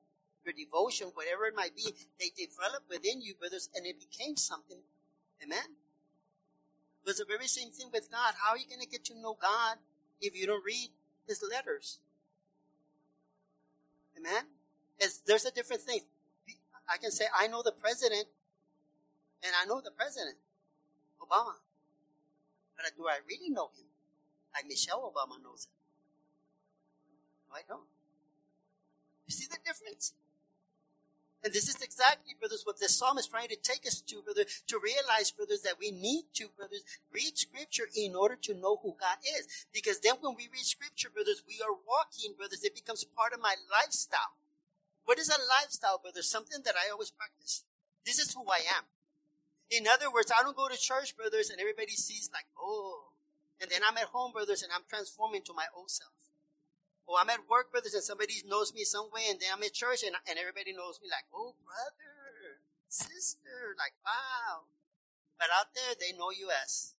your 0.44 0.54
devotion, 0.54 1.08
whatever 1.14 1.46
it 1.46 1.54
might 1.54 1.76
be. 1.76 1.94
They 2.18 2.30
developed 2.30 2.88
within 2.88 3.20
you, 3.20 3.34
brothers, 3.34 3.68
and 3.74 3.86
it 3.86 3.98
became 3.98 4.36
something. 4.36 4.78
Amen. 5.42 5.76
It 7.02 7.06
was 7.06 7.18
the 7.18 7.24
very 7.26 7.46
same 7.46 7.70
thing 7.70 7.88
with 7.92 8.10
God. 8.10 8.34
How 8.42 8.52
are 8.52 8.58
you 8.58 8.66
going 8.68 8.80
to 8.80 8.88
get 8.88 9.04
to 9.06 9.20
know 9.20 9.36
God 9.40 9.78
if 10.20 10.36
you 10.36 10.46
don't 10.46 10.64
read 10.64 10.90
his 11.26 11.42
letters? 11.42 11.98
Amen. 14.26 14.44
It's, 14.98 15.18
there's 15.18 15.44
a 15.44 15.52
different 15.52 15.82
thing. 15.82 16.00
I 16.88 16.96
can 16.98 17.10
say, 17.10 17.26
I 17.38 17.46
know 17.46 17.62
the 17.62 17.72
president, 17.72 18.26
and 19.42 19.52
I 19.60 19.66
know 19.66 19.80
the 19.80 19.90
president, 19.90 20.36
Obama. 21.20 21.54
But 22.76 22.86
do 22.96 23.06
I 23.06 23.18
really 23.28 23.50
know 23.50 23.70
him? 23.76 23.86
like 24.56 24.64
Michelle 24.66 25.04
Obama 25.04 25.36
knows 25.44 25.68
it. 25.68 25.76
No, 27.50 27.56
I 27.56 27.60
don't. 27.68 27.84
You 29.26 29.32
see 29.32 29.46
the 29.46 29.58
difference? 29.62 30.14
And 31.46 31.54
this 31.54 31.68
is 31.68 31.80
exactly, 31.80 32.34
brothers, 32.34 32.66
what 32.66 32.80
the 32.80 32.88
psalm 32.88 33.18
is 33.18 33.28
trying 33.28 33.46
to 33.54 33.62
take 33.62 33.86
us 33.86 34.00
to, 34.00 34.18
brother, 34.20 34.42
to 34.66 34.80
realize, 34.82 35.30
brothers, 35.30 35.62
that 35.62 35.78
we 35.78 35.92
need 35.92 36.24
to, 36.34 36.48
brothers, 36.58 36.82
read 37.14 37.38
scripture 37.38 37.86
in 37.94 38.16
order 38.16 38.34
to 38.50 38.58
know 38.58 38.82
who 38.82 38.98
God 38.98 39.22
is. 39.22 39.46
Because 39.72 40.00
then 40.00 40.18
when 40.18 40.34
we 40.34 40.50
read 40.50 40.66
scripture, 40.66 41.06
brothers, 41.06 41.46
we 41.46 41.62
are 41.62 41.70
walking, 41.86 42.34
brothers, 42.36 42.64
it 42.64 42.74
becomes 42.74 43.04
part 43.04 43.32
of 43.32 43.38
my 43.38 43.54
lifestyle. 43.70 44.34
What 45.04 45.20
is 45.20 45.28
a 45.30 45.38
lifestyle, 45.38 46.02
brothers? 46.02 46.26
Something 46.26 46.62
that 46.64 46.74
I 46.74 46.90
always 46.90 47.12
practice. 47.14 47.62
This 48.04 48.18
is 48.18 48.34
who 48.34 48.42
I 48.50 48.66
am. 48.66 48.90
In 49.70 49.86
other 49.86 50.10
words, 50.10 50.32
I 50.34 50.42
don't 50.42 50.56
go 50.56 50.66
to 50.66 50.76
church, 50.76 51.16
brothers, 51.16 51.48
and 51.48 51.60
everybody 51.60 51.94
sees 51.94 52.28
like, 52.34 52.50
oh, 52.58 53.14
and 53.62 53.70
then 53.70 53.82
I'm 53.86 53.96
at 53.98 54.10
home, 54.10 54.32
brothers, 54.32 54.64
and 54.64 54.72
I'm 54.74 54.82
transforming 54.90 55.42
to 55.46 55.54
my 55.54 55.70
old 55.78 55.94
self. 55.94 56.25
Or 57.06 57.22
I'm 57.22 57.30
at 57.30 57.46
work, 57.46 57.70
brothers, 57.70 57.94
and 57.94 58.02
somebody 58.02 58.42
knows 58.46 58.74
me 58.74 58.82
some 58.82 59.06
way, 59.14 59.30
and 59.30 59.38
then 59.38 59.54
I'm 59.54 59.62
at 59.62 59.72
church, 59.72 60.02
and, 60.02 60.18
and 60.26 60.38
everybody 60.38 60.74
knows 60.74 60.98
me 60.98 61.06
like, 61.06 61.30
oh, 61.30 61.54
brother, 61.62 62.58
sister, 62.90 63.78
like, 63.78 63.94
wow. 64.02 64.66
But 65.38 65.54
out 65.54 65.70
there, 65.70 65.94
they 65.94 66.16
know 66.18 66.34
you 66.34 66.50
as. 66.50 66.98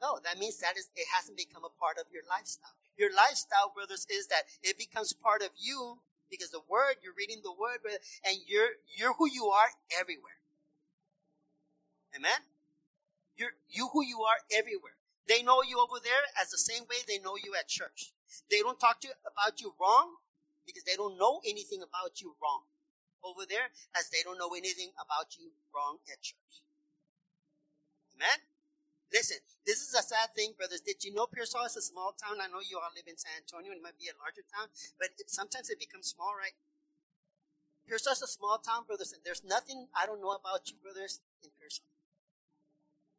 No, 0.00 0.22
that 0.22 0.38
means 0.38 0.58
that 0.62 0.78
is, 0.78 0.86
it 0.94 1.10
hasn't 1.10 1.36
become 1.36 1.66
a 1.66 1.72
part 1.72 1.98
of 1.98 2.06
your 2.14 2.22
lifestyle. 2.30 2.78
Your 2.94 3.10
lifestyle, 3.10 3.74
brothers, 3.74 4.06
is 4.06 4.28
that 4.28 4.46
it 4.62 4.78
becomes 4.78 5.12
part 5.12 5.42
of 5.42 5.50
you 5.58 5.98
because 6.30 6.50
the 6.50 6.62
word, 6.68 7.02
you're 7.02 7.16
reading 7.16 7.42
the 7.42 7.52
word, 7.52 7.82
and 8.22 8.38
you're, 8.46 8.78
you're 8.86 9.14
who 9.14 9.26
you 9.26 9.50
are 9.50 9.74
everywhere. 9.90 10.38
Amen? 12.14 12.46
You're 13.36 13.58
you 13.68 13.90
who 13.92 14.04
you 14.04 14.22
are 14.22 14.38
everywhere. 14.54 14.94
They 15.28 15.42
know 15.42 15.62
you 15.62 15.80
over 15.80 16.00
there 16.02 16.28
as 16.40 16.50
the 16.50 16.60
same 16.60 16.84
way 16.84 17.00
they 17.06 17.18
know 17.18 17.36
you 17.40 17.54
at 17.58 17.68
church. 17.68 18.12
They 18.50 18.60
don't 18.60 18.78
talk 18.78 19.00
to 19.00 19.08
you 19.08 19.14
about 19.24 19.60
you 19.60 19.72
wrong 19.80 20.20
because 20.66 20.84
they 20.84 20.96
don't 20.96 21.16
know 21.16 21.40
anything 21.46 21.80
about 21.80 22.20
you 22.20 22.36
wrong 22.40 22.68
over 23.24 23.48
there 23.48 23.72
as 23.96 24.12
they 24.12 24.20
don't 24.20 24.36
know 24.36 24.52
anything 24.52 24.92
about 25.00 25.40
you 25.40 25.56
wrong 25.72 26.04
at 26.12 26.20
church. 26.20 26.64
Amen? 28.12 28.44
Listen, 29.08 29.40
this 29.64 29.80
is 29.80 29.94
a 29.96 30.04
sad 30.04 30.34
thing, 30.36 30.52
brothers. 30.58 30.84
Did 30.84 31.04
you 31.04 31.14
know 31.14 31.24
Pearsall 31.30 31.64
is 31.64 31.76
a 31.76 31.84
small 31.84 32.12
town? 32.12 32.42
I 32.42 32.50
know 32.50 32.60
you 32.60 32.76
all 32.76 32.92
live 32.92 33.08
in 33.08 33.16
San 33.16 33.40
Antonio. 33.40 33.72
It 33.72 33.80
might 33.80 33.96
be 33.96 34.12
a 34.12 34.16
larger 34.20 34.44
town, 34.44 34.68
but 34.98 35.16
it, 35.16 35.30
sometimes 35.30 35.70
it 35.70 35.80
becomes 35.80 36.12
small, 36.12 36.34
right? 36.36 36.56
Pearsall 37.86 38.18
is 38.18 38.24
a 38.24 38.28
small 38.28 38.58
town, 38.58 38.84
brothers, 38.84 39.12
and 39.12 39.22
there's 39.24 39.44
nothing 39.44 39.88
I 39.94 40.04
don't 40.04 40.20
know 40.20 40.34
about 40.34 40.66
you, 40.66 40.76
brothers, 40.82 41.20
in 41.44 41.54
Pearsall. 41.56 41.86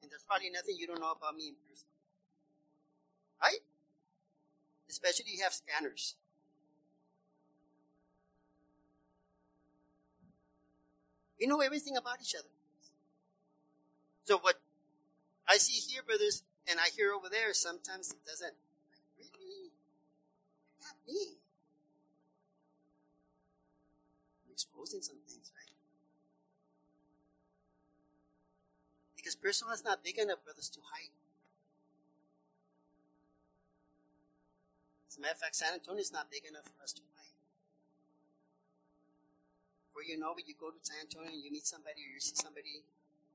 And 0.01 0.11
there's 0.11 0.25
probably 0.27 0.51
nothing 0.51 0.75
you 0.77 0.85
don't 0.85 0.99
know 0.99 1.15
about 1.15 1.37
me 1.37 1.53
in 1.53 1.57
person. 1.63 1.94
Right? 3.45 3.61
Especially 4.89 5.25
you 5.27 5.43
have 5.43 5.53
scanners. 5.53 6.15
We 11.39 11.45
know 11.45 11.61
everything 11.61 11.95
about 11.95 12.21
each 12.21 12.33
other. 12.33 12.49
So 14.23 14.39
what 14.39 14.55
I 15.47 15.57
see 15.57 15.73
here, 15.73 16.01
brothers, 16.01 16.41
and 16.67 16.79
I 16.79 16.89
hear 16.95 17.13
over 17.13 17.29
there, 17.29 17.53
sometimes 17.53 18.11
it 18.11 18.25
doesn't. 18.25 18.55
Really? 19.19 19.69
Not 20.81 20.95
me. 21.07 21.37
I'm 24.45 24.53
exposing 24.53 25.01
some 25.01 25.17
things, 25.27 25.51
right? 25.53 25.75
Because 29.15 29.35
Pearsall 29.35 29.71
is 29.71 29.83
not 29.83 30.03
big 30.03 30.17
enough, 30.17 30.43
brothers, 30.43 30.69
to 30.69 30.79
hide. 30.91 31.14
As 35.15 35.17
a 35.17 35.23
matter 35.23 35.39
of 35.39 35.47
fact, 35.47 35.55
San 35.55 35.71
Antonio 35.71 36.03
is 36.03 36.11
not 36.11 36.27
big 36.27 36.43
enough 36.43 36.67
for 36.67 36.75
us 36.83 36.91
to 36.91 36.99
hide. 37.15 37.39
Before 39.87 40.03
you 40.03 40.19
know 40.19 40.35
it, 40.35 40.43
you 40.43 40.59
go 40.59 40.75
to 40.75 40.81
San 40.83 41.07
Antonio 41.07 41.31
and 41.31 41.39
you 41.39 41.55
meet 41.55 41.63
somebody 41.63 42.03
or 42.03 42.11
you 42.11 42.19
see 42.19 42.35
somebody, 42.35 42.83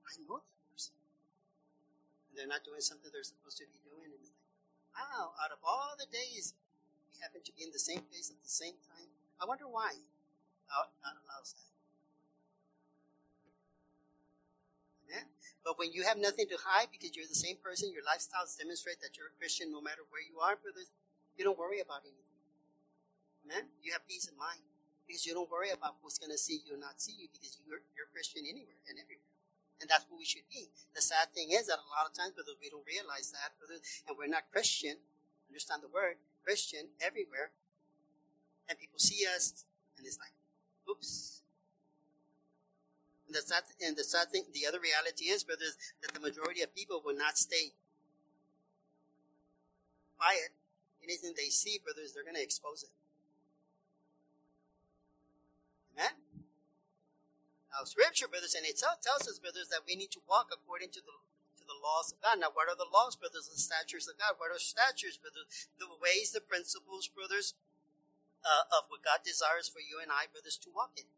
I 0.04 0.12
know 0.28 0.44
that 0.44 0.60
person. 0.68 0.92
And 2.28 2.36
they're 2.36 2.52
not 2.52 2.68
doing 2.68 2.84
something 2.84 3.08
they're 3.08 3.24
supposed 3.24 3.56
to 3.64 3.66
be 3.72 3.80
doing. 3.80 4.12
And 4.12 4.20
it's 4.20 4.28
like, 4.28 4.44
wow, 4.92 5.32
out 5.40 5.56
of 5.56 5.64
all 5.64 5.96
the 5.96 6.04
days 6.04 6.52
we 7.08 7.16
happen 7.24 7.40
to 7.48 7.52
be 7.56 7.64
in 7.64 7.72
the 7.72 7.80
same 7.80 8.04
place 8.12 8.28
at 8.28 8.36
the 8.44 8.52
same 8.52 8.76
time, 8.84 9.08
I 9.40 9.48
wonder 9.48 9.64
why 9.64 9.96
God 10.68 11.16
allows 11.16 11.56
that. 11.56 11.70
But 15.64 15.80
when 15.80 15.92
you 15.96 16.04
have 16.04 16.20
nothing 16.20 16.44
to 16.52 16.60
hide 16.60 16.92
because 16.92 17.16
you're 17.16 17.28
the 17.28 17.36
same 17.36 17.56
person, 17.56 17.88
your 17.88 18.04
lifestyles 18.04 18.56
demonstrate 18.56 19.00
that 19.00 19.16
you're 19.16 19.32
a 19.32 19.38
Christian 19.40 19.72
no 19.72 19.80
matter 19.80 20.04
where 20.08 20.24
you 20.24 20.40
are, 20.40 20.56
brothers, 20.56 20.92
you 21.40 21.48
don't 21.48 21.56
worry 21.56 21.80
about 21.80 22.04
anything. 22.04 22.36
Amen? 23.48 23.72
You 23.80 23.96
have 23.96 24.04
peace 24.04 24.28
of 24.28 24.36
mind. 24.36 24.60
Because 25.08 25.24
you 25.24 25.32
don't 25.32 25.48
worry 25.48 25.72
about 25.72 25.96
who's 26.04 26.20
going 26.20 26.30
to 26.30 26.36
see 26.36 26.60
you 26.68 26.76
or 26.76 26.78
not 26.78 27.00
see 27.00 27.16
you 27.16 27.32
because 27.32 27.56
you're, 27.64 27.80
you're 27.96 28.12
Christian 28.12 28.44
anywhere 28.44 28.76
and 28.84 29.00
everywhere. 29.00 29.32
And 29.80 29.88
that's 29.88 30.04
what 30.12 30.20
we 30.20 30.28
should 30.28 30.44
be. 30.52 30.68
The 30.92 31.00
sad 31.00 31.32
thing 31.32 31.56
is 31.56 31.72
that 31.72 31.80
a 31.80 31.88
lot 31.96 32.04
of 32.04 32.12
times, 32.12 32.36
brothers, 32.36 32.60
we 32.60 32.68
don't 32.68 32.84
realize 32.84 33.32
that, 33.32 33.56
brothers, 33.56 33.80
and 34.04 34.14
we're 34.20 34.28
not 34.28 34.52
Christian, 34.52 35.00
understand 35.48 35.80
the 35.80 35.88
word, 35.88 36.20
Christian 36.44 36.92
everywhere. 37.00 37.56
And 38.68 38.76
people 38.76 39.00
see 39.00 39.24
us 39.24 39.64
and 39.96 40.04
it's 40.04 40.20
like, 40.20 40.36
oops. 40.84 41.40
And 43.24 43.32
the 43.32 43.40
sad, 43.40 43.64
and 43.80 43.96
the 43.96 44.04
sad 44.04 44.28
thing, 44.28 44.44
the 44.52 44.68
other 44.68 44.78
reality 44.78 45.32
is, 45.32 45.42
brothers, 45.42 45.80
that 46.04 46.12
the 46.12 46.20
majority 46.20 46.60
of 46.60 46.76
people 46.76 47.00
will 47.00 47.16
not 47.16 47.40
stay 47.40 47.72
quiet. 50.20 50.52
Anything 51.10 51.34
they 51.34 51.50
see, 51.50 51.82
brothers, 51.82 52.14
they're 52.14 52.22
going 52.22 52.38
to 52.38 52.46
expose 52.46 52.86
it. 52.86 52.94
Amen? 55.90 56.14
Now, 57.74 57.82
Scripture, 57.82 58.30
brothers, 58.30 58.54
and 58.54 58.62
it 58.62 58.78
tells 58.78 59.26
us, 59.26 59.42
brothers, 59.42 59.66
that 59.74 59.82
we 59.82 59.98
need 59.98 60.14
to 60.14 60.22
walk 60.30 60.54
according 60.54 60.94
to 60.94 61.02
the 61.02 61.18
to 61.58 61.66
the 61.66 61.74
laws 61.82 62.14
of 62.14 62.22
God. 62.22 62.38
Now, 62.38 62.54
what 62.54 62.70
are 62.70 62.78
the 62.78 62.86
laws, 62.86 63.18
brothers, 63.18 63.50
the 63.50 63.58
statutes 63.58 64.06
of 64.06 64.22
God? 64.22 64.38
What 64.38 64.54
are 64.54 64.62
statutes, 64.62 65.18
brothers? 65.18 65.66
The 65.82 65.90
ways, 65.98 66.30
the 66.30 66.40
principles, 66.40 67.10
brothers, 67.10 67.58
uh, 68.46 68.70
of 68.70 68.86
what 68.86 69.02
God 69.02 69.26
desires 69.26 69.66
for 69.66 69.82
you 69.82 69.98
and 69.98 70.14
I, 70.14 70.30
brothers, 70.30 70.62
to 70.62 70.70
walk 70.70 70.94
in. 70.94 71.10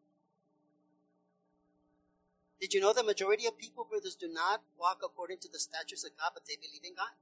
Did 2.65 2.73
you 2.73 2.81
know 2.81 2.97
the 2.97 3.05
majority 3.05 3.45
of 3.45 3.61
people, 3.61 3.85
brothers, 3.85 4.17
do 4.17 4.27
not 4.27 4.65
walk 4.81 5.05
according 5.05 5.45
to 5.45 5.53
the 5.53 5.61
statutes 5.61 6.03
of 6.03 6.17
God, 6.17 6.33
but 6.33 6.49
they 6.49 6.57
believe 6.57 6.81
in 6.81 6.97
God? 6.97 7.13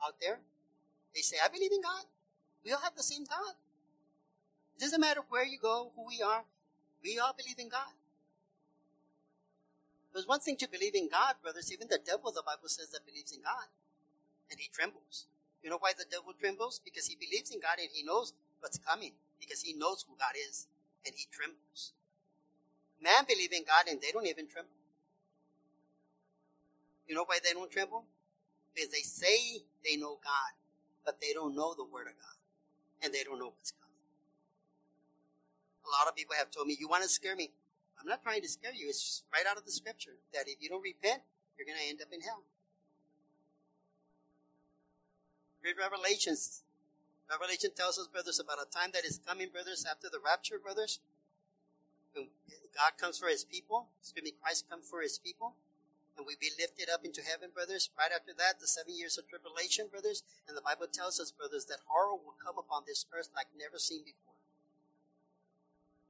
Out 0.00 0.16
there, 0.24 0.40
they 1.14 1.20
say, 1.20 1.36
I 1.44 1.48
believe 1.48 1.72
in 1.72 1.80
God. 1.80 2.04
We 2.64 2.72
all 2.72 2.80
have 2.80 2.96
the 2.96 3.02
same 3.02 3.24
God. 3.24 3.54
It 4.76 4.80
doesn't 4.80 5.00
matter 5.00 5.20
where 5.28 5.44
you 5.44 5.58
go, 5.58 5.92
who 5.94 6.06
we 6.06 6.20
are, 6.22 6.42
we 7.02 7.18
all 7.18 7.34
believe 7.36 7.58
in 7.58 7.68
God. 7.68 7.92
There's 10.12 10.26
one 10.26 10.40
thing 10.40 10.56
to 10.58 10.68
believe 10.68 10.94
in 10.94 11.08
God, 11.10 11.34
brothers. 11.42 11.72
Even 11.72 11.88
the 11.88 11.98
devil, 11.98 12.30
the 12.30 12.42
Bible 12.46 12.68
says, 12.68 12.88
that 12.90 13.04
believes 13.04 13.32
in 13.32 13.42
God. 13.42 13.66
And 14.50 14.60
he 14.60 14.70
trembles. 14.72 15.26
You 15.62 15.70
know 15.70 15.78
why 15.78 15.92
the 15.96 16.06
devil 16.08 16.32
trembles? 16.38 16.80
Because 16.84 17.06
he 17.06 17.16
believes 17.16 17.50
in 17.50 17.58
God 17.60 17.82
and 17.82 17.88
he 17.92 18.04
knows 18.04 18.32
what's 18.60 18.78
coming. 18.78 19.12
Because 19.40 19.62
he 19.62 19.74
knows 19.74 20.06
who 20.06 20.14
God 20.14 20.38
is. 20.38 20.66
And 21.04 21.14
he 21.16 21.26
trembles. 21.30 21.92
Man 23.02 23.26
believe 23.26 23.52
in 23.52 23.64
God 23.66 23.90
and 23.90 24.00
they 24.00 24.12
don't 24.12 24.26
even 24.26 24.46
tremble. 24.46 24.70
You 27.08 27.14
know 27.14 27.24
why 27.26 27.38
they 27.42 27.52
don't 27.52 27.70
tremble? 27.70 28.04
Because 28.74 28.90
they 28.90 29.02
say 29.02 29.62
they 29.84 29.96
know 29.96 30.16
God, 30.22 30.54
but 31.04 31.20
they 31.20 31.32
don't 31.32 31.54
know 31.54 31.74
the 31.74 31.84
Word 31.84 32.08
of 32.08 32.16
God. 32.16 32.38
And 33.02 33.12
they 33.12 33.22
don't 33.22 33.38
know 33.38 33.52
what's 33.52 33.72
coming. 33.72 34.00
A 35.84 35.90
lot 35.92 36.08
of 36.08 36.16
people 36.16 36.34
have 36.36 36.50
told 36.50 36.66
me, 36.66 36.76
you 36.78 36.88
want 36.88 37.02
to 37.02 37.08
scare 37.08 37.36
me. 37.36 37.52
I'm 38.00 38.08
not 38.08 38.22
trying 38.22 38.42
to 38.42 38.48
scare 38.48 38.72
you. 38.72 38.88
It's 38.88 39.22
right 39.32 39.44
out 39.48 39.56
of 39.56 39.64
the 39.64 39.72
scripture 39.72 40.16
that 40.32 40.48
if 40.48 40.60
you 40.60 40.68
don't 40.68 40.82
repent, 40.82 41.22
you're 41.58 41.66
going 41.66 41.78
to 41.78 41.88
end 41.88 42.00
up 42.00 42.08
in 42.12 42.20
hell. 42.22 42.42
Read 45.62 45.76
Revelations. 45.78 46.62
Revelation 47.30 47.70
tells 47.74 47.98
us, 47.98 48.06
brothers, 48.06 48.38
about 48.38 48.58
a 48.60 48.68
time 48.68 48.90
that 48.92 49.04
is 49.04 49.20
coming, 49.26 49.48
brothers, 49.48 49.84
after 49.88 50.08
the 50.08 50.18
rapture, 50.24 50.58
brothers. 50.58 51.00
When 52.12 52.28
God 52.74 52.98
comes 52.98 53.18
for 53.18 53.28
his 53.28 53.44
people. 53.44 53.88
Excuse 54.00 54.24
me, 54.24 54.32
Christ 54.42 54.68
comes 54.68 54.88
for 54.88 55.00
his 55.00 55.18
people. 55.18 55.54
And 56.16 56.26
we 56.26 56.38
be 56.38 56.54
lifted 56.54 56.86
up 56.86 57.04
into 57.04 57.22
heaven, 57.26 57.50
brothers. 57.50 57.90
Right 57.98 58.14
after 58.14 58.30
that, 58.38 58.60
the 58.60 58.70
seven 58.70 58.94
years 58.94 59.18
of 59.18 59.26
tribulation, 59.26 59.90
brothers. 59.90 60.22
And 60.46 60.56
the 60.56 60.62
Bible 60.62 60.86
tells 60.86 61.18
us, 61.18 61.34
brothers, 61.34 61.66
that 61.66 61.82
horror 61.90 62.14
will 62.14 62.38
come 62.38 62.54
upon 62.54 62.86
this 62.86 63.06
earth 63.10 63.34
like 63.34 63.50
never 63.50 63.78
seen 63.78 64.06
before. 64.06 64.38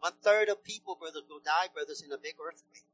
One 0.05 0.21
third 0.21 0.53
of 0.53 0.61
people, 0.61 1.01
brothers, 1.01 1.25
will 1.25 1.41
die, 1.41 1.73
brothers, 1.73 2.05
in 2.05 2.13
a 2.13 2.21
big 2.21 2.37
earthquake. 2.37 2.85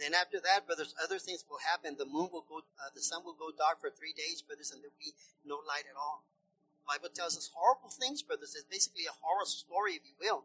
Then 0.00 0.12
after 0.12 0.40
that, 0.40 0.64
brothers, 0.64 0.96
other 0.96 1.18
things 1.18 1.44
will 1.48 1.60
happen. 1.60 1.96
The 1.96 2.08
moon 2.08 2.28
will 2.32 2.44
go, 2.48 2.64
uh, 2.80 2.92
the 2.94 3.00
sun 3.00 3.24
will 3.24 3.36
go 3.36 3.52
dark 3.52 3.80
for 3.80 3.92
three 3.92 4.12
days, 4.12 4.40
brothers, 4.40 4.72
and 4.72 4.80
there'll 4.80 4.96
be 5.00 5.12
no 5.44 5.60
light 5.68 5.88
at 5.88 5.96
all. 5.96 6.24
The 6.84 6.96
Bible 6.96 7.12
tells 7.12 7.36
us 7.36 7.52
horrible 7.52 7.88
things, 7.88 8.22
brothers. 8.22 8.56
It's 8.56 8.68
basically 8.68 9.04
a 9.04 9.16
horror 9.20 9.44
story, 9.44 10.00
if 10.00 10.04
you 10.04 10.16
will, 10.20 10.44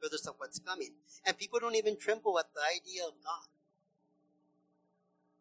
brothers, 0.00 0.26
of 0.26 0.36
what's 0.36 0.58
coming. 0.58 0.96
And 1.24 1.36
people 1.36 1.60
don't 1.60 1.76
even 1.76 1.96
tremble 1.96 2.38
at 2.38 2.52
the 2.52 2.64
idea 2.64 3.04
of 3.04 3.16
God. 3.24 3.48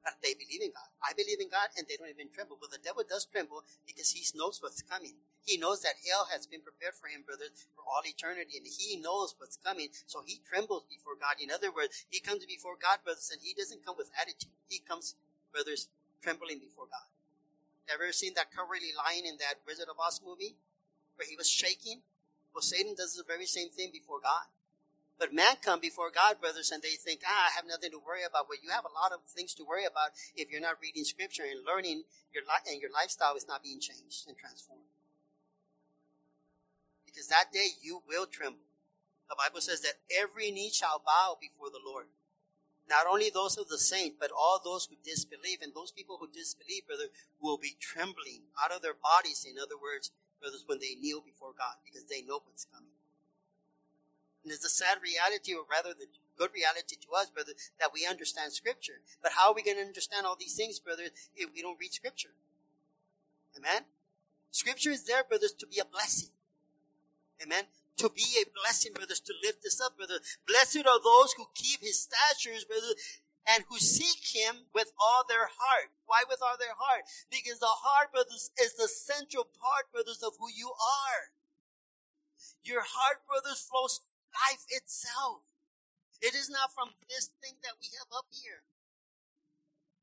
But 0.08 0.24
they 0.24 0.40
believe 0.40 0.64
in 0.64 0.72
God. 0.72 0.88
I 1.04 1.12
believe 1.12 1.44
in 1.44 1.52
God, 1.52 1.68
and 1.76 1.84
they 1.84 2.00
don't 2.00 2.08
even 2.08 2.32
tremble. 2.32 2.56
But 2.56 2.72
the 2.72 2.80
devil 2.80 3.04
does 3.04 3.28
tremble 3.28 3.68
because 3.84 4.16
he 4.16 4.24
knows 4.40 4.64
what's 4.64 4.80
coming. 4.80 5.20
He 5.44 5.60
knows 5.60 5.84
that 5.84 6.00
hell 6.08 6.32
has 6.32 6.48
been 6.48 6.64
prepared 6.64 6.96
for 6.96 7.12
him, 7.12 7.28
brothers, 7.28 7.68
for 7.76 7.84
all 7.84 8.04
eternity, 8.08 8.56
and 8.56 8.68
he 8.68 8.96
knows 9.00 9.36
what's 9.36 9.60
coming, 9.60 9.92
so 10.08 10.24
he 10.24 10.40
trembles 10.48 10.88
before 10.88 11.20
God. 11.20 11.40
In 11.44 11.52
other 11.52 11.72
words, 11.72 12.08
he 12.08 12.20
comes 12.20 12.44
before 12.48 12.80
God, 12.80 13.04
brothers, 13.04 13.32
and 13.32 13.40
he 13.44 13.56
doesn't 13.56 13.84
come 13.84 13.96
with 14.00 14.12
attitude. 14.16 14.52
He 14.68 14.80
comes, 14.80 15.16
brothers, 15.52 15.88
trembling 16.24 16.60
before 16.60 16.88
God. 16.88 17.08
Ever 17.88 18.12
seen 18.12 18.36
that 18.36 18.52
cowardly 18.52 18.92
lion 18.96 19.24
in 19.24 19.40
that 19.40 19.64
Wizard 19.64 19.88
of 19.88 19.96
Oz 20.00 20.20
movie, 20.20 20.56
where 21.16 21.28
he 21.28 21.40
was 21.40 21.48
shaking? 21.48 22.04
Well, 22.52 22.64
Satan 22.64 22.96
does 22.96 23.16
the 23.16 23.24
very 23.24 23.48
same 23.48 23.72
thing 23.72 23.92
before 23.92 24.20
God. 24.20 24.52
But 25.18 25.34
man 25.34 25.58
come 25.62 25.80
before 25.80 26.14
God, 26.14 26.40
brothers, 26.40 26.70
and 26.70 26.82
they 26.82 26.94
think, 26.94 27.22
ah, 27.26 27.50
I 27.50 27.56
have 27.56 27.66
nothing 27.66 27.90
to 27.92 27.98
worry 27.98 28.22
about. 28.22 28.46
Well, 28.48 28.62
you 28.62 28.70
have 28.70 28.86
a 28.86 28.94
lot 28.94 29.12
of 29.12 29.26
things 29.26 29.54
to 29.56 29.66
worry 29.66 29.86
about 29.86 30.14
if 30.36 30.52
you're 30.52 30.62
not 30.62 30.78
reading 30.82 31.04
scripture 31.04 31.44
and 31.44 31.66
learning 31.66 32.04
your 32.34 32.44
and 32.70 32.82
your 32.82 32.92
lifestyle 32.94 33.36
is 33.36 33.48
not 33.48 33.64
being 33.64 33.80
changed 33.80 34.28
and 34.28 34.38
transformed 34.38 34.94
because 37.18 37.34
that 37.34 37.50
day 37.52 37.74
you 37.82 38.06
will 38.08 38.28
tremble. 38.30 38.70
The 39.28 39.36
Bible 39.36 39.60
says 39.60 39.82
that 39.82 39.98
every 40.14 40.52
knee 40.52 40.70
shall 40.70 41.02
bow 41.04 41.36
before 41.42 41.74
the 41.74 41.82
Lord. 41.82 42.06
Not 42.88 43.10
only 43.10 43.32
those 43.34 43.58
of 43.58 43.68
the 43.68 43.82
saints, 43.82 44.16
but 44.22 44.30
all 44.30 44.62
those 44.64 44.86
who 44.86 44.96
disbelieve. 45.04 45.66
And 45.66 45.74
those 45.74 45.92
people 45.92 46.22
who 46.22 46.30
disbelieve, 46.30 46.86
brother, 46.86 47.10
will 47.42 47.58
be 47.58 47.76
trembling 47.82 48.54
out 48.64 48.72
of 48.72 48.86
their 48.86 48.94
bodies. 48.94 49.50
In 49.50 49.58
other 49.58 49.82
words, 49.82 50.14
brothers, 50.40 50.64
when 50.68 50.78
they 50.78 50.94
kneel 50.94 51.20
before 51.26 51.58
God, 51.58 51.82
because 51.84 52.06
they 52.06 52.22
know 52.22 52.40
what's 52.46 52.70
coming. 52.70 52.94
And 54.44 54.54
it's 54.54 54.66
a 54.66 54.70
sad 54.70 55.00
reality, 55.04 55.54
or 55.54 55.64
rather 55.70 55.94
the 55.94 56.08
good 56.38 56.52
reality 56.54 56.96
to 56.96 57.10
us, 57.18 57.30
brother, 57.30 57.54
that 57.80 57.92
we 57.94 58.06
understand 58.06 58.54
Scripture. 58.54 59.02
But 59.22 59.34
how 59.34 59.50
are 59.50 59.56
we 59.56 59.64
going 59.64 59.78
to 59.78 59.84
understand 59.84 60.26
all 60.26 60.38
these 60.40 60.56
things, 60.56 60.80
brother, 60.80 61.10
if 61.36 61.50
we 61.54 61.62
don't 61.62 61.80
read 61.80 61.94
Scripture? 61.94 62.36
Amen? 63.58 63.86
Scripture 64.52 64.92
is 64.92 65.06
there, 65.06 65.24
brothers, 65.24 65.54
to 65.54 65.68
be 65.68 65.80
a 65.80 65.86
blessing. 65.86 66.30
Amen. 67.42 67.66
To 67.98 68.10
be 68.10 68.26
a 68.42 68.46
blessing, 68.64 68.94
brothers, 68.94 69.20
to 69.22 69.34
lift 69.44 69.66
us 69.66 69.82
up, 69.82 69.98
brother. 69.98 70.20
Blessed 70.48 70.86
are 70.86 71.02
those 71.02 71.34
who 71.34 71.46
keep 71.54 71.82
his 71.82 72.06
statutes, 72.06 72.64
brother, 72.64 72.94
and 73.48 73.64
who 73.70 73.78
seek 73.80 74.22
him 74.36 74.68
with 74.74 74.92
all 75.00 75.24
their 75.28 75.48
heart. 75.48 75.90
Why 76.06 76.24
with 76.30 76.40
all 76.42 76.58
their 76.60 76.76
heart? 76.78 77.06
Because 77.32 77.60
the 77.60 77.70
heart, 77.70 78.12
brothers, 78.12 78.52
is 78.62 78.76
the 78.76 78.88
central 78.88 79.46
part, 79.46 79.92
brothers, 79.92 80.22
of 80.22 80.34
who 80.40 80.48
you 80.54 80.70
are. 80.70 81.34
Your 82.64 82.82
heart, 82.82 83.26
brothers, 83.26 83.66
flows 83.66 84.02
life 84.46 84.66
itself. 84.70 85.44
It 86.22 86.34
is 86.34 86.50
not 86.50 86.74
from 86.74 86.98
this 87.10 87.30
thing 87.42 87.62
that 87.62 87.78
we 87.78 87.94
have 87.98 88.10
up 88.14 88.30
here. 88.34 88.66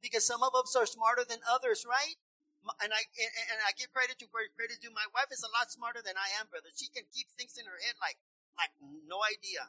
Because 0.02 0.26
some 0.26 0.42
of 0.42 0.54
us 0.54 0.76
are 0.76 0.86
smarter 0.86 1.24
than 1.26 1.40
others, 1.46 1.86
right? 1.88 2.18
and 2.80 2.96
I 2.96 3.04
and 3.52 3.60
I 3.60 3.76
give 3.76 3.92
credit 3.92 4.16
to 4.24 4.26
where 4.32 4.48
credit 4.56 4.80
due. 4.80 4.88
My 4.88 5.04
wife 5.12 5.28
is 5.28 5.44
a 5.44 5.52
lot 5.52 5.68
smarter 5.68 6.00
than 6.00 6.16
I 6.16 6.32
am, 6.40 6.48
brother. 6.48 6.72
She 6.72 6.88
can 6.88 7.04
keep 7.12 7.28
things 7.36 7.60
in 7.60 7.68
her 7.68 7.76
head 7.76 8.00
like 8.00 8.16
like 8.56 8.72
no 8.80 9.20
idea. 9.20 9.68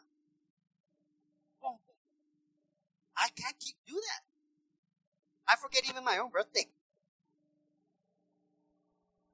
I 3.18 3.32
can't 3.36 3.59
keep 3.59 3.76
do 3.88 3.95
that. 3.95 4.24
I 5.47 5.55
forget 5.55 5.84
even 5.88 6.03
my 6.03 6.18
own 6.18 6.30
birthday. 6.30 6.68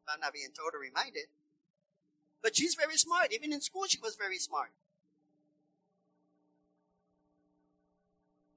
I'm 0.07 0.19
not 0.19 0.33
being 0.33 0.51
told 0.55 0.73
or 0.73 0.79
reminded. 0.79 1.31
But 2.43 2.55
she's 2.55 2.75
very 2.75 2.97
smart. 2.97 3.33
Even 3.33 3.53
in 3.53 3.61
school, 3.61 3.85
she 3.87 3.99
was 4.01 4.15
very 4.15 4.37
smart. 4.37 4.71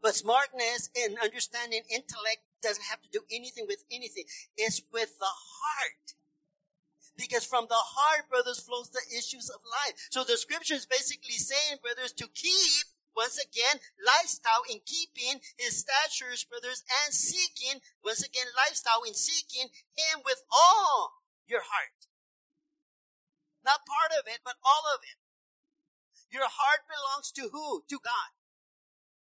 But 0.04 0.20
smartness 0.20 0.92
and 0.92 1.16
understanding 1.16 1.80
intellect 1.88 2.44
doesn't 2.60 2.92
have 2.92 3.00
to 3.00 3.08
do 3.08 3.24
anything 3.32 3.64
with 3.64 3.88
anything. 3.88 4.28
It's 4.52 4.84
with 4.92 5.16
the 5.16 5.32
heart. 5.32 6.12
Because 7.16 7.48
from 7.48 7.72
the 7.72 7.80
heart, 7.80 8.28
brothers, 8.28 8.60
flows 8.60 8.92
the 8.92 9.00
issues 9.16 9.48
of 9.48 9.64
life. 9.64 9.96
So 10.12 10.20
the 10.20 10.36
scripture 10.36 10.76
is 10.76 10.84
basically 10.84 11.40
saying, 11.40 11.80
brothers, 11.80 12.12
to 12.20 12.28
keep, 12.36 12.84
once 13.16 13.40
again, 13.40 13.80
lifestyle 13.96 14.60
in 14.68 14.84
keeping 14.84 15.40
his 15.56 15.80
statutes, 15.80 16.44
brothers, 16.44 16.84
and 16.84 17.14
seeking, 17.14 17.80
once 18.04 18.20
again, 18.20 18.52
lifestyle 18.52 19.08
in 19.08 19.16
seeking 19.16 19.72
him 19.96 20.20
with 20.20 20.44
all 20.52 21.24
your 21.48 21.64
heart. 21.64 22.12
Not 23.64 23.88
part 23.88 24.12
of 24.20 24.28
it, 24.28 24.44
but 24.44 24.60
all 24.60 24.84
of 24.92 25.00
it. 25.00 25.16
Your 26.28 26.44
heart 26.44 26.84
belongs 26.92 27.32
to 27.40 27.48
who? 27.56 27.88
To 27.88 27.96
God. 28.04 28.36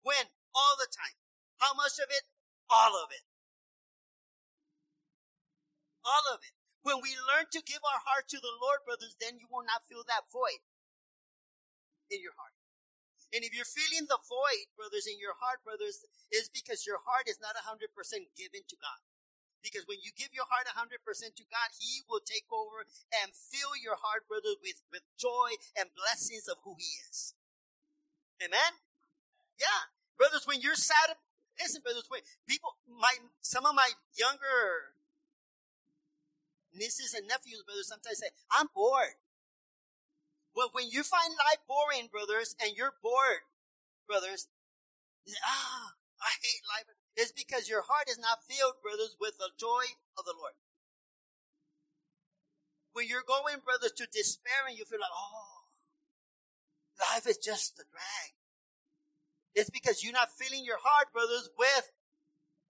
When? 0.07 0.32
All 0.55 0.75
the 0.79 0.89
time. 0.91 1.17
How 1.59 1.73
much 1.75 1.99
of 1.99 2.09
it? 2.11 2.25
All 2.69 2.95
of 2.97 3.11
it. 3.11 3.25
All 6.05 6.25
of 6.33 6.41
it. 6.43 6.53
When 6.83 6.99
we 7.03 7.13
learn 7.15 7.47
to 7.53 7.61
give 7.63 7.83
our 7.83 8.01
heart 8.05 8.29
to 8.31 8.39
the 8.39 8.55
Lord, 8.61 8.81
brothers, 8.87 9.15
then 9.21 9.37
you 9.39 9.47
will 9.51 9.65
not 9.67 9.85
feel 9.89 10.03
that 10.07 10.29
void. 10.31 10.59
in 12.11 12.21
your 12.21 12.35
heart. 12.37 12.55
And 13.35 13.43
if 13.45 13.53
you're 13.53 13.67
feeling 13.67 14.07
the 14.09 14.21
void, 14.25 14.71
brothers, 14.79 15.05
in 15.05 15.19
your 15.21 15.37
heart, 15.37 15.61
brothers, 15.61 16.07
is 16.31 16.49
because 16.49 16.87
your 16.87 17.03
heart 17.05 17.27
is 17.29 17.37
not 17.43 17.59
100% 17.59 17.91
given 18.39 18.63
to 18.69 18.77
God. 18.79 19.01
Because 19.61 19.85
when 19.89 19.99
you 20.01 20.15
give 20.15 20.31
your 20.31 20.47
heart 20.47 20.69
100% 20.71 21.03
to 21.03 21.45
God, 21.51 21.69
He 21.75 22.05
will 22.07 22.23
take 22.23 22.47
over 22.49 22.87
and 23.11 23.35
fill 23.35 23.75
your 23.75 23.99
heart, 23.99 24.25
brothers, 24.29 24.57
with, 24.63 24.81
with 24.89 25.03
joy 25.19 25.59
and 25.75 25.91
blessings 25.93 26.47
of 26.47 26.63
who 26.63 26.77
He 26.79 26.89
is. 27.09 27.35
Amen? 28.41 28.81
Yeah. 29.59 29.91
Brothers, 30.20 30.43
when 30.43 30.59
you're 30.59 30.76
sad, 30.76 31.15
listen, 31.55 31.82
brothers, 31.82 32.11
when 32.11 32.20
people, 32.45 32.76
my, 32.86 33.15
some 33.39 33.65
of 33.65 33.74
my 33.74 33.88
younger 34.20 34.99
nieces 36.76 37.15
and 37.15 37.26
nephews, 37.26 37.63
brothers, 37.63 37.88
sometimes 37.88 38.20
say, 38.20 38.36
I'm 38.51 38.67
bored. 38.76 39.15
Well, 40.53 40.76
when 40.76 40.91
you 40.91 41.07
find 41.07 41.32
life 41.39 41.63
boring, 41.63 42.11
brothers, 42.11 42.53
and 42.59 42.76
you're 42.76 42.99
bored, 43.01 43.47
brothers, 44.11 44.51
ah, 45.39 45.95
I 46.20 46.36
hate 46.43 46.67
life. 46.67 46.91
It's 47.15 47.32
because 47.32 47.70
your 47.70 47.88
heart 47.88 48.11
is 48.11 48.20
not 48.20 48.43
filled, 48.43 48.84
brothers, 48.84 49.15
with 49.22 49.39
the 49.39 49.55
joy 49.55 49.95
of 50.20 50.26
the 50.26 50.36
Lord. 50.36 50.59
When 52.91 53.07
you're 53.07 53.24
going, 53.24 53.63
brothers, 53.63 53.93
to 54.03 54.07
despair 54.11 54.67
and 54.67 54.78
you 54.78 54.84
feel 54.84 54.99
like, 54.99 55.15
oh, 55.15 55.72
life 56.99 57.26
is 57.26 57.38
just 57.38 57.80
a 57.80 57.88
drag. 57.88 58.38
It's 59.55 59.69
because 59.69 60.03
you're 60.03 60.13
not 60.13 60.29
filling 60.37 60.63
your 60.63 60.79
heart, 60.81 61.11
brothers, 61.11 61.49
with 61.57 61.91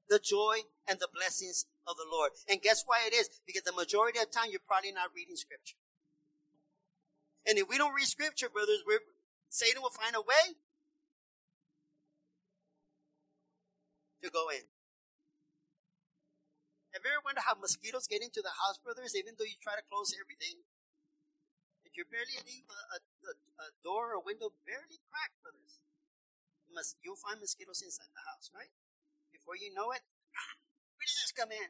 the 0.10 0.20
joy 0.20 0.66
and 0.88 0.98
the 1.00 1.10
blessings 1.14 1.66
of 1.86 1.96
the 1.98 2.08
Lord. 2.10 2.32
And 2.50 2.62
guess 2.62 2.84
why 2.86 3.06
it 3.06 3.14
is? 3.14 3.30
Because 3.46 3.64
the 3.64 3.76
majority 3.76 4.20
of 4.20 4.26
the 4.26 4.34
time 4.34 4.50
you're 4.50 4.66
probably 4.66 4.92
not 4.92 5.14
reading 5.16 5.36
scripture. 5.36 5.78
And 7.46 7.58
if 7.58 7.70
we 7.70 7.78
don't 7.78 7.94
read 7.94 8.10
scripture, 8.10 8.50
brothers, 8.50 8.84
we're, 8.86 9.06
Satan 9.50 9.82
will 9.82 9.94
find 9.94 10.16
a 10.16 10.22
way 10.22 10.58
to 14.24 14.30
go 14.30 14.50
in. 14.50 14.66
Have 16.94 17.06
you 17.06 17.14
ever 17.14 17.22
wondered 17.24 17.46
how 17.46 17.54
mosquitoes 17.56 18.10
get 18.10 18.26
into 18.26 18.42
the 18.42 18.54
house, 18.66 18.82
brothers, 18.82 19.14
even 19.14 19.38
though 19.38 19.48
you 19.48 19.62
try 19.62 19.78
to 19.78 19.86
close 19.86 20.12
everything? 20.18 20.66
If 21.86 21.94
you 21.96 22.04
barely 22.10 22.38
leave 22.44 22.66
a, 22.66 22.98
a, 22.98 23.34
a 23.62 23.68
door 23.86 24.18
or 24.18 24.26
window 24.26 24.52
barely 24.66 24.98
cracked, 25.10 25.38
brothers, 25.42 25.82
you'll 27.04 27.20
find 27.20 27.42
mosquitoes 27.42 27.82
inside 27.82 28.12
the 28.14 28.26
house, 28.30 28.52
right? 28.54 28.72
Before 29.34 29.58
you 29.58 29.74
know 29.74 29.92
it, 29.92 30.04
where 30.96 31.08
this 31.08 31.34
come 31.36 31.52
in? 31.52 31.70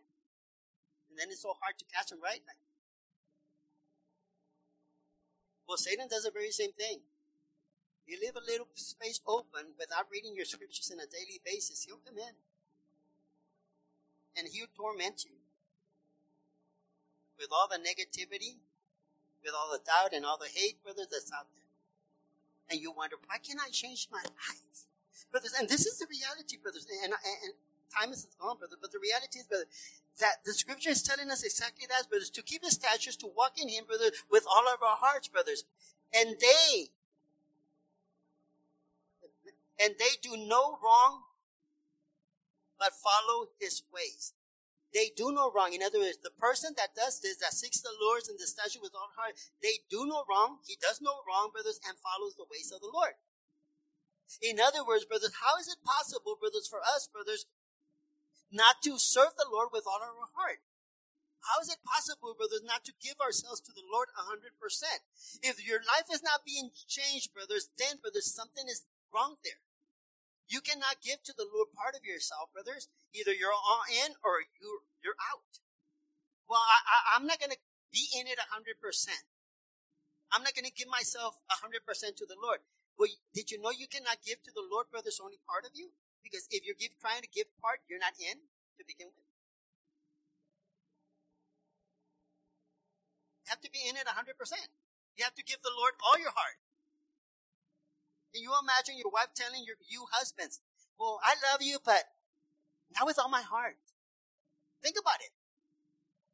And 1.09 1.17
then 1.17 1.31
it's 1.31 1.41
so 1.41 1.57
hard 1.59 1.79
to 1.79 1.85
catch 1.89 2.13
them, 2.13 2.21
right? 2.21 2.43
Like, 2.45 2.61
well, 5.67 5.77
Satan 5.77 6.09
does 6.09 6.23
the 6.23 6.33
very 6.33 6.51
same 6.51 6.73
thing. 6.73 7.05
You 8.09 8.17
leave 8.17 8.33
a 8.33 8.41
little 8.41 8.65
space 8.73 9.21
open 9.27 9.77
without 9.77 10.09
reading 10.09 10.33
your 10.33 10.45
scriptures 10.45 10.89
on 10.89 10.97
a 10.97 11.05
daily 11.05 11.37
basis, 11.45 11.85
he'll 11.85 12.01
come 12.01 12.17
in. 12.17 12.33
And 14.33 14.47
he'll 14.49 14.73
torment 14.73 15.25
you 15.25 15.37
with 17.37 17.49
all 17.53 17.69
the 17.69 17.77
negativity, 17.77 18.57
with 19.45 19.53
all 19.53 19.69
the 19.71 19.79
doubt 19.85 20.13
and 20.13 20.25
all 20.25 20.37
the 20.37 20.49
hate, 20.49 20.81
brothers, 20.83 21.07
that's 21.11 21.31
out 21.31 21.47
there. 21.53 21.68
And 22.69 22.79
you 22.79 22.91
wonder, 22.91 23.15
why 23.25 23.37
can't 23.37 23.59
I 23.65 23.69
change 23.69 24.07
my 24.11 24.21
life? 24.21 24.85
Brothers, 25.31 25.53
and 25.59 25.67
this 25.67 25.85
is 25.85 25.99
the 25.99 26.07
reality, 26.09 26.57
brothers, 26.61 26.85
and, 27.03 27.13
and, 27.13 27.13
and 27.43 27.53
time 27.89 28.11
is 28.11 28.27
gone, 28.39 28.57
brother, 28.57 28.75
but 28.79 28.91
the 28.91 28.99
reality 28.99 29.39
is, 29.39 29.45
brother, 29.45 29.65
that 30.19 30.43
the 30.45 30.53
scripture 30.53 30.89
is 30.89 31.01
telling 31.01 31.29
us 31.31 31.43
exactly 31.43 31.85
that, 31.89 32.09
brothers, 32.09 32.29
to 32.31 32.41
keep 32.41 32.63
his 32.63 32.73
statutes, 32.73 33.15
to 33.17 33.27
walk 33.35 33.61
in 33.61 33.69
him, 33.69 33.85
brother, 33.85 34.11
with 34.29 34.45
all 34.49 34.65
of 34.67 34.81
our 34.83 34.97
hearts, 34.97 35.27
brothers. 35.27 35.65
And 36.13 36.35
they 36.39 36.89
and 39.81 39.95
they 39.97 40.19
do 40.21 40.35
no 40.35 40.77
wrong, 40.83 41.21
but 42.77 42.91
follow 42.93 43.47
his 43.59 43.83
ways. 43.93 44.33
They 44.93 45.13
do 45.13 45.29
no 45.29 45.53
wrong. 45.53 45.73
In 45.73 45.85
other 45.85 46.01
words, 46.01 46.17
the 46.17 46.33
person 46.33 46.73
that 46.77 46.97
does 46.97 47.21
this, 47.21 47.37
that 47.37 47.53
seeks 47.53 47.81
the 47.81 47.93
Lord 47.93 48.25
and 48.25 48.41
the 48.41 48.49
statute 48.49 48.81
with 48.81 48.97
all 48.97 49.13
heart, 49.13 49.37
they 49.61 49.85
do 49.85 50.09
no 50.09 50.25
wrong. 50.25 50.65
He 50.65 50.81
does 50.81 50.97
no 50.97 51.21
wrong, 51.29 51.53
brothers, 51.53 51.77
and 51.85 51.93
follows 52.01 52.33
the 52.33 52.49
ways 52.49 52.73
of 52.73 52.81
the 52.81 52.89
Lord. 52.89 53.13
In 54.41 54.57
other 54.57 54.85
words, 54.85 55.05
brothers, 55.05 55.41
how 55.41 55.57
is 55.61 55.69
it 55.69 55.81
possible, 55.85 56.37
brothers, 56.37 56.69
for 56.69 56.81
us, 56.81 57.09
brothers, 57.09 57.45
not 58.49 58.81
to 58.85 58.97
serve 58.97 59.37
the 59.37 59.49
Lord 59.49 59.69
with 59.73 59.85
all 59.85 60.01
our 60.01 60.29
heart? 60.37 60.65
How 61.45 61.61
is 61.61 61.69
it 61.69 61.85
possible, 61.85 62.35
brothers, 62.35 62.65
not 62.65 62.83
to 62.85 62.93
give 63.01 63.17
ourselves 63.21 63.61
to 63.61 63.73
the 63.73 63.85
Lord 63.85 64.09
100%? 64.17 64.57
If 65.41 65.65
your 65.65 65.79
life 65.85 66.09
is 66.11 66.21
not 66.21 66.45
being 66.45 66.69
changed, 66.89 67.33
brothers, 67.33 67.69
then, 67.77 68.01
brothers, 68.01 68.33
something 68.33 68.67
is 68.67 68.85
wrong 69.13 69.37
there. 69.45 69.61
You 70.49 70.65
cannot 70.65 71.05
give 71.05 71.21
to 71.29 71.33
the 71.37 71.45
Lord 71.45 71.69
part 71.77 71.93
of 71.93 72.01
yourself, 72.01 72.49
brothers. 72.49 72.89
Either 73.13 73.29
you're 73.29 73.53
all 73.53 73.85
in 73.85 74.17
or 74.25 74.41
you're, 74.57 74.81
you're 75.05 75.21
out. 75.29 75.61
Well, 76.49 76.65
I, 76.65 76.81
I, 76.89 76.97
I'm 77.13 77.29
not 77.29 77.37
going 77.37 77.53
to 77.53 77.61
be 77.93 78.09
in 78.17 78.25
it 78.25 78.41
100%. 78.41 78.57
I'm 80.33 80.41
not 80.41 80.57
going 80.57 80.65
to 80.65 80.73
give 80.73 80.89
myself 80.89 81.37
100% 81.53 81.85
to 82.17 82.25
the 82.25 82.37
Lord. 82.41 82.65
Well, 82.97 83.13
did 83.29 83.53
you 83.53 83.61
know 83.61 83.69
you 83.69 83.85
cannot 83.85 84.25
give 84.25 84.41
to 84.41 84.51
the 84.51 84.65
Lord, 84.65 84.89
brothers, 84.89 85.21
only 85.21 85.37
part 85.45 85.69
of 85.69 85.77
you? 85.77 85.93
Because 86.25 86.49
if 86.49 86.65
you're 86.65 86.77
give, 86.77 86.97
trying 86.97 87.21
to 87.21 87.29
give 87.29 87.47
part, 87.61 87.85
you're 87.85 88.01
not 88.01 88.17
in 88.17 88.49
to 88.77 88.83
begin 88.83 89.13
with. 89.13 89.29
You 93.45 93.53
have 93.53 93.61
to 93.61 93.69
be 93.69 93.85
in 93.85 93.97
it 93.97 94.09
100%. 94.09 94.33
You 95.13 95.23
have 95.29 95.37
to 95.37 95.45
give 95.45 95.61
the 95.61 95.73
Lord 95.77 95.93
all 96.01 96.17
your 96.17 96.33
heart. 96.33 96.57
Can 98.33 98.43
you 98.43 98.53
imagine 98.61 98.97
your 98.97 99.11
wife 99.11 99.33
telling 99.33 99.63
your, 99.65 99.75
you 99.87 100.05
husbands, 100.11 100.59
well, 100.99 101.19
I 101.23 101.33
love 101.51 101.61
you, 101.61 101.79
but 101.83 102.03
not 102.95 103.07
with 103.07 103.17
all 103.17 103.29
my 103.29 103.41
heart. 103.41 103.77
Think 104.83 104.95
about 104.99 105.21
it. 105.21 105.31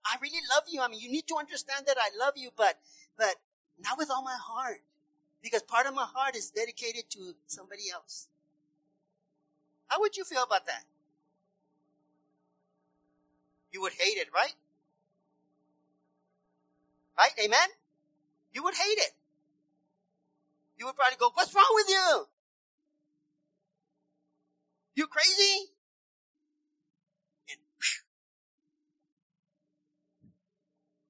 I 0.06 0.18
really 0.22 0.42
love 0.50 0.64
you. 0.68 0.82
I 0.82 0.88
mean, 0.88 1.00
you 1.00 1.10
need 1.10 1.28
to 1.28 1.36
understand 1.38 1.86
that 1.88 1.98
I 1.98 2.10
love 2.18 2.34
you, 2.36 2.50
but, 2.56 2.80
but 3.18 3.36
not 3.82 3.98
with 3.98 4.10
all 4.12 4.24
my 4.24 4.38
heart. 4.40 4.82
Because 5.42 5.62
part 5.62 5.86
of 5.86 5.94
my 5.94 6.06
heart 6.06 6.36
is 6.36 6.50
dedicated 6.52 7.10
to 7.12 7.36
somebody 7.48 7.84
else. 7.94 8.28
How 9.88 10.00
would 10.00 10.18
you 10.18 10.24
feel 10.24 10.44
about 10.44 10.66
that? 10.66 10.84
You 13.72 13.82
would 13.82 13.94
hate 13.94 14.18
it, 14.18 14.28
right? 14.34 14.56
Right? 17.18 17.32
Amen? 17.44 17.70
You 18.54 18.64
would 18.64 18.76
hate 18.76 18.98
it 18.98 19.12
you 20.78 20.86
would 20.86 20.96
probably 20.96 21.18
go, 21.18 21.32
what's 21.34 21.54
wrong 21.56 21.72
with 21.76 21.90
you? 21.90 22.28
You 24.96 25.08
crazy? 25.08 25.72
And 27.52 27.60
whew, 27.80 28.04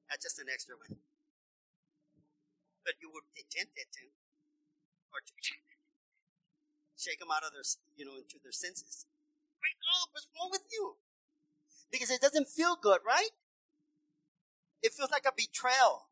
that's 0.09 0.24
just 0.26 0.39
an 0.39 0.47
extra 0.51 0.76
one. 0.76 0.97
But 2.84 2.95
you 3.01 3.09
would 3.13 3.26
intend 3.34 3.74
it 3.76 3.89
to, 3.97 4.05
or 5.13 5.22
to 5.26 5.34
shake 6.97 7.20
them 7.20 7.30
out 7.34 7.43
of 7.45 7.53
their, 7.53 7.66
you 7.97 8.05
know, 8.05 8.18
into 8.18 8.38
their 8.41 8.53
senses. 8.53 9.05
Wake 9.61 9.82
up, 10.01 10.09
what's 10.13 10.30
wrong 10.38 10.49
with 10.51 10.66
you? 10.72 10.97
Because 11.91 12.09
it 12.09 12.22
doesn't 12.22 12.47
feel 12.47 12.78
good, 12.78 13.01
right? 13.05 13.34
It 14.82 14.93
feels 14.93 15.09
like 15.09 15.26
a 15.26 15.34
betrayal, 15.36 16.09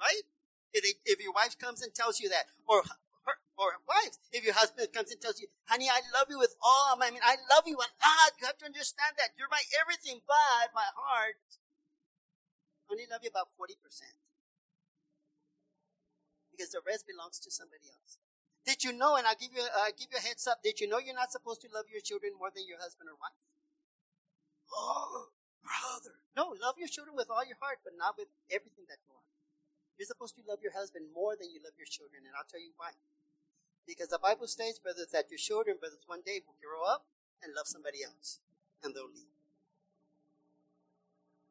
right? 0.00 0.26
If, 0.72 0.84
if 1.04 1.20
your 1.20 1.32
wife 1.32 1.58
comes 1.58 1.82
and 1.82 1.94
tells 1.94 2.20
you 2.20 2.28
that, 2.30 2.48
or 2.66 2.82
her, 2.82 3.36
or 3.56 3.78
wives, 3.84 4.18
if 4.32 4.44
your 4.44 4.54
husband 4.54 4.88
comes 4.92 5.12
and 5.12 5.20
tells 5.20 5.40
you, 5.40 5.46
honey, 5.68 5.88
I 5.88 6.00
love 6.16 6.26
you 6.28 6.38
with 6.38 6.56
all, 6.64 6.96
I 6.96 7.10
mean, 7.10 7.20
I 7.22 7.36
love 7.52 7.64
you, 7.68 7.76
and 7.76 7.92
ah, 8.02 8.26
you 8.40 8.46
have 8.46 8.58
to 8.58 8.66
understand 8.66 9.14
that 9.18 9.36
you're 9.36 9.52
my 9.52 9.62
everything, 9.78 10.24
but 10.26 10.72
my 10.74 10.88
heart 10.96 11.36
only 12.90 13.08
love 13.08 13.24
you 13.24 13.32
about 13.32 13.48
40%. 13.56 13.76
Because 16.52 16.76
the 16.76 16.84
rest 16.84 17.08
belongs 17.08 17.40
to 17.40 17.50
somebody 17.50 17.88
else. 17.88 18.20
Did 18.68 18.84
you 18.84 18.92
know, 18.92 19.16
and 19.16 19.26
I'll 19.26 19.38
give 19.38 19.50
you, 19.56 19.64
uh, 19.64 19.90
give 19.96 20.12
you 20.12 20.20
a 20.20 20.24
heads 20.24 20.46
up, 20.46 20.62
did 20.62 20.78
you 20.78 20.86
know 20.86 21.00
you're 21.00 21.16
not 21.16 21.32
supposed 21.32 21.64
to 21.64 21.72
love 21.72 21.88
your 21.90 22.04
children 22.04 22.36
more 22.38 22.52
than 22.52 22.68
your 22.68 22.78
husband 22.78 23.08
or 23.08 23.16
wife? 23.16 23.42
Oh, 24.70 25.32
brother. 25.64 26.20
No, 26.36 26.54
love 26.60 26.78
your 26.78 26.88
children 26.88 27.16
with 27.16 27.28
all 27.32 27.44
your 27.44 27.58
heart, 27.60 27.80
but 27.82 27.96
not 27.96 28.14
with 28.16 28.28
everything 28.52 28.84
that 28.88 29.00
you 29.02 29.12
are. 29.16 29.31
You're 29.98 30.08
supposed 30.08 30.34
to 30.36 30.42
love 30.48 30.60
your 30.62 30.72
husband 30.72 31.12
more 31.14 31.36
than 31.36 31.52
you 31.52 31.60
love 31.62 31.76
your 31.78 31.86
children, 31.86 32.24
and 32.26 32.34
I'll 32.34 32.48
tell 32.48 32.60
you 32.60 32.72
why. 32.76 32.96
Because 33.86 34.08
the 34.08 34.18
Bible 34.18 34.46
states, 34.46 34.78
brothers, 34.78 35.10
that 35.12 35.30
your 35.30 35.38
children, 35.38 35.76
brothers, 35.78 36.04
one 36.06 36.22
day 36.24 36.40
will 36.46 36.58
grow 36.58 36.86
up 36.86 37.06
and 37.42 37.52
love 37.54 37.66
somebody 37.66 38.02
else, 38.02 38.40
and 38.82 38.94
they'll 38.94 39.10
leave. 39.10 39.34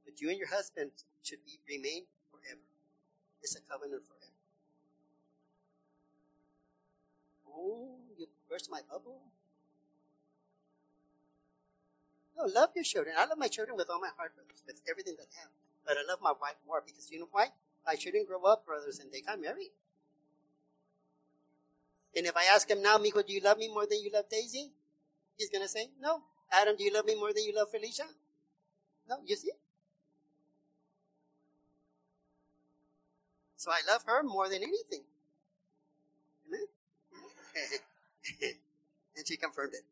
But 0.06 0.20
you 0.20 0.30
and 0.30 0.40
your 0.40 0.50
husband 0.50 0.92
should 1.22 1.44
be 1.46 1.60
remain 1.68 2.08
forever. 2.32 2.66
It's 3.42 3.56
a 3.56 3.62
covenant 3.62 4.04
forever. 4.08 4.36
Oh, 7.48 8.00
you 8.18 8.28
burst 8.50 8.72
my 8.72 8.82
bubble. 8.90 9.20
No, 12.38 12.46
love 12.46 12.70
your 12.76 12.84
children. 12.84 13.16
I 13.18 13.26
love 13.26 13.38
my 13.38 13.48
children 13.48 13.78
with 13.78 13.90
all 13.90 14.00
my 14.00 14.10
heart, 14.18 14.34
brothers, 14.36 14.64
with 14.66 14.82
everything 14.90 15.16
that 15.20 15.28
I 15.36 15.42
have. 15.42 15.52
But 15.86 15.98
I 15.98 16.08
love 16.08 16.20
my 16.22 16.32
wife 16.32 16.56
more 16.66 16.82
because 16.86 17.12
you 17.12 17.20
know 17.20 17.30
why? 17.32 17.48
I 17.88 17.96
shouldn't 17.96 18.28
grow 18.28 18.44
up, 18.44 18.66
brothers, 18.66 19.00
and 19.00 19.12
they 19.12 19.22
got 19.22 19.42
married. 19.42 19.72
And 22.16 22.26
if 22.26 22.36
I 22.36 22.44
ask 22.54 22.70
him 22.70 22.82
now, 22.82 22.98
Mijo, 22.98 23.26
do 23.26 23.34
you 23.34 23.42
love 23.42 23.58
me 23.58 23.68
more 23.68 23.86
than 23.86 24.02
you 24.02 24.12
love 24.14 24.30
Daisy? 24.30 24.72
He's 25.38 25.50
going 25.50 25.64
to 25.64 25.70
say, 25.70 25.88
no. 26.00 26.24
Adam, 26.52 26.76
do 26.76 26.84
you 26.84 26.94
love 26.94 27.06
me 27.06 27.16
more 27.16 27.34
than 27.34 27.44
you 27.44 27.56
love 27.56 27.72
Felicia? 27.72 28.04
No, 29.08 29.18
you 29.26 29.36
see? 29.36 29.52
So 33.56 33.72
I 33.72 33.80
love 33.88 34.04
her 34.08 34.24
more 34.24 34.50
than 34.50 34.58
anything. 34.58 35.06
Amen? 36.48 36.66
and 39.16 39.28
she 39.28 39.38
confirmed 39.38 39.74
it. 39.74 39.86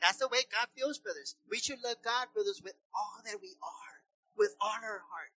That's 0.00 0.18
the 0.18 0.28
way 0.28 0.38
God 0.50 0.68
feels, 0.76 0.98
brothers. 0.98 1.36
We 1.50 1.58
should 1.58 1.82
love 1.84 1.96
God, 2.04 2.28
brothers, 2.34 2.60
with 2.62 2.74
all 2.94 3.20
that 3.24 3.40
we 3.40 3.56
are, 3.62 4.00
with 4.36 4.56
all 4.60 4.80
our 4.82 5.04
heart. 5.12 5.35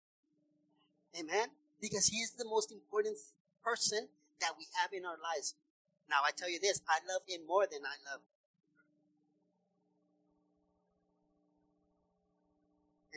Amen? 1.17 1.49
Because 1.81 2.09
He 2.09 2.19
is 2.19 2.33
the 2.33 2.45
most 2.45 2.73
important 2.73 3.17
person 3.63 4.09
that 4.41 4.53
we 4.59 4.67
have 4.81 4.93
in 4.93 5.05
our 5.05 5.19
lives. 5.21 5.55
Now, 6.09 6.25
I 6.27 6.31
tell 6.37 6.51
you 6.51 6.59
this 6.59 6.81
I 6.89 6.99
love 7.07 7.23
Him 7.29 7.47
more 7.47 7.67
than 7.71 7.85
I 7.85 7.97
love 8.11 8.21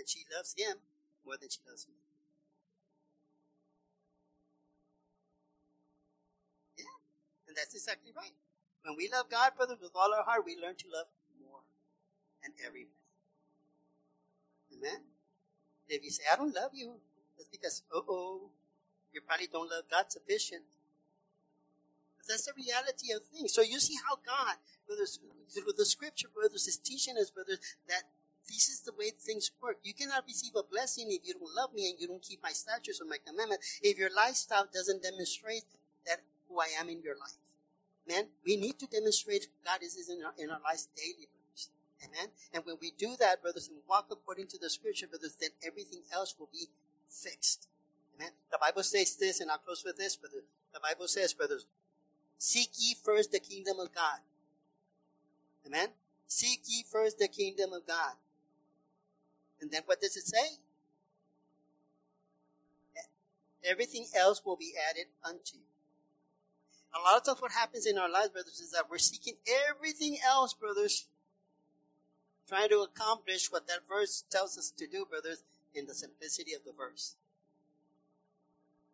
And 0.02 0.10
she 0.10 0.26
loves 0.36 0.56
Him 0.58 0.78
more 1.26 1.38
than 1.40 1.50
she 1.50 1.60
loves 1.68 1.86
me. 1.88 1.94
Yeah, 6.78 6.98
and 7.48 7.56
that's 7.56 7.76
exactly 7.76 8.12
right. 8.16 8.34
When 8.84 8.98
we 8.98 9.10
love 9.14 9.30
God, 9.30 9.54
brothers, 9.56 9.78
with 9.80 9.92
all 9.94 10.12
our 10.14 10.24
heart, 10.24 10.42
we 10.46 10.58
learn 10.58 10.74
to 10.74 10.88
love 10.90 11.06
more 11.38 11.62
and 12.44 12.54
everybody. 12.66 12.98
Amen? 14.74 15.06
If 15.88 16.04
you 16.04 16.10
say, 16.10 16.24
I 16.32 16.36
don't 16.36 16.56
love 16.56 16.72
you, 16.74 16.98
that's 17.42 17.50
because, 17.50 17.82
uh 17.90 18.06
oh, 18.08 18.54
you 19.12 19.22
probably 19.26 19.50
don't 19.50 19.70
love 19.70 19.90
God 19.90 20.14
sufficient. 20.14 20.62
But 22.18 22.30
that's 22.30 22.46
the 22.46 22.54
reality 22.54 23.10
of 23.18 23.26
things. 23.26 23.54
So 23.54 23.62
you 23.62 23.80
see 23.80 23.98
how 24.06 24.22
God, 24.22 24.62
brothers, 24.86 25.18
through 25.50 25.74
the 25.76 25.86
scripture, 25.86 26.30
brothers, 26.30 26.68
is 26.68 26.78
teaching 26.78 27.18
us, 27.18 27.32
brothers, 27.32 27.58
that 27.90 28.04
this 28.46 28.70
is 28.70 28.82
the 28.82 28.94
way 28.94 29.10
things 29.10 29.50
work. 29.62 29.78
You 29.82 29.94
cannot 29.94 30.26
receive 30.28 30.54
a 30.56 30.62
blessing 30.62 31.08
if 31.10 31.26
you 31.26 31.34
don't 31.34 31.56
love 31.56 31.74
me 31.74 31.90
and 31.90 32.00
you 32.00 32.08
don't 32.08 32.22
keep 32.22 32.44
my 32.44 32.52
statutes 32.54 33.02
or 33.02 33.10
my 33.10 33.18
commandments. 33.26 33.80
If 33.82 33.98
your 33.98 34.14
lifestyle 34.14 34.68
doesn't 34.72 35.02
demonstrate 35.02 35.66
that 36.06 36.22
who 36.48 36.60
I 36.60 36.70
am 36.80 36.90
in 36.90 37.02
your 37.02 37.16
life. 37.18 37.42
Man, 38.08 38.30
we 38.46 38.58
need 38.58 38.78
to 38.80 38.88
demonstrate 38.88 39.48
God 39.66 39.82
is 39.82 39.98
in 40.10 40.22
our, 40.24 40.34
in 40.38 40.50
our 40.50 40.62
lives 40.62 40.90
daily. 40.96 41.30
Amen. 42.02 42.34
And 42.54 42.66
when 42.66 42.78
we 42.82 42.92
do 42.98 43.16
that, 43.20 43.42
brothers, 43.42 43.70
and 43.70 43.78
walk 43.88 44.08
according 44.10 44.48
to 44.48 44.58
the 44.58 44.70
scripture, 44.70 45.08
brothers, 45.08 45.38
then 45.40 45.52
everything 45.66 46.02
else 46.12 46.36
will 46.38 46.50
be 46.52 46.66
fixed. 47.12 47.68
Amen. 48.16 48.32
The 48.52 48.58
Bible 48.60 48.84
says 48.84 49.16
this, 49.16 49.42
and 49.42 49.52
I'll 49.52 49.58
close 49.58 49.84
with 49.86 49.98
this, 49.98 50.16
brother. 50.16 50.44
The 50.74 50.80
Bible 50.80 51.08
says, 51.08 51.34
brothers, 51.34 51.66
seek 52.38 52.70
ye 52.78 52.96
first 52.96 53.32
the 53.32 53.40
kingdom 53.40 53.80
of 53.80 53.94
God. 53.94 54.20
Amen. 55.66 55.90
Seek 56.28 56.62
ye 56.66 56.84
first 56.90 57.20
the 57.20 57.28
kingdom 57.28 57.74
of 57.74 57.86
God. 57.86 58.14
And 59.60 59.70
then 59.70 59.82
what 59.86 60.02
does 60.02 60.16
it 60.16 60.26
say? 60.26 60.58
Everything 63.64 64.08
else 64.18 64.42
will 64.44 64.56
be 64.56 64.74
added 64.90 65.06
unto 65.24 65.58
you. 65.58 65.66
A 66.96 67.00
lot 67.00 67.18
of 67.18 67.24
times 67.24 67.42
what 67.42 67.52
happens 67.52 67.86
in 67.86 67.98
our 67.98 68.10
lives, 68.10 68.30
brothers, 68.30 68.60
is 68.60 68.72
that 68.72 68.90
we're 68.90 68.98
seeking 68.98 69.36
everything 69.70 70.18
else, 70.26 70.54
brothers, 70.54 71.06
trying 72.50 72.70
to 72.70 72.80
accomplish 72.80 73.52
what 73.52 73.68
that 73.68 73.88
verse 73.88 74.24
tells 74.30 74.58
us 74.58 74.72
to 74.72 74.88
do, 74.88 75.06
brothers, 75.06 75.44
in 75.74 75.86
the 75.86 75.94
simplicity 75.94 76.54
of 76.54 76.64
the 76.66 76.72
verse. 76.72 77.16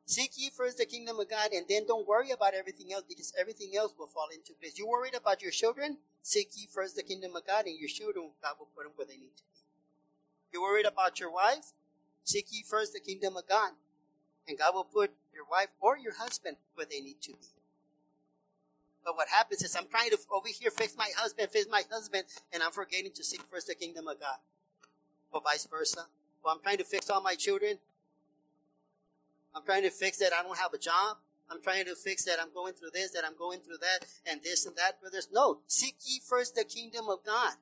Seek 0.05 0.31
ye 0.37 0.49
first 0.49 0.77
the 0.77 0.85
kingdom 0.85 1.19
of 1.19 1.29
God, 1.29 1.51
and 1.51 1.65
then 1.67 1.85
don't 1.85 2.07
worry 2.07 2.31
about 2.31 2.53
everything 2.53 2.93
else 2.93 3.03
because 3.07 3.33
everything 3.37 3.75
else 3.75 3.93
will 3.99 4.07
fall 4.07 4.29
into 4.33 4.53
place. 4.53 4.77
You're 4.77 4.87
worried 4.87 5.15
about 5.15 5.41
your 5.41 5.51
children? 5.51 5.97
Seek 6.21 6.49
ye 6.55 6.67
first 6.73 6.95
the 6.95 7.03
kingdom 7.03 7.35
of 7.35 7.45
God, 7.45 7.65
and 7.65 7.77
your 7.77 7.89
children, 7.89 8.31
God 8.41 8.55
will 8.57 8.69
put 8.73 8.83
them 8.83 8.93
where 8.95 9.05
they 9.05 9.17
need 9.17 9.35
to 9.35 9.43
be. 9.43 9.59
You're 10.53 10.61
worried 10.61 10.85
about 10.85 11.19
your 11.19 11.31
wife? 11.31 11.73
Seek 12.23 12.47
ye 12.51 12.63
first 12.63 12.93
the 12.93 13.01
kingdom 13.01 13.35
of 13.35 13.47
God, 13.49 13.71
and 14.47 14.57
God 14.57 14.75
will 14.75 14.85
put 14.85 15.11
your 15.33 15.43
wife 15.49 15.69
or 15.81 15.97
your 15.97 16.15
husband 16.15 16.55
where 16.75 16.87
they 16.89 17.01
need 17.01 17.21
to 17.23 17.31
be. 17.31 17.47
But 19.03 19.15
what 19.15 19.29
happens 19.29 19.61
is 19.63 19.75
I'm 19.75 19.87
trying 19.87 20.09
to 20.09 20.17
over 20.31 20.47
here 20.47 20.71
fix 20.71 20.95
my 20.97 21.09
husband, 21.15 21.49
fix 21.49 21.65
my 21.69 21.83
husband, 21.89 22.25
and 22.51 22.61
I'm 22.61 22.71
forgetting 22.71 23.11
to 23.13 23.23
seek 23.23 23.41
first 23.49 23.67
the 23.67 23.75
kingdom 23.75 24.07
of 24.07 24.19
God. 24.19 24.37
Or 25.31 25.41
vice 25.41 25.65
versa. 25.65 26.07
Or 26.43 26.51
I'm 26.51 26.61
trying 26.61 26.77
to 26.77 26.83
fix 26.83 27.09
all 27.09 27.21
my 27.21 27.35
children. 27.35 27.77
I'm 29.55 29.63
trying 29.63 29.83
to 29.83 29.89
fix 29.89 30.17
that 30.19 30.31
I 30.33 30.43
don't 30.43 30.57
have 30.57 30.73
a 30.73 30.77
job. 30.77 31.17
I'm 31.49 31.61
trying 31.61 31.85
to 31.85 31.95
fix 31.95 32.25
that 32.25 32.39
I'm 32.41 32.53
going 32.53 32.73
through 32.73 32.89
this, 32.93 33.11
that 33.11 33.23
I'm 33.25 33.37
going 33.37 33.61
through 33.61 33.77
that, 33.77 34.05
and 34.29 34.41
this 34.43 34.65
and 34.65 34.75
that, 34.75 34.99
brothers. 34.99 35.29
No, 35.31 35.59
seek 35.67 35.95
ye 36.05 36.19
first 36.19 36.55
the 36.55 36.63
kingdom 36.63 37.07
of 37.09 37.23
God. 37.25 37.53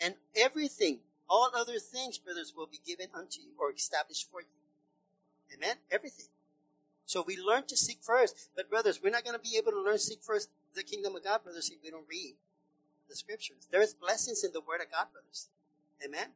And 0.00 0.14
everything, 0.34 1.00
all 1.28 1.50
other 1.54 1.78
things, 1.78 2.18
brothers, 2.18 2.54
will 2.56 2.66
be 2.66 2.80
given 2.86 3.08
unto 3.14 3.40
you 3.40 3.50
or 3.58 3.72
established 3.72 4.30
for 4.30 4.40
you. 4.40 4.46
Amen? 5.54 5.76
Everything. 5.90 6.26
So 7.04 7.24
we 7.26 7.36
learn 7.36 7.64
to 7.68 7.76
seek 7.76 7.98
first. 8.02 8.50
But 8.56 8.70
brothers, 8.70 9.00
we're 9.02 9.10
not 9.10 9.24
going 9.24 9.36
to 9.36 9.42
be 9.42 9.56
able 9.56 9.72
to 9.72 9.80
learn 9.80 9.98
seek 9.98 10.22
first 10.22 10.48
the 10.74 10.82
kingdom 10.82 11.16
of 11.16 11.24
God, 11.24 11.42
brothers, 11.42 11.70
if 11.70 11.82
we 11.82 11.90
don't 11.90 12.08
read 12.08 12.34
the 13.08 13.16
scriptures. 13.16 13.66
There 13.70 13.82
is 13.82 13.94
blessings 13.94 14.44
in 14.44 14.52
the 14.52 14.60
word 14.60 14.80
of 14.80 14.90
God, 14.90 15.06
brothers. 15.12 15.48
Amen. 16.04 16.28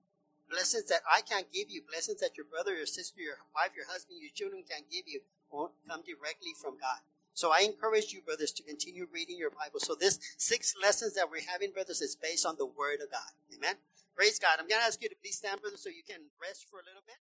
Blessings 0.53 0.85
that 0.93 1.01
I 1.09 1.25
can't 1.25 1.49
give 1.49 1.73
you, 1.73 1.81
blessings 1.81 2.21
that 2.21 2.37
your 2.37 2.45
brother, 2.45 2.77
your 2.77 2.85
sister, 2.85 3.25
your 3.25 3.41
wife, 3.57 3.73
your 3.73 3.89
husband, 3.89 4.21
your 4.21 4.37
children 4.37 4.61
can't 4.69 4.85
give 4.93 5.09
you, 5.09 5.25
won't 5.49 5.73
come 5.89 6.05
directly 6.05 6.53
from 6.53 6.77
God. 6.77 7.01
So 7.33 7.49
I 7.49 7.65
encourage 7.65 8.13
you, 8.13 8.21
brothers, 8.21 8.53
to 8.61 8.63
continue 8.63 9.09
reading 9.09 9.41
your 9.41 9.49
Bible. 9.49 9.81
So 9.81 9.97
this 9.97 10.21
six 10.37 10.75
lessons 10.77 11.17
that 11.17 11.33
we're 11.33 11.49
having, 11.49 11.73
brothers, 11.73 12.05
is 12.05 12.21
based 12.21 12.45
on 12.45 12.61
the 12.61 12.69
Word 12.69 13.01
of 13.01 13.09
God. 13.09 13.33
Amen. 13.49 13.81
Praise 14.13 14.39
God. 14.39 14.61
I'm 14.61 14.69
going 14.69 14.85
to 14.85 14.85
ask 14.85 15.01
you 15.01 15.09
to 15.09 15.17
please 15.25 15.41
stand, 15.41 15.63
brothers, 15.63 15.81
so 15.81 15.89
you 15.89 16.05
can 16.05 16.29
rest 16.37 16.69
for 16.69 16.77
a 16.77 16.85
little 16.85 17.01
bit. 17.09 17.17